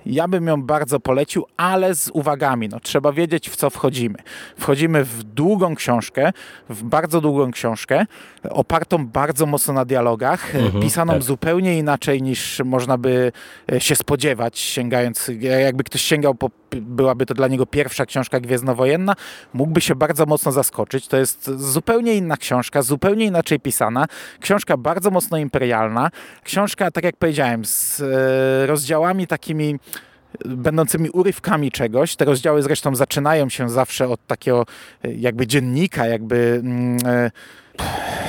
Ja 0.05 0.27
bym 0.27 0.47
ją 0.47 0.63
bardzo 0.63 0.99
polecił, 0.99 1.45
ale 1.57 1.95
z 1.95 2.09
uwagami. 2.13 2.69
No, 2.69 2.79
trzeba 2.79 3.11
wiedzieć, 3.11 3.49
w 3.49 3.55
co 3.55 3.69
wchodzimy. 3.69 4.17
Wchodzimy 4.59 5.03
w 5.03 5.23
długą 5.23 5.75
książkę, 5.75 6.31
w 6.69 6.83
bardzo 6.83 7.21
długą 7.21 7.51
książkę, 7.51 8.05
opartą 8.49 9.07
bardzo 9.07 9.45
mocno 9.45 9.73
na 9.73 9.85
dialogach, 9.85 10.55
Mhm, 10.55 10.83
pisaną 10.83 11.13
tak. 11.13 11.23
zupełnie 11.23 11.77
inaczej 11.77 12.21
niż 12.21 12.61
można 12.65 12.97
by 12.97 13.31
e, 13.71 13.79
się 13.79 13.95
spodziewać, 13.95 14.59
sięgając, 14.59 15.31
jakby 15.39 15.83
ktoś 15.83 16.01
sięgał 16.01 16.35
po, 16.35 16.49
byłaby 16.71 17.25
to 17.25 17.33
dla 17.33 17.47
niego 17.47 17.65
pierwsza 17.65 18.05
książka 18.05 18.39
gwiezdnowojenna, 18.39 19.15
mógłby 19.53 19.81
się 19.81 19.95
bardzo 19.95 20.25
mocno 20.25 20.51
zaskoczyć. 20.51 21.07
To 21.07 21.17
jest 21.17 21.51
zupełnie 21.57 22.13
inna 22.15 22.37
książka, 22.37 22.81
zupełnie 22.81 23.25
inaczej 23.25 23.59
pisana. 23.59 24.05
Książka 24.39 24.77
bardzo 24.77 25.11
mocno 25.11 25.37
imperialna. 25.37 26.09
Książka, 26.43 26.91
tak 26.91 27.03
jak 27.03 27.17
powiedziałem, 27.17 27.65
z 27.65 28.01
e, 28.01 28.65
rozdziałami 28.65 29.27
takimi 29.27 29.79
będącymi 30.45 31.09
urywkami 31.09 31.71
czegoś. 31.71 32.15
Te 32.15 32.25
rozdziały 32.25 32.63
zresztą 32.63 32.95
zaczynają 32.95 33.49
się 33.49 33.69
zawsze 33.69 34.07
od 34.09 34.27
takiego 34.27 34.65
e, 35.03 35.13
jakby 35.13 35.47
dziennika, 35.47 36.05
jakby 36.07 36.61
mm, 36.63 36.97
e, 37.05 37.31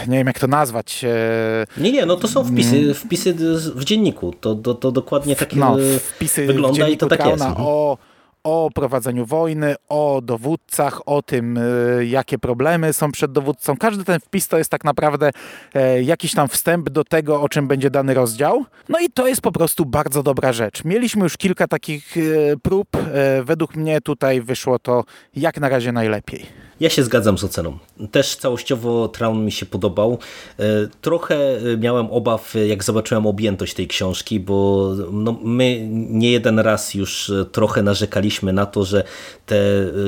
nie 0.09 0.19
wiem 0.19 0.27
jak 0.27 0.39
to 0.39 0.47
nazwać. 0.47 1.05
e, 1.05 1.67
Nie, 1.83 1.93
nie, 1.93 2.07
no 2.07 2.17
to 2.17 2.29
są 2.29 2.45
wpisy, 2.45 2.95
wpisy 2.95 3.35
w 3.75 3.85
dzienniku. 3.85 4.35
To, 4.41 4.55
to, 4.55 4.75
to 4.75 4.93
dokładnie 4.93 5.37
takie 5.37 5.57
no, 5.57 5.77
wpisy 6.01 6.47
wygląda 6.47 6.89
i 6.89 6.97
to 6.97 7.07
tak 7.07 7.27
jest. 7.27 7.43
Mhm. 7.43 7.67
o, 7.67 7.99
o 8.47 8.71
prowadzeniu 8.75 9.27
wojny, 9.27 9.75
o 9.89 10.21
dowódcach, 10.23 11.09
o 11.09 11.23
tym, 11.23 11.57
y, 11.57 12.07
jakie 12.07 12.39
problemy 12.39 12.93
są 12.93 13.13
przed 13.13 13.33
dowódcą. 13.33 13.77
Każdy 13.77 14.05
ten 14.05 14.21
wpis 14.21 14.49
to 14.49 14.59
jest 14.59 14.71
tak 14.71 14.85
naprawdę 14.85 15.31
e, 15.75 16.03
jakiś 16.03 16.35
tam 16.35 16.49
wstęp 16.49 16.91
do 16.91 17.05
tego, 17.05 17.43
o 17.43 17.49
czym 17.49 17.69
będzie 17.69 17.91
dany 17.91 18.15
rozdział. 18.15 18.65
No 18.89 18.99
i 18.99 19.11
to 19.11 19.27
jest 19.27 19.41
po 19.41 19.53
prostu 19.53 19.87
bardzo 19.87 20.23
dobra 20.23 20.53
rzecz. 20.53 20.85
Mieliśmy 20.85 21.23
już 21.23 21.37
kilka 21.37 21.69
takich 21.69 22.17
e, 22.17 22.21
prób. 22.57 22.89
E, 22.97 23.43
według 23.43 23.77
mnie 23.77 24.01
tutaj 24.01 24.41
wyszło 24.41 24.79
to 24.79 25.05
jak 25.37 25.61
na 25.61 25.69
razie 25.69 25.93
najlepiej. 25.93 26.66
Ja 26.81 26.91
się 26.91 27.03
zgadzam 27.03 27.39
z 27.39 27.45
oceną. 27.45 27.79
Też 28.11 28.37
całościowo 28.37 29.09
Traun 29.09 29.45
mi 29.45 29.53
się 29.53 29.67
podobał. 29.67 30.19
E, 30.59 30.65
Trochę 31.01 31.57
e, 31.57 31.77
miałem 31.77 32.11
obaw, 32.11 32.57
e, 32.57 32.67
jak 32.67 32.85
zobaczyłem 32.85 33.27
objętość 33.27 33.75
tej 33.75 33.89
książki, 33.89 34.41
bo 34.41 34.91
no, 35.13 35.39
my 35.43 35.89
nie 35.91 36.33
jeden 36.33 36.59
raz 36.59 36.95
już 36.95 37.33
trochę 37.53 37.83
narzekaliśmy 37.83 38.53
na 38.53 38.67
to, 38.67 38.85
że 38.85 39.05
te 39.47 39.57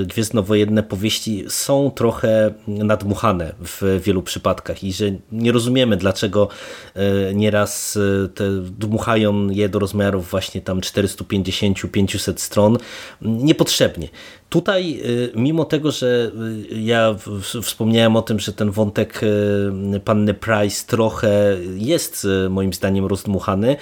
gwiezdnowojenne 0.06 0.82
powieści 0.82 1.44
są 1.48 1.90
trochę 1.90 2.54
nadmuchane 2.68 3.54
w 3.60 4.00
wielu 4.04 4.22
przypadkach 4.22 4.84
i 4.84 4.92
że 4.92 5.04
nie 5.32 5.52
rozumiemy, 5.52 5.96
dlaczego 5.96 6.48
nieraz 7.34 7.98
te 8.34 8.44
dmuchają 8.60 9.48
je 9.50 9.68
do 9.68 9.78
rozmiarów 9.78 10.30
właśnie 10.30 10.60
tam 10.60 10.80
450-500 10.80 12.32
stron 12.36 12.78
niepotrzebnie. 13.22 14.08
Tutaj, 14.48 15.02
mimo 15.34 15.64
tego, 15.64 15.90
że 15.90 16.30
ja 16.70 17.14
wspomniałem 17.62 18.16
o 18.16 18.22
tym, 18.22 18.40
że 18.40 18.52
ten 18.52 18.70
wątek 18.70 19.20
y, 19.22 20.00
panny 20.00 20.34
Price 20.34 20.86
trochę 20.86 21.56
jest 21.74 22.26
y, 22.46 22.50
moim 22.50 22.72
zdaniem 22.72 23.06
rozdmuchany, 23.06 23.76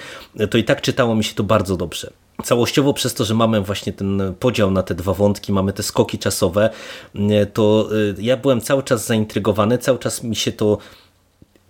to 0.49 0.57
i 0.57 0.63
tak 0.63 0.81
czytało 0.81 1.15
mi 1.15 1.23
się 1.23 1.35
to 1.35 1.43
bardzo 1.43 1.77
dobrze. 1.77 2.11
Całościowo 2.43 2.93
przez 2.93 3.13
to, 3.13 3.25
że 3.25 3.33
mamy 3.33 3.61
właśnie 3.61 3.93
ten 3.93 4.33
podział 4.39 4.71
na 4.71 4.83
te 4.83 4.95
dwa 4.95 5.13
wątki, 5.13 5.53
mamy 5.53 5.73
te 5.73 5.83
skoki 5.83 6.19
czasowe, 6.19 6.69
y, 7.15 7.45
to 7.53 7.89
ja 8.17 8.37
byłem 8.37 8.61
cały 8.61 8.83
czas 8.83 9.05
zaintrygowany, 9.05 9.77
cały 9.77 9.99
czas 9.99 10.23
mi 10.23 10.35
się 10.35 10.51
to 10.51 10.77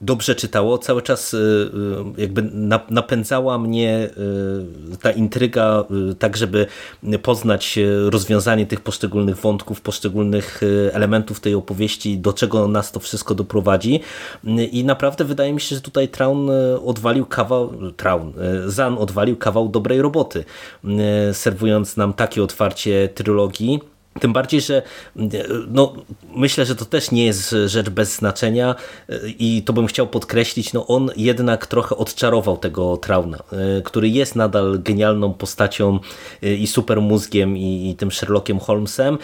dobrze 0.01 0.35
czytało, 0.35 0.77
cały 0.77 1.01
czas 1.01 1.33
y, 1.33 1.37
y, 1.37 2.21
jakby 2.21 2.41
na- 2.41 2.85
napędzała 2.89 3.57
mnie 3.57 4.09
y, 4.93 4.97
ta 4.97 5.11
intryga 5.11 5.83
tak, 6.19 6.37
żeby 6.37 6.67
poznać 7.23 7.79
rozwiązanie 8.09 8.65
tych 8.65 8.81
poszczególnych 8.81 9.37
wątków, 9.37 9.81
poszczególnych 9.81 10.61
elementów 10.91 11.39
tej 11.39 11.55
opowieści, 11.55 12.17
do 12.17 12.33
czego 12.33 12.67
nas 12.67 12.91
to 12.91 12.99
wszystko 12.99 13.35
doprowadzi. 13.35 13.99
I 14.71 14.85
naprawdę 14.85 15.25
wydaje 15.25 15.53
mi 15.53 15.61
się, 15.61 15.75
że 15.75 15.81
tutaj 15.81 16.07
Traun 16.07 16.49
odwalił 16.85 17.25
kawał, 17.25 17.73
Traun, 17.97 18.33
Zan 18.65 18.97
odwalił 18.97 19.37
kawał 19.37 19.69
dobrej 19.69 20.01
roboty, 20.01 20.43
serwując 21.33 21.97
nam 21.97 22.13
takie 22.13 22.43
otwarcie 22.43 23.09
trylogii, 23.15 23.79
tym 24.19 24.33
bardziej, 24.33 24.61
że 24.61 24.81
no, 25.67 25.93
myślę, 26.35 26.65
że 26.65 26.75
to 26.75 26.85
też 26.85 27.11
nie 27.11 27.25
jest 27.25 27.55
rzecz 27.65 27.89
bez 27.89 28.15
znaczenia 28.15 28.75
y, 29.09 29.33
i 29.39 29.63
to 29.63 29.73
bym 29.73 29.87
chciał 29.87 30.07
podkreślić, 30.07 30.73
no 30.73 30.87
on 30.87 31.11
jednak 31.15 31.67
trochę 31.67 31.97
odczarował 31.97 32.57
tego 32.57 32.97
Trauna, 32.97 33.37
y, 33.77 33.81
który 33.81 34.09
jest 34.09 34.35
nadal 34.35 34.79
genialną 34.79 35.33
postacią 35.33 35.99
y, 36.43 36.55
i 36.55 36.67
super 36.67 37.01
mózgiem 37.01 37.57
i, 37.57 37.89
i 37.89 37.95
tym 37.95 38.11
Sherlockiem 38.11 38.59
Holmesem, 38.59 39.17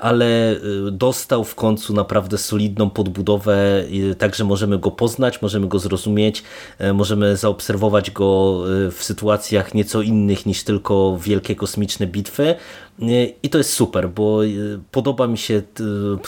ale 0.00 0.56
dostał 0.92 1.44
w 1.44 1.54
końcu 1.54 1.94
naprawdę 1.94 2.38
solidną 2.38 2.90
podbudowę, 2.90 3.84
y, 4.10 4.14
tak 4.14 4.34
że 4.34 4.44
możemy 4.44 4.78
go 4.78 4.90
poznać, 4.90 5.42
możemy 5.42 5.68
go 5.68 5.78
zrozumieć, 5.78 6.42
możemy 6.94 7.36
zaobserwować 7.36 8.10
go 8.10 8.60
w 8.90 8.98
sytuacjach 9.00 9.74
nieco 9.74 10.02
innych 10.02 10.46
niż 10.46 10.64
tylko 10.64 11.18
wielkie 11.22 11.56
kosmiczne 11.56 12.06
bitwy 12.06 12.54
i 13.42 13.50
to 13.50 13.58
jest 13.58 13.72
super, 13.72 14.08
bo 14.08 14.44
y, 14.44 14.78
podoba 14.90 15.26
mi 15.26 15.38
się 15.38 15.62
t- 15.62 15.84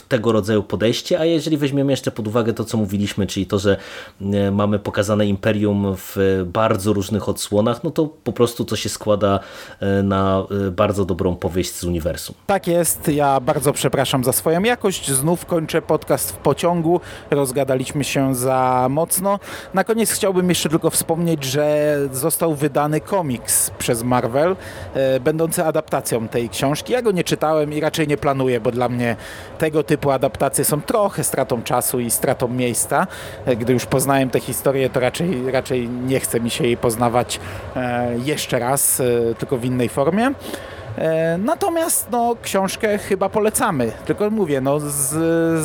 tego 0.09 0.33
rodzaju 0.33 0.63
podejście, 0.63 1.21
a 1.21 1.25
jeżeli 1.25 1.57
weźmiemy 1.57 1.93
jeszcze 1.93 2.11
pod 2.11 2.29
uwagę 2.29 2.53
to, 2.53 2.65
co 2.65 2.79
mówiliśmy, 2.79 3.27
czyli 3.27 3.47
to, 3.47 3.59
że 3.59 3.77
y, 4.21 4.51
mamy 4.51 4.79
pokazane 4.79 5.27
Imperium 5.27 5.95
w 5.97 6.45
bardzo 6.47 6.93
różnych 6.93 7.29
odsłonach, 7.29 7.85
no 7.85 7.91
to 7.91 8.07
po 8.07 8.33
prostu 8.33 8.65
to 8.65 8.77
się 8.77 8.89
składa 8.89 9.41
na 10.03 10.47
bardzo 10.73 11.05
dobrą 11.05 11.37
powieść 11.37 11.75
z 11.75 11.85
uniwersum. 11.85 12.35
Tak 12.47 12.67
jest, 12.67 13.09
ja 13.09 13.41
bardzo 13.41 13.73
przepraszam 13.73 14.25
za 14.25 14.33
swoją 14.33 14.63
jakość. 14.63 15.11
Znów 15.11 15.47
kończę 15.47 15.83
podcast 15.83 16.33
w 16.33 16.37
pociągu. 16.37 17.01
Rozgadaliśmy 17.31 18.05
się 18.05 18.35
za 18.35 18.87
mocno. 18.91 19.39
Na 19.75 19.85
koniec 19.85 20.11
chciałbym 20.11 20.49
jeszcze 20.49 20.69
tylko 20.69 20.91
wspomnieć, 20.91 21.45
że 21.45 21.99
został 22.13 22.55
wydany 22.55 23.01
komiks 23.01 23.71
przez 23.71 24.03
Marvel, 24.03 24.57
e, 24.95 25.21
będący 25.21 25.65
adaptacją 25.65 26.29
tej 26.29 26.49
książki. 26.57 26.93
Ja 26.93 27.03
go 27.03 27.13
nie 27.13 27.25
czytałem 27.25 27.73
i 27.73 27.81
raczej 27.81 28.09
nie 28.09 28.17
planuję, 28.17 28.61
bo 28.61 28.71
dla 28.71 28.89
mnie 28.89 29.17
tego 29.59 29.83
typu 29.83 30.11
adaptacje 30.11 30.65
są 30.65 30.83
trochę 30.83 31.25
stratą 31.25 31.63
czasu 31.63 32.01
i 32.01 32.11
stratą 32.11 32.49
miejsca. 32.49 33.07
E, 33.47 33.57
Gdy 33.57 33.73
już 33.73 33.87
poznałem 33.87 34.31
tę 34.31 34.41
historię, 34.41 34.91
to 34.91 35.01
raczej, 35.01 35.51
raczej 35.51 35.89
nie 35.89 36.21
chce 36.21 36.41
mi 36.41 36.51
się 36.51 36.65
jej 36.65 36.77
poznawać 36.77 37.41
e, 37.77 38.19
jeszcze 38.25 38.59
raz, 38.59 39.01
e, 39.01 39.35
tylko 39.35 39.57
w 39.59 39.65
innej 39.65 39.89
formie. 39.89 40.33
E, 40.99 41.39
Natomiast 41.39 42.09
no, 42.11 42.37
książkę 42.43 42.99
chyba 42.99 43.29
polecamy. 43.29 43.93
Tylko 44.07 44.31
mówię, 44.31 44.61
no, 44.61 44.81
z, 44.81 45.13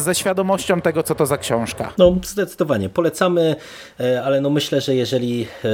ze 0.01 0.15
świadomością 0.15 0.81
tego, 0.81 1.03
co 1.03 1.15
to 1.15 1.25
za 1.25 1.37
książka. 1.37 1.93
No 1.97 2.15
zdecydowanie, 2.25 2.89
polecamy, 2.89 3.55
e, 3.99 4.23
ale 4.23 4.41
no 4.41 4.49
myślę, 4.49 4.81
że 4.81 4.95
jeżeli, 4.95 5.47
e, 5.65 5.67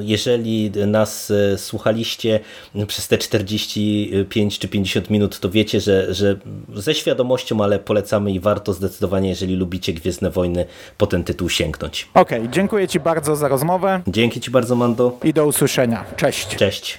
jeżeli 0.00 0.70
nas 0.86 1.32
słuchaliście 1.56 2.40
przez 2.86 3.08
te 3.08 3.18
45 3.18 4.58
czy 4.58 4.68
50 4.68 5.10
minut, 5.10 5.40
to 5.40 5.50
wiecie, 5.50 5.80
że, 5.80 6.14
że 6.14 6.36
ze 6.74 6.94
świadomością, 6.94 7.64
ale 7.64 7.78
polecamy 7.78 8.30
i 8.32 8.40
warto 8.40 8.72
zdecydowanie, 8.72 9.28
jeżeli 9.28 9.56
lubicie 9.56 9.92
Gwiezdne 9.92 10.30
Wojny, 10.30 10.66
po 10.98 11.06
ten 11.06 11.24
tytuł 11.24 11.48
sięgnąć. 11.48 12.08
Okej, 12.14 12.48
dziękuję 12.50 12.88
Ci 12.88 13.00
bardzo 13.00 13.36
za 13.36 13.48
rozmowę 13.48 14.00
Dzięki 14.06 14.40
Ci 14.40 14.50
bardzo, 14.50 14.74
Mando. 14.74 15.18
i 15.24 15.32
do 15.32 15.46
usłyszenia. 15.46 16.04
Cześć. 16.16 16.56
Cześć. 16.56 16.98